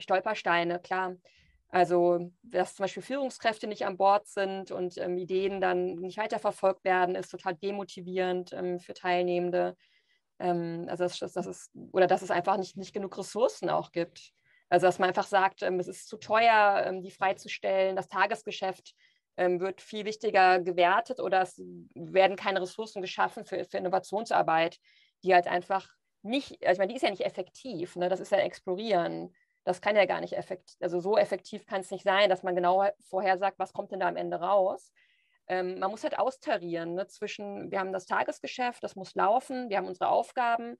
Stolpersteine, 0.00 0.78
klar. 0.80 1.16
Also, 1.68 2.32
dass 2.42 2.74
zum 2.74 2.84
Beispiel 2.84 3.02
Führungskräfte 3.02 3.68
nicht 3.68 3.86
an 3.86 3.96
Bord 3.96 4.26
sind 4.26 4.72
und 4.72 4.98
ähm, 4.98 5.16
Ideen 5.16 5.60
dann 5.60 5.94
nicht 5.96 6.18
weiterverfolgt 6.18 6.84
werden, 6.84 7.14
ist 7.14 7.30
total 7.30 7.54
demotivierend 7.54 8.52
ähm, 8.52 8.80
für 8.80 8.92
Teilnehmende. 8.92 9.76
Ähm, 10.40 10.86
also, 10.88 11.04
das, 11.04 11.18
das, 11.18 11.46
ist, 11.46 11.70
oder 11.92 12.08
dass 12.08 12.22
es 12.22 12.30
einfach 12.32 12.56
nicht, 12.56 12.76
nicht 12.76 12.92
genug 12.92 13.16
Ressourcen 13.16 13.70
auch 13.70 13.92
gibt. 13.92 14.32
Also, 14.68 14.86
dass 14.86 14.98
man 14.98 15.08
einfach 15.10 15.26
sagt, 15.26 15.62
ähm, 15.62 15.78
es 15.78 15.86
ist 15.86 16.08
zu 16.08 16.16
teuer, 16.16 16.84
ähm, 16.86 17.02
die 17.02 17.12
freizustellen. 17.12 17.94
Das 17.94 18.08
Tagesgeschäft 18.08 18.94
ähm, 19.36 19.60
wird 19.60 19.80
viel 19.80 20.04
wichtiger 20.04 20.58
gewertet 20.60 21.20
oder 21.20 21.42
es 21.42 21.57
werden 21.94 22.36
keine 22.36 22.61
Ressourcen 22.61 23.01
geschaffen 23.01 23.44
für, 23.44 23.64
für 23.64 23.78
Innovationsarbeit, 23.78 24.78
die 25.22 25.34
halt 25.34 25.46
einfach 25.46 25.88
nicht, 26.22 26.62
also 26.66 26.72
ich 26.72 26.78
meine, 26.78 26.88
die 26.88 26.96
ist 26.96 27.03
ja 27.03 27.11
nicht 27.11 27.24
effektiv, 27.24 27.96
ne? 27.96 28.09
das 28.09 28.20
ist 28.20 28.32
ja 28.32 28.38
Explorieren 28.38 29.32
das 29.64 29.80
kann 29.80 29.96
ja 29.96 30.06
gar 30.06 30.20
nicht 30.20 30.36
effektiv, 30.36 30.76
also 30.80 31.00
so 31.00 31.16
effektiv 31.16 31.66
kann 31.66 31.82
es 31.82 31.90
nicht 31.90 32.04
sein, 32.04 32.30
dass 32.30 32.42
man 32.42 32.54
genau 32.54 32.88
vorher 33.08 33.38
sagt, 33.38 33.58
was 33.58 33.72
kommt 33.72 33.92
denn 33.92 34.00
da 34.00 34.08
am 34.08 34.16
Ende 34.16 34.40
raus. 34.40 34.92
Ähm, 35.48 35.78
man 35.78 35.90
muss 35.90 36.04
halt 36.04 36.18
austarieren 36.18 36.94
ne, 36.94 37.06
zwischen, 37.06 37.70
wir 37.70 37.80
haben 37.80 37.92
das 37.92 38.06
Tagesgeschäft, 38.06 38.82
das 38.82 38.96
muss 38.96 39.14
laufen, 39.14 39.68
wir 39.68 39.76
haben 39.76 39.88
unsere 39.88 40.08
Aufgaben, 40.08 40.76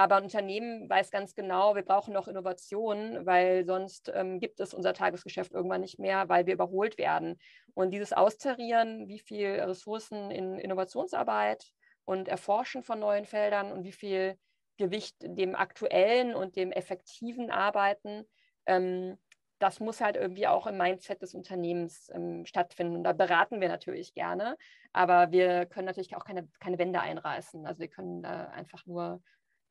aber 0.00 0.16
ein 0.16 0.22
Unternehmen 0.24 0.88
weiß 0.88 1.10
ganz 1.10 1.34
genau, 1.34 1.74
wir 1.74 1.82
brauchen 1.82 2.14
noch 2.14 2.28
Innovationen, 2.28 3.26
weil 3.26 3.66
sonst 3.66 4.10
ähm, 4.14 4.38
gibt 4.38 4.60
es 4.60 4.72
unser 4.72 4.94
Tagesgeschäft 4.94 5.52
irgendwann 5.52 5.80
nicht 5.80 5.98
mehr, 5.98 6.28
weil 6.28 6.46
wir 6.46 6.54
überholt 6.54 6.98
werden. 6.98 7.38
Und 7.74 7.90
dieses 7.90 8.12
Austarieren, 8.12 9.08
wie 9.08 9.18
viel 9.18 9.48
Ressourcen 9.48 10.30
in 10.30 10.56
Innovationsarbeit 10.56 11.64
und 12.04 12.28
Erforschen 12.28 12.84
von 12.84 13.00
neuen 13.00 13.24
Feldern 13.24 13.72
und 13.72 13.82
wie 13.82 13.92
viel 13.92 14.38
Gewicht 14.78 15.16
dem 15.20 15.54
aktuellen 15.54 16.34
und 16.34 16.56
dem 16.56 16.72
effektiven 16.72 17.50
Arbeiten 17.50 18.24
ähm, 18.66 19.18
das 19.58 19.80
muss 19.80 20.00
halt 20.00 20.16
irgendwie 20.16 20.46
auch 20.46 20.66
im 20.66 20.76
Mindset 20.76 21.22
des 21.22 21.34
Unternehmens 21.34 22.10
ähm, 22.14 22.46
stattfinden. 22.46 22.96
Und 22.96 23.04
da 23.04 23.12
beraten 23.12 23.60
wir 23.60 23.68
natürlich 23.68 24.14
gerne, 24.14 24.56
aber 24.92 25.32
wir 25.32 25.66
können 25.66 25.86
natürlich 25.86 26.16
auch 26.16 26.24
keine, 26.24 26.48
keine 26.60 26.78
Wände 26.78 27.00
einreißen. 27.00 27.66
Also 27.66 27.80
wir 27.80 27.88
können 27.88 28.22
da 28.22 28.46
einfach 28.50 28.86
nur 28.86 29.20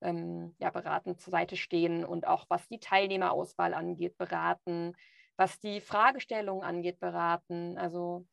ähm, 0.01 0.55
ja, 0.59 0.69
beraten, 0.71 1.17
zur 1.17 1.31
Seite 1.31 1.55
stehen 1.55 2.03
und 2.03 2.27
auch 2.27 2.45
was 2.49 2.67
die 2.67 2.79
Teilnehmerauswahl 2.79 3.73
angeht, 3.73 4.17
beraten, 4.17 4.93
was 5.37 5.59
die 5.59 5.79
Fragestellungen 5.79 6.63
angeht, 6.63 6.99
beraten. 6.99 7.77
Also 7.77 8.27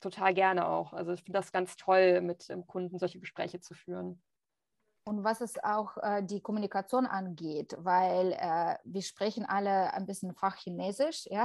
total 0.00 0.34
gerne 0.34 0.68
auch. 0.68 0.92
Also 0.92 1.12
ich 1.12 1.22
finde 1.22 1.38
das 1.38 1.52
ganz 1.52 1.76
toll, 1.76 2.20
mit 2.20 2.48
dem 2.48 2.66
Kunden 2.66 2.98
solche 2.98 3.20
Gespräche 3.20 3.60
zu 3.60 3.74
führen. 3.74 4.22
Und 5.04 5.24
was 5.24 5.40
es 5.40 5.62
auch 5.62 5.96
äh, 5.98 6.22
die 6.22 6.40
Kommunikation 6.40 7.06
angeht, 7.06 7.76
weil 7.78 8.32
äh, 8.32 8.76
wir 8.84 9.02
sprechen 9.02 9.44
alle 9.44 9.92
ein 9.94 10.06
bisschen 10.06 10.32
Fachchinesisch, 10.32 11.26
ja, 11.30 11.44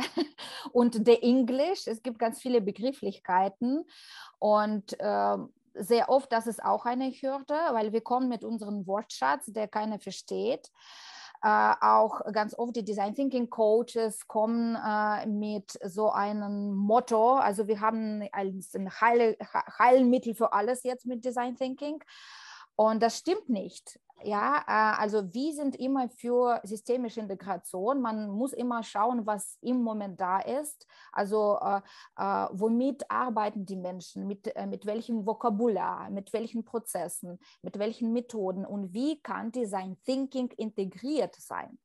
und 0.74 1.08
der 1.08 1.24
Englisch, 1.24 1.88
es 1.88 2.03
gibt 2.03 2.20
ganz 2.20 2.39
viele 2.39 2.62
Begrifflichkeiten 2.62 3.84
und 4.38 4.99
äh, 4.99 5.38
sehr 5.74 6.10
oft, 6.10 6.32
das 6.32 6.47
ist 6.47 6.64
auch 6.64 6.86
eine 6.86 7.10
Hürde, 7.10 7.55
weil 7.72 7.93
wir 7.93 8.01
kommen 8.01 8.30
mit 8.30 8.43
unserem 8.43 8.86
Wortschatz, 8.86 9.45
der 9.47 9.68
keiner 9.68 9.99
versteht. 9.99 10.72
Äh, 11.43 11.74
auch 11.82 12.22
ganz 12.32 12.58
oft 12.58 12.76
die 12.76 12.84
Design 12.84 13.14
Thinking 13.14 13.49
Coaches 13.49 14.28
kommen 14.28 14.76
äh, 14.76 15.28
mit 15.28 15.78
so 15.84 16.10
einem 16.10 16.74
Motto. 16.74 17.36
Also 17.36 17.68
wir 17.68 17.80
haben 17.80 18.28
ein 18.32 18.91
Heil 19.01 19.38
Heilmittel 19.78 20.34
für 20.34 20.53
alles 20.53 20.84
jetzt 20.84 21.05
mit 21.05 21.24
Design 21.24 21.55
Thinking. 21.55 22.03
Und 22.78 23.02
das 23.02 23.18
stimmt 23.18 23.50
nicht. 23.50 24.00
Ja, 24.24 24.64
äh, 24.68 25.02
also 25.02 25.34
wir 25.34 25.54
sind 25.54 25.76
immer 25.76 26.10
für 26.10 26.60
systemische 26.64 27.20
Integration. 27.20 28.02
Man 28.02 28.30
muss 28.30 28.54
immer 28.54 28.84
schauen, 28.84 29.26
was 29.26 29.58
im 29.62 29.84
Moment 29.84 30.20
da 30.20 30.40
ist. 30.40 30.88
Also 31.12 31.60
äh, 31.62 31.82
äh, 32.18 32.48
womit 32.52 33.10
arbeiten 33.12 33.66
die 33.66 33.76
Menschen, 33.76 34.26
mit, 34.28 34.56
äh, 34.56 34.66
mit 34.66 34.86
welchem 34.86 35.26
Vokabular, 35.26 36.10
mit 36.10 36.34
welchen 36.34 36.64
Prozessen, 36.64 37.40
mit 37.62 37.78
welchen 37.78 38.14
Methoden 38.14 38.66
und 38.66 38.94
wie 38.94 39.20
kann 39.22 39.52
Design 39.52 39.98
Thinking 40.04 40.50
integriert 40.58 41.36
sein. 41.36 41.78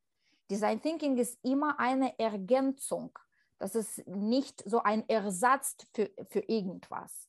Design 0.51 0.81
Thinking 0.81 1.17
ist 1.19 1.39
immer 1.43 1.79
eine 1.79 2.19
Ergänzung. 2.19 3.19
Das 3.59 3.75
ist 3.75 4.07
nicht 4.07 4.63
so 4.69 4.83
ein 4.83 5.09
Ersatz 5.09 5.77
für, 5.95 6.11
für 6.29 6.41
irgendwas. 6.41 7.29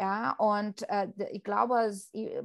Ja, 0.00 0.32
und 0.38 0.88
äh, 0.88 1.08
ich 1.30 1.44
glaube, 1.44 1.94
äh, 2.14 2.42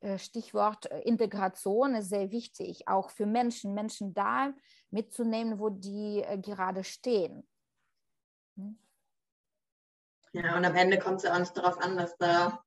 äh, 0.00 0.18
Stichwort 0.18 0.86
Integration 0.86 1.94
ist 1.94 2.08
sehr 2.08 2.30
wichtig, 2.30 2.88
auch 2.88 3.10
für 3.10 3.26
Menschen, 3.26 3.74
Menschen 3.74 4.14
da 4.14 4.54
mitzunehmen, 4.90 5.58
wo 5.58 5.68
die 5.68 6.22
äh, 6.22 6.38
gerade 6.38 6.82
stehen. 6.82 7.46
Hm? 8.56 8.78
Ja, 10.32 10.56
und 10.56 10.64
am 10.64 10.74
Ende 10.74 10.98
kommt 10.98 11.18
es 11.18 11.24
ja 11.24 11.34
auch 11.34 11.38
nicht 11.38 11.54
darauf 11.54 11.78
an, 11.82 11.98
dass 11.98 12.16
da 12.16 12.64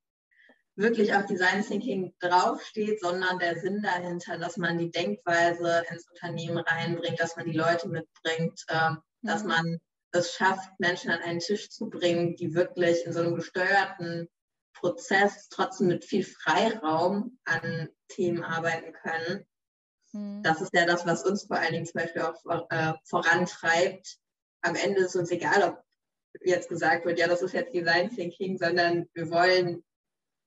wirklich 0.75 1.15
auf 1.15 1.25
Design 1.25 1.63
Thinking 1.63 2.13
draufsteht, 2.19 3.01
sondern 3.01 3.39
der 3.39 3.57
Sinn 3.59 3.81
dahinter, 3.81 4.37
dass 4.37 4.57
man 4.57 4.77
die 4.77 4.91
Denkweise 4.91 5.85
ins 5.89 6.07
Unternehmen 6.07 6.59
reinbringt, 6.59 7.19
dass 7.19 7.35
man 7.35 7.45
die 7.45 7.57
Leute 7.57 7.89
mitbringt, 7.89 8.63
äh, 8.67 8.91
mhm. 8.91 8.97
dass 9.23 9.43
man 9.43 9.79
es 10.13 10.33
schafft, 10.33 10.69
Menschen 10.79 11.11
an 11.11 11.21
einen 11.21 11.39
Tisch 11.39 11.69
zu 11.69 11.89
bringen, 11.89 12.35
die 12.35 12.53
wirklich 12.53 13.05
in 13.05 13.13
so 13.13 13.19
einem 13.19 13.35
gesteuerten 13.35 14.29
Prozess 14.73 15.49
trotzdem 15.49 15.87
mit 15.87 16.05
viel 16.05 16.23
Freiraum 16.23 17.39
an 17.45 17.89
Themen 18.09 18.43
arbeiten 18.43 18.93
können. 18.93 19.45
Mhm. 20.13 20.43
Das 20.43 20.61
ist 20.61 20.73
ja 20.73 20.85
das, 20.85 21.05
was 21.05 21.23
uns 21.23 21.45
vor 21.45 21.57
allen 21.57 21.73
Dingen 21.73 21.85
zum 21.85 22.01
Beispiel 22.01 22.21
auch 22.21 22.69
äh, 22.69 22.93
vorantreibt. 23.05 24.17
Am 24.61 24.75
Ende 24.75 25.01
ist 25.01 25.15
uns 25.15 25.31
egal, 25.31 25.63
ob 25.63 25.83
jetzt 26.41 26.69
gesagt 26.69 27.05
wird, 27.05 27.19
ja, 27.19 27.27
das 27.27 27.41
ist 27.41 27.53
jetzt 27.53 27.73
Design 27.73 28.09
Thinking, 28.09 28.57
sondern 28.57 29.07
wir 29.13 29.29
wollen 29.29 29.83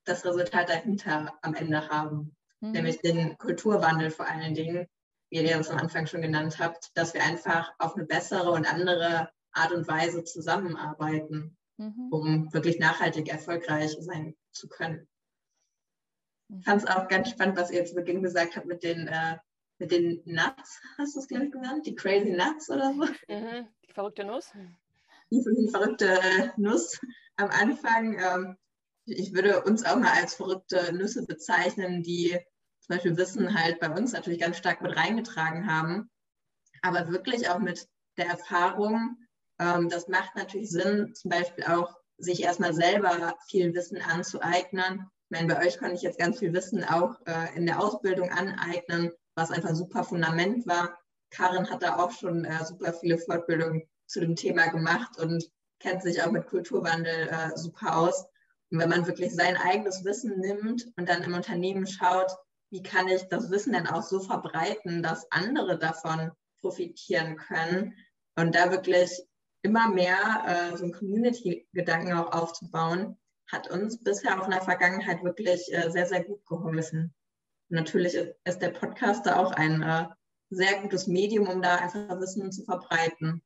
das 0.04 0.24
Resultat 0.24 0.68
dahinter 0.68 1.36
am 1.42 1.54
Ende 1.54 1.88
haben, 1.88 2.36
mhm. 2.60 2.72
nämlich 2.72 3.00
den 3.00 3.36
Kulturwandel 3.38 4.10
vor 4.10 4.26
allen 4.26 4.54
Dingen, 4.54 4.86
wie 5.30 5.38
ihr 5.42 5.56
das 5.58 5.70
am 5.70 5.78
Anfang 5.78 6.06
schon 6.06 6.22
genannt 6.22 6.58
habt, 6.60 6.90
dass 6.94 7.14
wir 7.14 7.22
einfach 7.22 7.72
auf 7.78 7.96
eine 7.96 8.06
bessere 8.06 8.52
und 8.52 8.72
andere 8.72 9.28
Art 9.56 9.72
und 9.72 9.88
Weise 9.88 10.24
zusammenarbeiten, 10.24 11.56
mhm. 11.76 12.08
um 12.10 12.52
wirklich 12.52 12.78
nachhaltig 12.78 13.28
erfolgreich 13.28 13.96
sein 14.00 14.36
zu 14.52 14.68
können. 14.68 15.08
Ich 16.48 16.64
fand 16.64 16.82
es 16.82 16.88
auch 16.88 17.08
ganz 17.08 17.30
spannend, 17.30 17.56
was 17.56 17.70
ihr 17.70 17.84
zu 17.84 17.94
Beginn 17.94 18.22
gesagt 18.22 18.56
habt 18.56 18.66
mit 18.66 18.82
den, 18.82 19.08
äh, 19.08 19.38
mit 19.78 19.90
den 19.90 20.22
Nuts, 20.24 20.80
hast 20.96 21.16
du 21.16 21.20
es, 21.20 21.28
glaube 21.28 21.46
ich, 21.46 21.52
genannt? 21.52 21.86
Die 21.86 21.94
Crazy 21.94 22.30
Nuts 22.30 22.70
oder 22.70 22.92
so? 22.94 23.04
Mhm. 23.28 23.68
Die 23.88 23.92
verrückte 23.92 24.24
Nuss. 24.24 24.52
Die, 25.30 25.42
die 25.42 25.68
verrückte 25.70 26.20
äh, 26.20 26.50
Nuss 26.56 27.00
am 27.36 27.50
Anfang. 27.50 28.18
Ähm, 28.18 28.56
ich 29.06 29.34
würde 29.34 29.62
uns 29.64 29.84
auch 29.84 29.96
mal 29.96 30.12
als 30.12 30.34
verrückte 30.34 30.92
Nüsse 30.92 31.24
bezeichnen, 31.24 32.02
die 32.02 32.38
zum 32.80 32.96
Beispiel 32.96 33.16
Wissen 33.16 33.60
halt 33.60 33.80
bei 33.80 33.90
uns 33.90 34.12
natürlich 34.12 34.40
ganz 34.40 34.56
stark 34.56 34.80
mit 34.80 34.96
reingetragen 34.96 35.66
haben, 35.66 36.10
aber 36.82 37.10
wirklich 37.10 37.48
auch 37.48 37.58
mit 37.58 37.88
der 38.16 38.26
Erfahrung, 38.26 39.16
ähm, 39.58 39.88
das 39.88 40.08
macht 40.08 40.34
natürlich 40.36 40.70
Sinn, 40.70 41.14
zum 41.14 41.30
Beispiel 41.30 41.64
auch 41.64 41.94
sich 42.18 42.42
erstmal 42.42 42.74
selber 42.74 43.36
viel 43.48 43.74
Wissen 43.74 44.00
anzueignen. 44.00 45.10
Ich 45.28 45.30
meine, 45.30 45.52
bei 45.52 45.66
euch 45.66 45.78
konnte 45.78 45.94
ich 45.94 46.02
jetzt 46.02 46.18
ganz 46.18 46.38
viel 46.38 46.52
Wissen 46.52 46.84
auch 46.84 47.18
äh, 47.26 47.56
in 47.56 47.66
der 47.66 47.80
Ausbildung 47.80 48.30
aneignen, 48.30 49.12
was 49.34 49.50
einfach 49.50 49.70
ein 49.70 49.76
super 49.76 50.04
Fundament 50.04 50.66
war. 50.66 50.98
Karin 51.30 51.68
hat 51.68 51.82
da 51.82 51.96
auch 51.96 52.12
schon 52.12 52.44
äh, 52.44 52.64
super 52.64 52.92
viele 52.92 53.18
Fortbildungen 53.18 53.82
zu 54.06 54.20
dem 54.20 54.36
Thema 54.36 54.68
gemacht 54.68 55.18
und 55.18 55.44
kennt 55.80 56.02
sich 56.02 56.22
auch 56.22 56.30
mit 56.30 56.46
Kulturwandel 56.46 57.28
äh, 57.28 57.56
super 57.56 57.96
aus. 57.96 58.24
Und 58.70 58.78
wenn 58.78 58.88
man 58.88 59.06
wirklich 59.06 59.34
sein 59.34 59.56
eigenes 59.56 60.04
Wissen 60.04 60.38
nimmt 60.40 60.86
und 60.96 61.08
dann 61.08 61.22
im 61.22 61.34
Unternehmen 61.34 61.86
schaut, 61.86 62.30
wie 62.70 62.82
kann 62.82 63.08
ich 63.08 63.28
das 63.28 63.50
Wissen 63.50 63.72
dann 63.72 63.86
auch 63.86 64.02
so 64.02 64.20
verbreiten, 64.20 65.02
dass 65.02 65.30
andere 65.30 65.78
davon 65.78 66.32
profitieren 66.60 67.36
können 67.36 67.94
und 68.36 68.54
da 68.54 68.70
wirklich 68.70 69.22
immer 69.66 69.88
mehr 69.88 70.16
äh, 70.46 70.76
so 70.76 70.84
einen 70.84 70.92
Community-Gedanken 70.92 72.12
auch 72.12 72.32
aufzubauen, 72.32 73.18
hat 73.50 73.68
uns 73.68 74.02
bisher 74.02 74.40
auch 74.40 74.44
in 74.44 74.52
der 74.52 74.62
Vergangenheit 74.62 75.24
wirklich 75.24 75.72
äh, 75.72 75.90
sehr, 75.90 76.06
sehr 76.06 76.22
gut 76.22 76.46
geholfen. 76.46 77.12
Natürlich 77.68 78.14
ist, 78.14 78.60
der 78.60 78.70
Podcast 78.70 79.26
da 79.26 79.36
auch 79.36 79.50
ein 79.52 79.82
äh, 79.82 80.06
sehr 80.50 80.80
gutes 80.80 81.08
Medium, 81.08 81.48
um 81.48 81.60
da 81.60 81.76
einfach 81.76 82.20
Wissen 82.20 82.52
zu 82.52 82.64
verbreiten. 82.64 83.42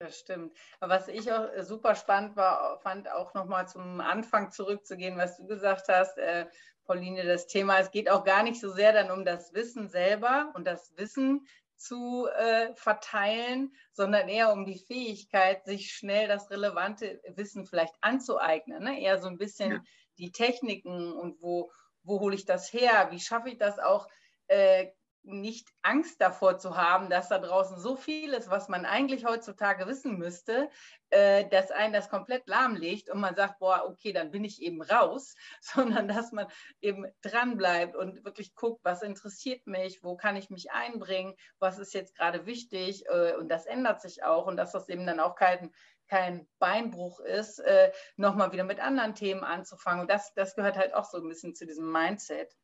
Das 0.00 0.18
stimmt. 0.18 0.56
Aber 0.80 0.94
was 0.94 1.06
ich 1.06 1.32
auch 1.32 1.52
äh, 1.52 1.62
super 1.62 1.94
spannend 1.94 2.34
war, 2.34 2.80
fand 2.80 3.08
auch 3.08 3.32
nochmal 3.32 3.68
zum 3.68 4.00
Anfang 4.00 4.50
zurückzugehen, 4.50 5.16
was 5.16 5.36
du 5.36 5.46
gesagt 5.46 5.86
hast, 5.88 6.18
äh, 6.18 6.46
Pauline, 6.84 7.24
das 7.24 7.46
Thema, 7.46 7.78
es 7.78 7.92
geht 7.92 8.10
auch 8.10 8.24
gar 8.24 8.42
nicht 8.42 8.60
so 8.60 8.70
sehr 8.70 8.92
dann 8.92 9.10
um 9.12 9.24
das 9.24 9.54
Wissen 9.54 9.88
selber 9.88 10.52
und 10.54 10.66
das 10.66 10.96
Wissen 10.96 11.46
zu 11.76 12.26
äh, 12.26 12.74
verteilen, 12.74 13.74
sondern 13.92 14.28
eher 14.28 14.52
um 14.52 14.64
die 14.64 14.78
Fähigkeit, 14.78 15.64
sich 15.64 15.92
schnell 15.92 16.28
das 16.28 16.50
relevante 16.50 17.20
Wissen 17.34 17.66
vielleicht 17.66 17.94
anzueignen. 18.00 18.82
Ne? 18.82 19.00
Eher 19.00 19.18
so 19.18 19.28
ein 19.28 19.38
bisschen 19.38 19.72
ja. 19.72 19.80
die 20.18 20.32
Techniken 20.32 21.12
und 21.12 21.40
wo, 21.40 21.70
wo 22.02 22.20
hole 22.20 22.34
ich 22.34 22.44
das 22.44 22.72
her? 22.72 23.08
Wie 23.10 23.20
schaffe 23.20 23.50
ich 23.50 23.58
das 23.58 23.78
auch 23.78 24.08
äh, 24.48 24.88
nicht 25.26 25.68
Angst 25.82 26.20
davor 26.20 26.58
zu 26.58 26.76
haben, 26.76 27.10
dass 27.10 27.28
da 27.28 27.38
draußen 27.38 27.78
so 27.78 27.96
viel 27.96 28.32
ist, 28.32 28.50
was 28.50 28.68
man 28.68 28.86
eigentlich 28.86 29.24
heutzutage 29.24 29.86
wissen 29.86 30.18
müsste, 30.18 30.70
äh, 31.10 31.48
dass 31.48 31.70
einen 31.70 31.92
das 31.92 32.08
komplett 32.08 32.46
lahmlegt 32.46 33.10
und 33.10 33.20
man 33.20 33.34
sagt, 33.34 33.58
boah, 33.58 33.84
okay, 33.86 34.12
dann 34.12 34.30
bin 34.30 34.44
ich 34.44 34.62
eben 34.62 34.82
raus, 34.82 35.34
sondern 35.60 36.08
dass 36.08 36.32
man 36.32 36.46
eben 36.80 37.06
dranbleibt 37.22 37.96
und 37.96 38.24
wirklich 38.24 38.54
guckt, 38.54 38.80
was 38.84 39.02
interessiert 39.02 39.66
mich, 39.66 40.02
wo 40.02 40.16
kann 40.16 40.36
ich 40.36 40.50
mich 40.50 40.70
einbringen, 40.70 41.34
was 41.58 41.78
ist 41.78 41.94
jetzt 41.94 42.16
gerade 42.16 42.46
wichtig 42.46 43.04
äh, 43.06 43.34
und 43.34 43.48
das 43.48 43.66
ändert 43.66 44.00
sich 44.00 44.22
auch 44.22 44.46
und 44.46 44.56
dass 44.56 44.72
das 44.72 44.88
eben 44.88 45.06
dann 45.06 45.20
auch 45.20 45.34
kein, 45.34 45.72
kein 46.08 46.48
Beinbruch 46.58 47.20
ist, 47.20 47.58
äh, 47.58 47.92
nochmal 48.16 48.52
wieder 48.52 48.64
mit 48.64 48.80
anderen 48.80 49.14
Themen 49.14 49.42
anzufangen. 49.42 50.02
Und 50.02 50.10
das, 50.10 50.32
das 50.34 50.54
gehört 50.54 50.76
halt 50.76 50.94
auch 50.94 51.04
so 51.04 51.18
ein 51.18 51.28
bisschen 51.28 51.54
zu 51.54 51.66
diesem 51.66 51.90
Mindset 51.90 52.56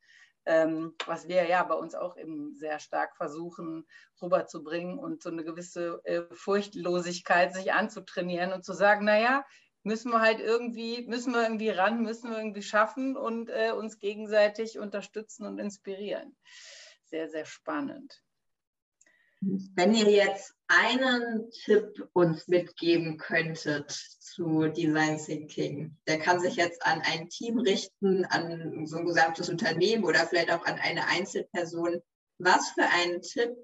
ähm, 0.47 0.95
was 1.07 1.29
wir 1.29 1.47
ja 1.47 1.63
bei 1.63 1.75
uns 1.75 1.95
auch 1.95 2.17
eben 2.17 2.55
sehr 2.55 2.79
stark 2.79 3.17
versuchen 3.17 3.87
rüberzubringen 4.21 4.99
und 4.99 5.23
so 5.23 5.31
eine 5.31 5.45
gewisse 5.45 6.01
äh, 6.05 6.23
Furchtlosigkeit 6.33 7.55
sich 7.55 7.73
anzutrainieren 7.73 8.53
und 8.53 8.65
zu 8.65 8.73
sagen, 8.73 9.05
naja, 9.05 9.45
müssen 9.83 10.13
wir 10.13 10.21
halt 10.21 10.41
irgendwie, 10.41 11.07
müssen 11.07 11.33
wir 11.33 11.43
irgendwie 11.43 11.71
ran, 11.71 12.03
müssen 12.03 12.31
wir 12.31 12.39
irgendwie 12.39 12.63
schaffen 12.63 13.17
und 13.17 13.51
äh, 13.51 13.73
uns 13.73 13.99
gegenseitig 13.99 14.79
unterstützen 14.79 15.47
und 15.47 15.59
inspirieren. 15.59 16.37
Sehr, 17.05 17.29
sehr 17.29 17.45
spannend. 17.45 18.23
Wenn 19.45 19.93
ihr 19.95 20.09
jetzt 20.09 20.55
einen 20.69 21.51
Tipp 21.51 22.09
uns 22.13 22.47
mitgeben 22.47 23.19
könntet 23.19 23.91
zu 23.91 24.69
Design 24.69 25.19
Thinking, 25.19 25.97
der 26.07 26.21
kann 26.21 26.39
sich 26.39 26.55
jetzt 26.55 26.87
an 26.87 27.03
ein 27.05 27.29
Team 27.29 27.59
richten, 27.59 28.25
an 28.27 28.87
so 28.87 28.99
ein 28.99 29.05
gesamtes 29.05 29.49
Unternehmen 29.49 30.05
oder 30.05 30.27
vielleicht 30.29 30.53
auch 30.53 30.65
an 30.65 30.79
eine 30.79 31.09
Einzelperson. 31.09 32.01
Was 32.39 32.71
für 32.71 32.85
einen 32.85 33.21
Tipp 33.21 33.57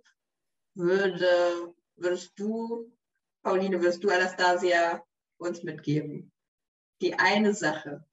würde 0.74 1.74
würdest 1.97 2.33
du, 2.37 2.91
Pauline, 3.43 3.81
würdest 3.81 4.03
du 4.03 4.11
Anastasia 4.11 5.03
uns 5.39 5.62
mitgeben? 5.62 6.33
Die 7.01 7.14
eine 7.14 7.55
Sache. 7.55 8.05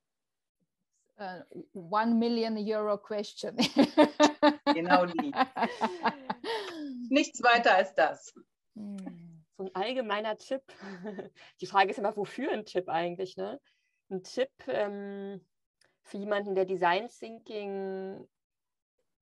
Uh, 1.18 1.42
one 1.74 2.14
million 2.16 2.58
Euro 2.58 2.98
question. 2.98 3.56
genau 4.74 5.06
die. 5.06 5.32
Nichts 7.10 7.42
weiter 7.44 7.76
als 7.76 7.94
das. 7.96 8.34
So 8.76 9.64
ein 9.64 9.76
allgemeiner 9.76 10.38
Tipp. 10.38 10.64
Die 11.62 11.66
Frage 11.66 11.92
ist 11.92 12.00
immer, 12.00 12.16
wofür 12.18 12.52
ein 12.52 12.66
Tipp 12.66 12.90
eigentlich? 12.90 13.38
Ne? 13.38 13.60
Ein 14.10 14.24
Tipp 14.24 14.52
ähm, 14.68 15.46
für 16.02 16.18
jemanden, 16.18 16.56
der 16.56 16.66
Design 16.66 17.08
Thinking 17.08 18.28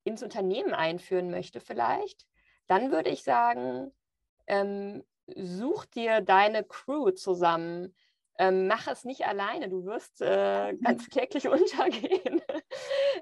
ins 0.04 0.22
Unternehmen 0.22 0.74
einführen 0.74 1.30
möchte, 1.30 1.60
vielleicht, 1.60 2.26
dann 2.66 2.92
würde 2.92 3.10
ich 3.10 3.22
sagen, 3.22 3.92
ähm, 4.46 5.04
such 5.34 5.86
dir 5.86 6.20
deine 6.20 6.64
Crew 6.64 7.10
zusammen. 7.12 7.94
Ähm, 8.36 8.66
mach 8.66 8.88
es 8.88 9.04
nicht 9.04 9.26
alleine, 9.26 9.68
du 9.68 9.84
wirst 9.84 10.20
äh, 10.20 10.74
ganz 10.82 11.08
kläglich 11.08 11.48
untergehen. 11.48 12.42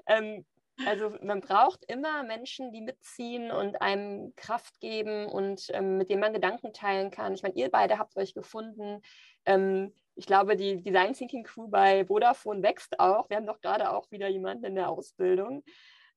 ähm, 0.07 0.45
also 0.85 1.15
man 1.21 1.41
braucht 1.41 1.83
immer 1.87 2.23
Menschen, 2.23 2.71
die 2.71 2.81
mitziehen 2.81 3.51
und 3.51 3.81
einem 3.81 4.33
Kraft 4.35 4.79
geben 4.79 5.27
und 5.27 5.67
ähm, 5.69 5.97
mit 5.97 6.09
denen 6.09 6.21
man 6.21 6.33
Gedanken 6.33 6.73
teilen 6.73 7.11
kann. 7.11 7.33
Ich 7.33 7.43
meine, 7.43 7.55
ihr 7.55 7.69
beide 7.69 7.99
habt 7.99 8.17
euch 8.17 8.33
gefunden. 8.33 9.01
Ähm, 9.45 9.93
ich 10.15 10.25
glaube, 10.25 10.55
die 10.55 10.81
Design 10.81 11.13
Thinking 11.13 11.43
Crew 11.43 11.67
bei 11.67 12.05
Vodafone 12.05 12.63
wächst 12.63 12.99
auch. 12.99 13.29
Wir 13.29 13.37
haben 13.37 13.47
doch 13.47 13.61
gerade 13.61 13.91
auch 13.91 14.09
wieder 14.11 14.27
jemanden 14.27 14.65
in 14.65 14.75
der 14.75 14.89
Ausbildung. 14.89 15.63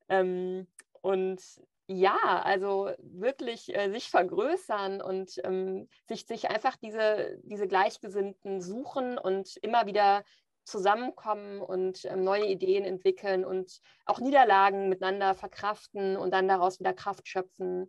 Ähm, 0.08 0.66
und 1.00 1.42
ja, 1.88 2.16
also 2.42 2.90
wirklich 2.98 3.74
äh, 3.74 3.90
sich 3.90 4.10
vergrößern 4.10 5.00
und 5.00 5.40
ähm, 5.44 5.88
sich, 6.08 6.26
sich 6.26 6.50
einfach 6.50 6.76
diese, 6.76 7.38
diese 7.44 7.68
Gleichgesinnten 7.68 8.60
suchen 8.60 9.16
und 9.18 9.56
immer 9.58 9.86
wieder 9.86 10.24
zusammenkommen 10.66 11.60
und 11.60 12.04
ähm, 12.04 12.24
neue 12.24 12.46
Ideen 12.46 12.84
entwickeln 12.84 13.44
und 13.44 13.80
auch 14.04 14.18
Niederlagen 14.18 14.88
miteinander 14.88 15.34
verkraften 15.34 16.16
und 16.16 16.32
dann 16.32 16.48
daraus 16.48 16.80
wieder 16.80 16.92
Kraft 16.92 17.28
schöpfen. 17.28 17.88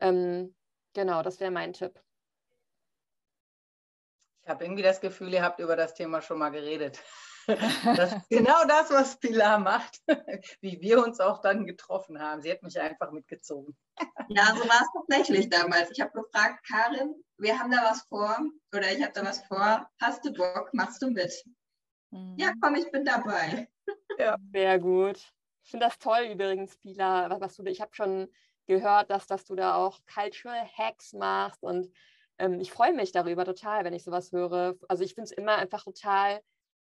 Ähm, 0.00 0.54
genau, 0.94 1.22
das 1.22 1.38
wäre 1.38 1.50
mein 1.50 1.74
Tipp. 1.74 2.00
Ich 4.42 4.48
habe 4.48 4.64
irgendwie 4.64 4.82
das 4.82 5.00
Gefühl, 5.00 5.32
ihr 5.32 5.42
habt 5.42 5.60
über 5.60 5.76
das 5.76 5.94
Thema 5.94 6.20
schon 6.20 6.38
mal 6.38 6.50
geredet. 6.50 7.00
Das 7.84 8.14
ist 8.14 8.30
genau 8.30 8.64
das, 8.66 8.88
was 8.88 9.18
Pilar 9.18 9.58
macht, 9.58 10.00
wie 10.62 10.80
wir 10.80 11.04
uns 11.04 11.20
auch 11.20 11.42
dann 11.42 11.66
getroffen 11.66 12.18
haben. 12.18 12.40
Sie 12.40 12.50
hat 12.50 12.62
mich 12.62 12.80
einfach 12.80 13.10
mitgezogen. 13.10 13.76
Ja, 14.28 14.46
so 14.56 14.66
war 14.66 14.80
es 14.80 14.88
tatsächlich 14.94 15.50
damals. 15.50 15.90
Ich 15.90 16.00
habe 16.00 16.10
gefragt, 16.12 16.66
Karin, 16.66 17.14
wir 17.36 17.58
haben 17.58 17.70
da 17.70 17.82
was 17.82 18.00
vor 18.04 18.38
oder 18.74 18.90
ich 18.90 19.02
habe 19.02 19.12
da 19.12 19.22
was 19.26 19.44
vor. 19.44 19.86
Hast 20.00 20.24
du 20.24 20.32
Bock? 20.32 20.70
Machst 20.72 21.02
du 21.02 21.10
mit? 21.10 21.44
Mhm. 22.14 22.36
Ja, 22.38 22.52
komm, 22.60 22.76
ich 22.76 22.90
bin 22.90 23.04
dabei. 23.04 23.68
Ja, 24.18 24.36
sehr 24.52 24.78
gut. 24.78 25.16
Ich 25.64 25.70
finde 25.70 25.86
das 25.86 25.98
toll 25.98 26.28
übrigens, 26.32 26.76
Pilar, 26.76 27.30
was, 27.30 27.40
was 27.40 27.56
du, 27.56 27.64
ich 27.64 27.80
habe 27.80 27.94
schon 27.94 28.28
gehört, 28.66 29.10
dass, 29.10 29.26
dass 29.26 29.44
du 29.44 29.56
da 29.56 29.74
auch 29.74 29.98
Cultural 30.12 30.66
Hacks 30.78 31.12
machst 31.12 31.62
und 31.62 31.92
ähm, 32.38 32.60
ich 32.60 32.70
freue 32.70 32.92
mich 32.92 33.12
darüber 33.12 33.44
total, 33.44 33.84
wenn 33.84 33.92
ich 33.92 34.04
sowas 34.04 34.30
höre. 34.32 34.74
Also 34.88 35.02
ich 35.04 35.14
finde 35.14 35.30
es 35.30 35.32
immer 35.32 35.56
einfach 35.56 35.84
total 35.84 36.40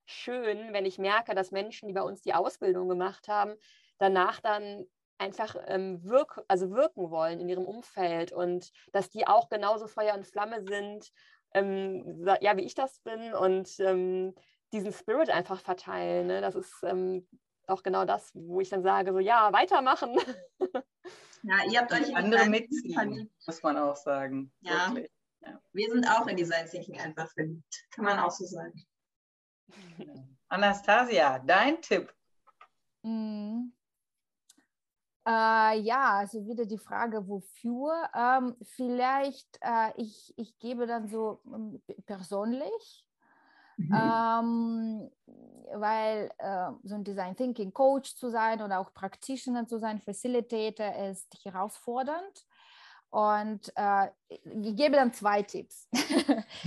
schön, 0.07 0.73
wenn 0.73 0.87
ich 0.87 0.99
merke, 0.99 1.35
dass 1.35 1.53
Menschen, 1.53 1.89
die 1.89 1.95
bei 1.95 2.03
uns 2.03 2.23
die 2.23 2.35
Ausbildung 2.35 2.89
gemacht 2.89 3.29
haben, 3.29 3.55
danach 3.99 4.41
dann 4.41 4.87
einfach 5.19 5.55
ähm, 5.67 6.03
wirk 6.03 6.43
also 6.49 6.71
wirken 6.71 7.11
wollen 7.11 7.41
in 7.41 7.49
ihrem 7.49 7.67
Umfeld 7.67 8.33
und 8.33 8.71
dass 8.93 9.11
die 9.11 9.27
auch 9.27 9.49
genauso 9.49 9.87
Feuer 9.87 10.15
und 10.15 10.27
Flamme 10.27 10.63
sind, 10.63 11.11
ähm, 11.55 12.27
ja, 12.41 12.57
wie 12.57 12.63
ich 12.63 12.75
das 12.75 13.01
bin 13.01 13.35
und 13.35 13.79
ähm, 13.81 14.35
diesen 14.73 14.93
Spirit 14.93 15.31
einfach 15.31 15.61
verteilen. 15.61 16.27
Ne? 16.27 16.41
Das 16.41 16.55
ist 16.55 16.83
ähm, 16.83 17.27
auch 17.67 17.83
genau 17.83 18.05
das, 18.05 18.31
wo 18.35 18.61
ich 18.61 18.69
dann 18.69 18.83
sage, 18.83 19.13
so 19.13 19.19
ja, 19.19 19.53
weitermachen. 19.53 20.17
Ja, 21.43 21.65
ihr 21.71 21.81
habt 21.81 21.93
euch 21.93 22.09
in 22.09 22.17
andere 22.17 22.49
mitziehen, 22.49 23.31
muss 23.47 23.63
man 23.63 23.79
auch 23.79 23.97
sagen. 23.97 24.53
Ja. 24.61 24.95
ja. 25.41 25.61
Wir 25.73 25.91
sind 25.91 26.07
auch 26.07 26.27
in 26.27 26.37
Design 26.37 26.69
Thinking 26.69 27.01
einfach 27.01 27.31
verliebt, 27.33 27.87
kann 27.93 28.05
man 28.05 28.19
auch 28.19 28.31
so 28.31 28.45
sagen. 28.45 28.85
Anastasia, 30.49 31.39
dein 31.39 31.81
Tipp? 31.81 32.13
Mm. 33.03 33.73
Äh, 35.27 35.79
ja, 35.81 36.19
also 36.19 36.47
wieder 36.47 36.67
die 36.67 36.79
Frage, 36.79 37.27
wofür. 37.27 38.11
Ähm, 38.15 38.57
vielleicht, 38.63 39.59
äh, 39.61 39.93
ich, 39.97 40.35
ich 40.37 40.59
gebe 40.59 40.87
dann 40.87 41.09
so 41.09 41.41
ähm, 41.47 41.83
persönlich, 42.05 43.07
mhm. 43.89 43.95
ähm, 43.95 45.11
weil 45.73 46.31
äh, 46.39 46.71
so 46.83 46.95
ein 46.95 47.05
Design 47.05 47.37
Thinking 47.37 47.73
Coach 47.73 48.17
zu 48.17 48.31
sein 48.31 48.61
oder 48.61 48.81
auch 48.81 48.93
Practitioner 48.93 49.67
zu 49.67 49.79
sein, 49.79 50.01
Facilitator 50.01 50.95
ist 51.11 51.39
herausfordernd. 51.45 52.45
Und 53.11 53.73
äh, 53.75 54.09
ich 54.29 54.77
gebe 54.77 54.97
dann 54.97 55.13
zwei 55.13 55.43
Tipps. 55.43 55.89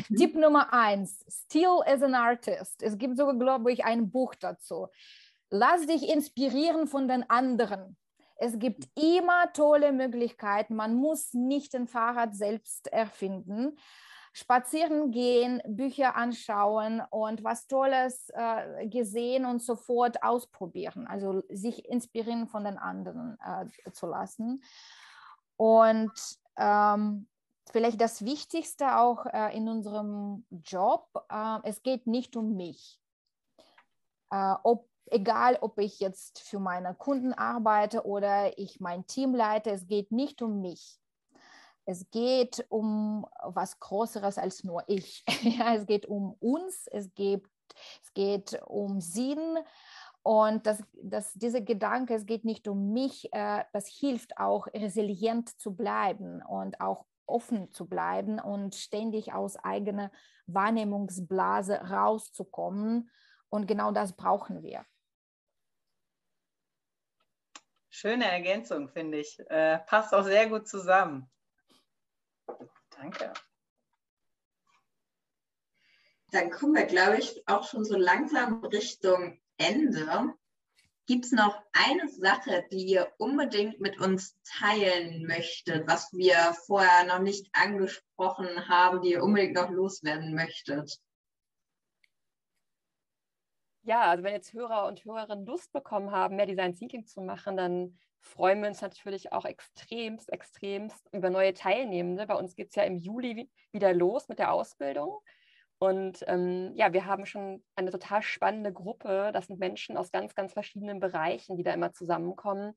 Mhm. 0.09 0.15
Tipp 0.15 0.35
Nummer 0.35 0.73
eins, 0.73 1.23
Still 1.29 1.81
as 1.85 2.01
an 2.01 2.15
Artist. 2.15 2.81
Es 2.81 2.97
gibt 2.97 3.17
sogar, 3.17 3.35
glaube 3.35 3.71
ich, 3.71 3.85
ein 3.85 4.09
Buch 4.09 4.33
dazu. 4.33 4.87
Lass 5.49 5.85
dich 5.85 6.09
inspirieren 6.09 6.87
von 6.87 7.07
den 7.07 7.29
anderen. 7.29 7.95
Es 8.37 8.57
gibt 8.57 8.87
immer 8.95 9.53
tolle 9.53 9.91
Möglichkeiten. 9.91 10.75
Man 10.75 10.95
muss 10.95 11.33
nicht 11.33 11.75
ein 11.75 11.87
Fahrrad 11.87 12.35
selbst 12.35 12.87
erfinden. 12.87 13.77
Spazieren 14.35 15.11
gehen, 15.11 15.61
Bücher 15.67 16.15
anschauen 16.15 17.01
und 17.11 17.43
was 17.43 17.67
Tolles 17.67 18.29
äh, 18.33 18.87
gesehen 18.87 19.45
und 19.45 19.61
sofort 19.61 20.23
ausprobieren. 20.23 21.05
Also 21.05 21.43
sich 21.49 21.87
inspirieren 21.87 22.47
von 22.47 22.63
den 22.63 22.79
anderen 22.79 23.37
äh, 23.39 23.91
zu 23.91 24.07
lassen. 24.07 24.63
Und 25.55 26.11
ähm, 26.57 27.27
vielleicht 27.71 28.01
das 28.01 28.25
Wichtigste 28.25 28.97
auch 28.97 29.27
äh, 29.27 29.55
in 29.55 29.69
unserem 29.69 30.47
Job, 30.49 31.07
äh, 31.29 31.59
es 31.63 31.83
geht 31.83 32.07
nicht 32.07 32.35
um 32.35 32.55
mich. 32.55 32.99
Äh, 34.31 34.55
ob, 34.63 34.89
egal, 35.11 35.59
ob 35.61 35.79
ich 35.79 35.99
jetzt 35.99 36.39
für 36.39 36.59
meine 36.59 36.95
Kunden 36.95 37.33
arbeite 37.33 38.03
oder 38.03 38.57
ich 38.57 38.79
mein 38.79 39.05
Team 39.05 39.35
leite, 39.35 39.69
es 39.69 39.85
geht 39.85 40.11
nicht 40.11 40.41
um 40.41 40.59
mich. 40.59 40.99
Es 41.85 42.09
geht 42.11 42.65
um 42.69 43.25
was 43.41 43.79
Größeres 43.79 44.37
als 44.37 44.63
nur 44.63 44.83
ich. 44.87 45.23
ja, 45.41 45.75
es 45.75 45.85
geht 45.85 46.05
um 46.05 46.33
uns, 46.39 46.87
es 46.87 47.13
geht, 47.13 47.47
es 48.01 48.13
geht 48.13 48.61
um 48.65 49.01
Sinn, 49.01 49.57
und 50.23 50.65
das, 50.65 50.81
das, 51.01 51.33
dieser 51.33 51.59
Gedanke, 51.59 52.15
es 52.15 52.25
geht 52.25 52.45
nicht 52.45 52.69
um 52.69 52.93
mich, 52.93 53.27
äh, 53.33 53.65
das 53.73 53.87
hilft 53.87 54.37
auch, 54.37 54.67
resilient 54.67 55.49
zu 55.59 55.75
bleiben 55.75 56.41
und 56.41 56.79
auch 56.79 57.05
offen 57.25 57.71
zu 57.73 57.87
bleiben 57.87 58.39
und 58.39 58.73
ständig 58.73 59.33
aus 59.33 59.57
eigener 59.57 60.11
Wahrnehmungsblase 60.47 61.75
rauszukommen. 61.75 63.09
Und 63.49 63.67
genau 63.67 63.91
das 63.91 64.15
brauchen 64.15 64.63
wir. 64.63 64.85
Schöne 67.89 68.25
Ergänzung, 68.25 68.89
finde 68.89 69.19
ich. 69.19 69.37
Äh, 69.49 69.79
passt 69.79 70.13
auch 70.13 70.23
sehr 70.23 70.47
gut 70.47 70.67
zusammen. 70.67 71.29
Danke. 72.91 73.33
Dann 76.31 76.49
kommen 76.49 76.75
wir, 76.75 76.85
glaube 76.85 77.17
ich, 77.17 77.47
auch 77.47 77.69
schon 77.69 77.85
so 77.85 77.95
langsam 77.95 78.63
Richtung 78.65 79.39
Ende 79.57 80.35
gibt 81.05 81.25
es 81.25 81.31
noch 81.31 81.61
eine 81.73 82.07
Sache, 82.09 82.65
die 82.71 82.85
ihr 82.85 83.11
unbedingt 83.17 83.81
mit 83.81 83.99
uns 83.99 84.37
teilen 84.43 85.25
möchtet, 85.27 85.87
was 85.87 86.13
wir 86.13 86.55
vorher 86.65 87.05
noch 87.05 87.19
nicht 87.19 87.49
angesprochen 87.53 88.67
haben, 88.69 89.01
die 89.01 89.11
ihr 89.11 89.23
unbedingt 89.23 89.55
noch 89.55 89.69
loswerden 89.69 90.33
möchtet? 90.33 90.99
Ja, 93.83 94.03
also 94.03 94.23
wenn 94.23 94.33
jetzt 94.33 94.53
Hörer 94.53 94.87
und 94.87 95.03
Hörerinnen 95.03 95.45
Lust 95.45 95.73
bekommen 95.73 96.11
haben, 96.11 96.37
mehr 96.37 96.45
Design 96.45 96.73
Thinking 96.73 97.05
zu 97.05 97.21
machen, 97.21 97.57
dann 97.57 97.97
freuen 98.19 98.61
wir 98.61 98.69
uns 98.69 98.81
natürlich 98.81 99.33
auch 99.33 99.43
extremst, 99.43 100.31
extremst 100.31 101.09
über 101.11 101.29
neue 101.29 101.53
Teilnehmende. 101.53 102.25
Bei 102.25 102.35
uns 102.35 102.55
geht 102.55 102.69
es 102.69 102.75
ja 102.75 102.83
im 102.83 102.97
Juli 102.97 103.49
wieder 103.73 103.93
los 103.93 104.29
mit 104.29 104.39
der 104.39 104.53
Ausbildung. 104.53 105.19
Und 105.79 106.23
ähm, 106.27 106.71
ja, 106.75 106.93
wir 106.93 107.05
haben 107.05 107.25
schon 107.25 107.61
eine 107.75 107.91
total 107.91 108.21
spannende 108.21 108.71
Gruppe. 108.71 109.31
Das 109.33 109.47
sind 109.47 109.59
Menschen 109.59 109.97
aus 109.97 110.11
ganz, 110.11 110.33
ganz 110.33 110.53
verschiedenen 110.53 111.01
Bereichen, 111.01 111.57
die 111.57 111.63
da 111.63 111.73
immer 111.73 111.91
zusammenkommen. 111.91 112.73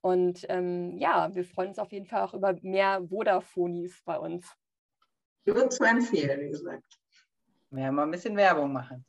Und 0.00 0.46
ähm, 0.48 0.98
ja, 0.98 1.32
wir 1.32 1.44
freuen 1.44 1.68
uns 1.68 1.78
auf 1.78 1.92
jeden 1.92 2.06
Fall 2.06 2.22
auch 2.22 2.34
über 2.34 2.56
mehr 2.62 3.08
Vodafonis 3.08 4.02
bei 4.04 4.18
uns. 4.18 4.52
Nur 5.44 5.70
zu 5.70 5.84
empfehlen, 5.84 6.40
wie 6.40 6.50
gesagt. 6.50 6.98
Ja, 7.70 7.92
mal 7.92 8.02
ein 8.02 8.10
bisschen 8.10 8.36
Werbung 8.36 8.72
machen. 8.72 9.06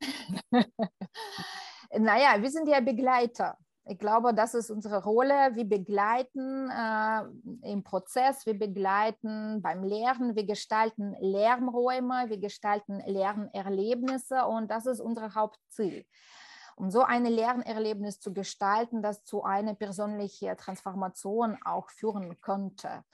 naja, 1.98 2.40
wir 2.40 2.50
sind 2.50 2.68
ja 2.68 2.80
Begleiter. 2.80 3.58
ich 3.84 3.98
glaube, 3.98 4.34
das 4.34 4.54
ist 4.54 4.70
unsere 4.70 5.02
Rolle. 5.02 5.54
Wir 5.54 5.64
begleiten 5.64 6.70
äh, 6.70 7.70
im 7.70 7.82
Prozess, 7.82 8.46
wir 8.46 8.58
begleiten 8.58 9.60
beim 9.62 9.84
Lernen, 9.84 10.36
wir 10.36 10.46
gestalten 10.46 11.16
Lernräume, 11.20 12.28
wir 12.28 12.38
gestalten 12.38 13.00
Lernerlebnisse 13.04 14.46
und 14.46 14.70
das 14.70 14.86
ist 14.86 15.00
unser 15.00 15.34
Hauptziel. 15.34 16.06
Um 16.76 16.90
so 16.90 17.02
ein 17.02 17.26
Lernerlebnis 17.26 18.20
zu 18.20 18.32
gestalten, 18.32 19.02
das 19.02 19.24
zu 19.24 19.42
einer 19.42 19.74
persönlichen 19.74 20.56
Transformation 20.56 21.58
auch 21.62 21.90
führen 21.90 22.40
könnte. 22.40 23.04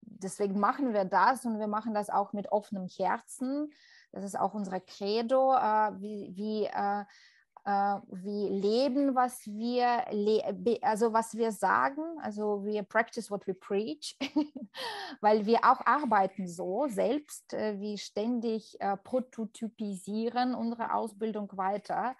Deswegen 0.00 0.58
machen 0.58 0.92
wir 0.92 1.04
das 1.04 1.44
und 1.44 1.58
wir 1.58 1.68
machen 1.68 1.94
das 1.94 2.10
auch 2.10 2.32
mit 2.32 2.50
offenem 2.50 2.88
Herzen. 2.88 3.72
Das 4.12 4.24
ist 4.24 4.38
auch 4.38 4.54
unser 4.54 4.80
Credo, 4.80 5.54
äh, 5.54 6.00
wie, 6.00 6.30
wie 6.36 6.64
äh, 6.66 7.04
äh, 7.64 8.00
wir 8.10 8.50
leben, 8.50 9.14
was 9.14 9.46
wir, 9.46 10.04
also 10.82 11.12
was 11.12 11.34
wir 11.34 11.52
sagen, 11.52 12.02
also 12.20 12.64
wir 12.64 12.82
practice 12.82 13.30
what 13.30 13.46
we 13.46 13.54
preach, 13.54 14.16
weil 15.20 15.46
wir 15.46 15.58
auch 15.58 15.80
arbeiten 15.86 16.48
so 16.48 16.88
selbst, 16.88 17.52
äh, 17.54 17.78
wir 17.78 17.98
ständig 17.98 18.80
äh, 18.80 18.96
prototypisieren 18.96 20.54
unsere 20.54 20.92
Ausbildung 20.92 21.56
weiter. 21.56 22.16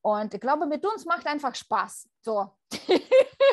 Und 0.00 0.32
ich 0.32 0.40
glaube, 0.40 0.66
mit 0.66 0.86
uns 0.86 1.04
macht 1.06 1.26
einfach 1.26 1.56
Spaß. 1.56 2.08
So. 2.22 2.56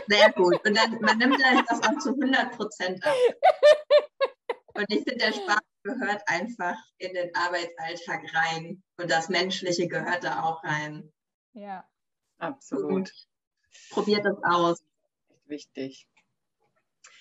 Sehr 0.08 0.32
gut. 0.34 0.64
Und 0.64 0.78
dann, 0.78 1.00
man 1.02 1.18
nimmt 1.18 1.40
das 1.68 1.82
auch 1.82 1.98
zu 1.98 2.10
100 2.10 2.56
Prozent 2.56 3.04
ab. 3.04 3.16
Und 4.76 4.86
ich 4.90 5.04
finde, 5.04 5.26
der 5.26 5.34
Spaß 5.34 5.60
gehört 5.86 6.24
einfach 6.26 6.76
in 6.98 7.14
den 7.14 7.34
Arbeitsalltag 7.36 8.24
rein. 8.34 8.84
Und 8.98 9.10
das 9.10 9.30
Menschliche 9.30 9.88
gehört 9.88 10.24
da 10.24 10.44
auch 10.44 10.64
rein. 10.64 11.14
Ja. 11.54 11.88
Absolut. 12.40 13.12
Probiert 13.92 14.26
es 14.26 14.38
aus. 14.44 14.84
Wichtig. 15.46 16.08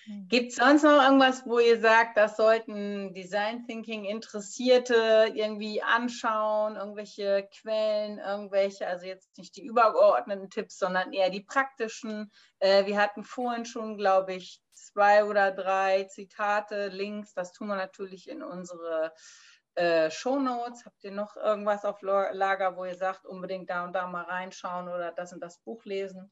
Hm. 0.05 0.29
Gibt 0.29 0.53
es 0.53 0.57
sonst 0.57 0.83
noch 0.83 1.03
irgendwas, 1.03 1.47
wo 1.47 1.59
ihr 1.59 1.81
sagt, 1.81 2.17
das 2.17 2.37
sollten 2.37 3.15
Design 3.15 3.65
Thinking 3.67 4.05
Interessierte 4.05 5.33
irgendwie 5.35 5.83
anschauen, 5.83 6.77
irgendwelche 6.77 7.49
Quellen, 7.59 8.19
irgendwelche, 8.19 8.87
also 8.87 9.07
jetzt 9.07 9.37
nicht 9.39 9.57
die 9.57 9.65
übergeordneten 9.65 10.51
Tipps, 10.51 10.79
sondern 10.79 11.13
eher 11.13 11.31
die 11.31 11.43
praktischen. 11.43 12.31
Äh, 12.59 12.87
wir 12.87 12.99
hatten 13.01 13.25
vorhin 13.25 13.65
schon, 13.65 13.97
glaube 13.97 14.35
ich, 14.35 14.61
zwei 14.73 15.25
oder 15.25 15.51
drei 15.53 16.05
Zitate, 16.05 16.89
Links, 16.89 17.33
das 17.33 17.53
tun 17.53 17.69
wir 17.69 17.77
natürlich 17.77 18.29
in 18.29 18.43
unsere 18.43 19.13
äh, 19.75 20.11
Shownotes? 20.11 20.85
Habt 20.85 21.03
ihr 21.05 21.13
noch 21.13 21.37
irgendwas 21.37 21.85
auf 21.85 22.03
Lager, 22.03 22.77
wo 22.77 22.85
ihr 22.85 22.97
sagt, 22.97 23.25
unbedingt 23.27 23.71
da 23.71 23.85
und 23.85 23.93
da 23.93 24.07
mal 24.07 24.25
reinschauen 24.25 24.89
oder 24.89 25.13
das 25.13 25.33
und 25.33 25.41
das 25.41 25.59
Buch 25.59 25.85
lesen? 25.85 26.31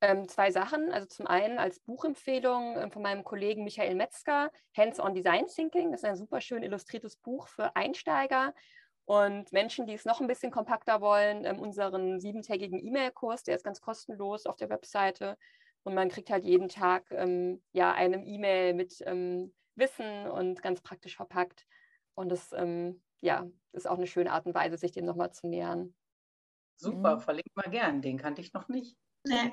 Ähm, 0.00 0.28
zwei 0.28 0.50
Sachen. 0.50 0.92
Also 0.92 1.06
zum 1.08 1.26
einen 1.26 1.58
als 1.58 1.80
Buchempfehlung 1.80 2.76
äh, 2.76 2.90
von 2.90 3.02
meinem 3.02 3.24
Kollegen 3.24 3.64
Michael 3.64 3.96
Metzger, 3.96 4.50
Hands-on 4.76 5.14
Design 5.14 5.46
Thinking. 5.46 5.90
Das 5.90 6.02
ist 6.02 6.08
ein 6.08 6.16
super 6.16 6.40
schön 6.40 6.62
illustriertes 6.62 7.16
Buch 7.16 7.48
für 7.48 7.74
Einsteiger 7.74 8.54
und 9.06 9.52
Menschen, 9.52 9.86
die 9.86 9.94
es 9.94 10.04
noch 10.04 10.20
ein 10.20 10.26
bisschen 10.26 10.52
kompakter 10.52 11.00
wollen. 11.00 11.44
Ähm, 11.44 11.58
unseren 11.58 12.20
siebentägigen 12.20 12.78
E-Mail-Kurs, 12.78 13.42
der 13.42 13.56
ist 13.56 13.64
ganz 13.64 13.80
kostenlos 13.80 14.46
auf 14.46 14.56
der 14.56 14.68
Webseite. 14.68 15.36
Und 15.82 15.94
man 15.94 16.10
kriegt 16.10 16.30
halt 16.30 16.44
jeden 16.44 16.68
Tag 16.68 17.06
ähm, 17.10 17.62
ja 17.72 17.92
eine 17.92 18.24
E-Mail 18.24 18.74
mit 18.74 19.02
ähm, 19.06 19.54
Wissen 19.74 20.26
und 20.28 20.62
ganz 20.62 20.82
praktisch 20.82 21.16
verpackt. 21.16 21.66
Und 22.14 22.28
das 22.28 22.52
ähm, 22.52 23.02
ja, 23.20 23.46
ist 23.72 23.88
auch 23.88 23.96
eine 23.96 24.06
schöne 24.06 24.30
Art 24.30 24.46
und 24.46 24.54
Weise, 24.54 24.76
sich 24.76 24.92
dem 24.92 25.06
nochmal 25.06 25.32
zu 25.32 25.46
nähern. 25.48 25.94
Super, 26.76 27.16
mhm. 27.16 27.20
verlinkt 27.20 27.56
mal 27.56 27.70
gern. 27.70 28.02
Den 28.02 28.18
kannte 28.18 28.42
ich 28.42 28.52
noch 28.52 28.68
nicht. 28.68 28.96
Nee. 29.24 29.52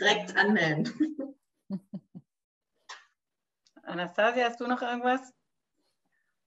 Direkt 0.00 0.36
anmelden. 0.36 1.36
Anastasia, 3.82 4.46
hast 4.46 4.60
du 4.60 4.66
noch 4.66 4.82
irgendwas? 4.82 5.32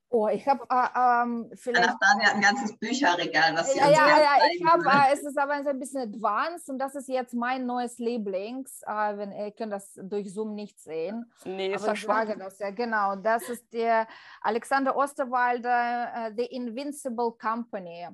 Oh, 0.10 0.30
ich 0.30 0.47
habe 0.47 0.64
äh, 0.70 1.24
ähm, 1.24 1.51
vielleicht. 1.53 1.89
Anastasia 1.89 2.28
hat 2.28 2.36
ein 2.36 2.41
ganzes 2.41 2.78
Bücherregal, 2.78 3.55
was 3.55 3.74
sie 3.74 3.78
Ja, 3.78 3.89
ja, 3.89 4.08
ja, 4.08 4.38
ich 4.53 4.64
habe, 4.66 4.86
äh, 4.86 5.14
es 5.14 5.22
ist 5.22 5.38
aber 5.38 5.53
ein 5.53 5.80
bisschen 5.80 6.14
advanced 6.14 6.70
und 6.70 6.80
das 6.80 6.95
ist 6.95 7.10
jetzt 7.10 7.34
mein 7.34 7.66
neues 7.66 7.97
Lieblings. 7.97 8.82
Äh, 8.88 9.18
wenn 9.18 9.34
ihr 9.34 9.51
könnt 9.51 9.74
das 9.74 9.99
durch 10.01 10.34
Zoom 10.34 10.55
nicht 10.55 10.80
sehen. 10.80 11.30
Nee, 11.43 11.76
aber 11.76 11.91
ich 11.91 12.05
sage 12.05 12.38
das 12.38 12.60
ja, 12.60 12.70
genau. 12.72 13.18
Das 13.18 13.49
ist 13.49 13.74
der 13.74 14.08
Alexander 14.41 14.95
Osterwalder, 14.95 16.30
uh, 16.30 16.34
The 16.38 16.45
Invincible 16.45 17.34
Company, 17.39 18.08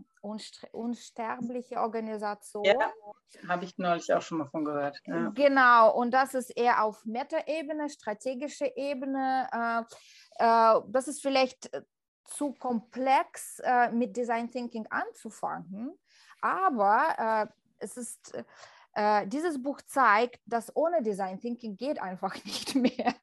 unsterbliche 0.72 1.76
Organisation. 1.78 2.64
Ja, 2.64 2.92
habe 3.48 3.66
ich 3.66 3.78
neulich 3.78 4.12
auch 4.14 4.22
schon 4.22 4.40
mal 4.40 4.48
von 4.48 4.66
gehört. 4.66 5.00
Ja. 5.06 5.30
Genau, 5.36 5.96
und 5.96 6.12
das 6.12 6.34
ist 6.34 6.50
eher 6.50 6.84
auf 6.84 7.06
Meta-Ebene, 7.06 7.90
strategische 7.90 8.72
Ebene. 8.76 9.48
Äh, 10.36 10.82
das 10.88 11.08
ist 11.08 11.22
vielleicht 11.22 11.74
äh, 11.74 11.82
zu 12.26 12.54
komplex 12.54 13.60
äh, 13.60 13.92
mit 13.92 14.16
Design 14.16 14.50
Thinking 14.50 14.88
anzufangen, 14.90 15.98
aber 16.42 17.50
es 17.80 17.98
ist 17.98 18.34
dieses 19.26 19.64
Buch 19.64 19.82
zeigt, 19.82 20.40
dass 20.46 20.76
ohne 20.76 21.02
Design 21.02 21.40
Thinking 21.40 21.78
geht 21.78 22.00
einfach 22.00 22.36
nicht 22.46 22.76
mehr. 22.76 23.16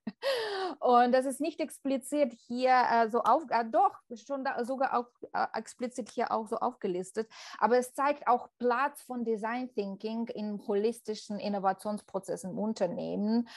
Und 0.80 1.12
das 1.12 1.26
ist 1.26 1.40
nicht 1.40 1.61
explizit 1.61 2.32
hier 2.46 2.72
äh, 2.90 3.11
so 3.11 3.22
auf, 3.22 3.42
äh, 3.50 3.64
doch 3.64 3.94
schon 4.26 4.44
da, 4.44 4.64
sogar 4.64 4.96
auch 4.96 5.06
äh, 5.32 5.46
explizit 5.54 6.08
hier 6.08 6.32
auch 6.32 6.48
so 6.48 6.56
aufgelistet, 6.56 7.28
aber 7.58 7.78
es 7.78 7.92
zeigt 7.92 8.26
auch 8.26 8.48
Platz 8.58 9.02
von 9.02 9.24
Design 9.24 9.72
Thinking 9.74 10.28
in 10.28 10.66
holistischen 10.66 11.38
Innovationsprozessen 11.38 12.52
im 12.52 12.58
Unternehmen. 12.58 13.48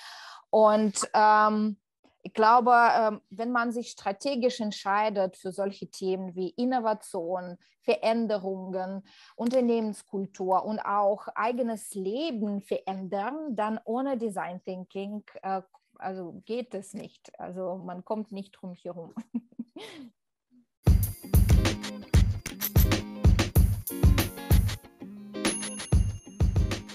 Und 0.50 1.10
ähm, 1.14 1.78
ich 2.24 2.34
glaube, 2.34 2.72
ähm, 2.74 3.22
wenn 3.30 3.52
man 3.52 3.72
sich 3.74 3.90
strategisch 3.90 4.62
entscheidet 4.62 5.36
für 5.36 5.52
solche 5.52 5.88
Themen 5.92 6.36
wie 6.36 6.50
Innovation, 6.52 7.58
Veränderungen, 7.82 9.06
Unternehmenskultur 9.36 10.64
und 10.64 10.80
auch 10.80 11.28
eigenes 11.36 11.94
Leben 11.94 12.62
verändern, 12.62 13.58
dann 13.58 13.78
ohne 13.84 14.18
Design 14.18 14.64
Thinking 14.64 15.24
äh, 15.42 15.62
also 15.98 16.42
geht 16.46 16.74
es 16.74 16.94
nicht. 16.94 17.38
Also 17.40 17.76
man 17.78 18.06
kommt 18.06 18.32
nicht 18.32 18.52
drum 18.54 18.74
herum. 18.74 19.14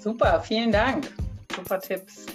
Super, 0.01 0.41
vielen 0.41 0.73
Dank. 0.73 1.15
Super 1.55 1.81
Tipps 1.81 2.27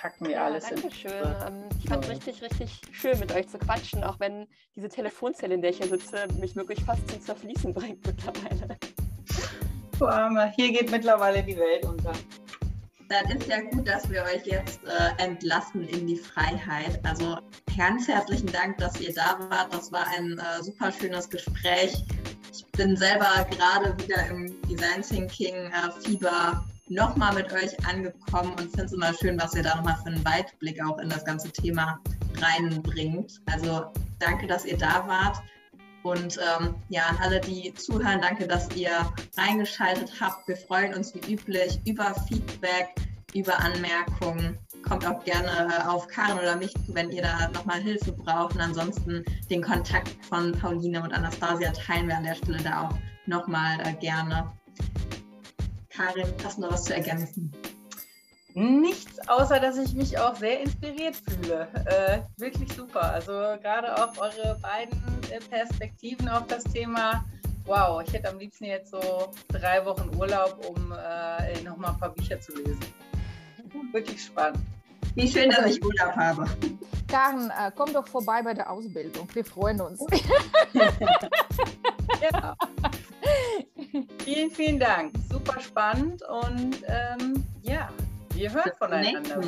packen 0.00 0.26
wir 0.26 0.32
ja, 0.32 0.44
alles 0.46 0.64
Dankeschön. 0.64 1.12
in. 1.12 1.46
Ähm, 1.46 1.68
ich 1.78 1.88
fand 1.88 2.04
es 2.04 2.10
richtig, 2.10 2.42
richtig 2.42 2.80
schön, 2.92 3.18
mit 3.18 3.32
euch 3.34 3.48
zu 3.48 3.58
quatschen, 3.58 4.02
auch 4.02 4.18
wenn 4.18 4.46
diese 4.74 4.88
Telefonzelle, 4.88 5.54
in 5.54 5.60
der 5.60 5.70
ich 5.70 5.78
hier 5.78 5.88
sitze, 5.88 6.26
mich 6.38 6.56
wirklich 6.56 6.82
fast 6.84 7.08
zum 7.10 7.20
Zerfließen 7.20 7.74
bringt 7.74 8.06
mittlerweile. 8.06 8.78
Du 9.98 10.08
hier 10.56 10.72
geht 10.72 10.90
mittlerweile 10.90 11.42
die 11.42 11.56
Welt 11.56 11.84
unter. 11.84 12.12
Dann 13.08 13.36
ist 13.36 13.48
ja 13.48 13.60
gut, 13.60 13.86
dass 13.86 14.08
wir 14.08 14.22
euch 14.22 14.46
jetzt 14.46 14.80
äh, 14.84 15.22
entlassen 15.22 15.86
in 15.88 16.06
die 16.06 16.16
Freiheit. 16.16 17.00
Also 17.04 17.36
ganz 17.76 18.08
herzlichen 18.08 18.50
Dank, 18.52 18.78
dass 18.78 18.98
ihr 19.00 19.12
da 19.12 19.38
wart. 19.50 19.74
Das 19.74 19.92
war 19.92 20.06
ein 20.16 20.38
äh, 20.38 20.62
super 20.62 20.92
schönes 20.92 21.28
Gespräch. 21.28 22.04
Ich 22.52 22.64
bin 22.72 22.96
selber 22.96 23.46
gerade 23.50 23.98
wieder 23.98 24.26
im 24.28 24.62
Design 24.62 25.02
Thinking 25.02 25.54
äh, 25.54 25.90
Fieber 26.02 26.64
nochmal 26.90 27.34
mit 27.34 27.52
euch 27.52 27.86
angekommen 27.86 28.50
und 28.52 28.70
finde 28.70 28.84
es 28.84 28.92
immer 28.92 29.14
schön, 29.14 29.40
was 29.40 29.54
ihr 29.54 29.62
da 29.62 29.76
nochmal 29.76 29.96
für 30.02 30.10
einen 30.10 30.24
Weitblick 30.24 30.84
auch 30.84 30.98
in 30.98 31.08
das 31.08 31.24
ganze 31.24 31.50
Thema 31.50 32.00
reinbringt. 32.38 33.40
Also 33.46 33.86
danke, 34.18 34.46
dass 34.46 34.64
ihr 34.64 34.76
da 34.76 35.06
wart. 35.06 35.40
Und 36.02 36.38
ähm, 36.38 36.74
ja, 36.88 37.02
an 37.06 37.18
alle, 37.22 37.40
die 37.40 37.72
zuhören, 37.74 38.20
danke, 38.20 38.46
dass 38.46 38.68
ihr 38.74 38.90
reingeschaltet 39.36 40.12
habt. 40.20 40.48
Wir 40.48 40.56
freuen 40.56 40.94
uns 40.94 41.14
wie 41.14 41.32
üblich 41.32 41.78
über 41.86 42.14
Feedback, 42.26 42.88
über 43.34 43.58
Anmerkungen. 43.60 44.58
Kommt 44.88 45.06
auch 45.06 45.22
gerne 45.24 45.88
auf 45.88 46.08
Karin 46.08 46.38
oder 46.38 46.56
mich 46.56 46.72
wenn 46.88 47.10
ihr 47.10 47.22
da 47.22 47.48
nochmal 47.48 47.80
Hilfe 47.80 48.12
braucht. 48.12 48.54
Und 48.54 48.62
ansonsten 48.62 49.24
den 49.50 49.62
Kontakt 49.62 50.08
von 50.24 50.52
Pauline 50.52 51.02
und 51.02 51.12
Anastasia 51.12 51.70
teilen 51.72 52.08
wir 52.08 52.16
an 52.16 52.24
der 52.24 52.34
Stelle 52.34 52.58
da 52.64 52.88
auch 52.88 52.98
nochmal 53.26 53.78
äh, 53.84 53.92
gerne. 53.94 54.50
Karin, 56.00 56.32
hast 56.42 56.56
du 56.56 56.62
noch 56.62 56.72
was 56.72 56.84
zu 56.84 56.94
ergänzen? 56.94 57.52
Nichts, 58.54 59.28
außer 59.28 59.60
dass 59.60 59.76
ich 59.76 59.94
mich 59.94 60.18
auch 60.18 60.34
sehr 60.34 60.60
inspiriert 60.60 61.14
fühle. 61.14 61.68
Äh, 61.84 62.40
wirklich 62.40 62.72
super. 62.72 63.02
Also 63.12 63.32
gerade 63.32 63.94
auch 63.94 64.16
eure 64.18 64.58
beiden 64.60 64.98
äh, 65.30 65.38
Perspektiven 65.38 66.28
auf 66.28 66.46
das 66.46 66.64
Thema. 66.64 67.24
Wow, 67.64 68.02
ich 68.04 68.12
hätte 68.12 68.30
am 68.30 68.38
liebsten 68.38 68.64
jetzt 68.64 68.90
so 68.90 69.30
drei 69.48 69.84
Wochen 69.84 70.10
Urlaub, 70.16 70.64
um 70.66 70.92
äh, 70.92 71.60
nochmal 71.62 71.92
ein 71.92 71.98
paar 71.98 72.14
Bücher 72.14 72.40
zu 72.40 72.56
lesen. 72.56 72.80
Wirklich 73.92 74.24
spannend. 74.24 74.58
Wie 75.14 75.28
schön, 75.28 75.50
dass 75.50 75.66
ich 75.66 75.84
Urlaub 75.84 76.16
habe. 76.16 76.46
Karen, 77.08 77.50
äh, 77.50 77.70
komm 77.74 77.92
doch 77.92 78.06
vorbei 78.06 78.42
bei 78.42 78.54
der 78.54 78.70
Ausbildung. 78.70 79.26
Wir 79.32 79.44
freuen 79.44 79.80
uns. 79.80 80.00
ja. 80.72 82.56
Vielen, 84.24 84.50
vielen 84.50 84.78
Dank. 84.78 85.12
Super 85.28 85.60
spannend 85.60 86.22
und 86.22 86.76
ähm, 86.86 87.44
ja, 87.62 87.88
Ihr 88.40 88.52
hört 88.52 88.78
voneinander. 88.78 89.40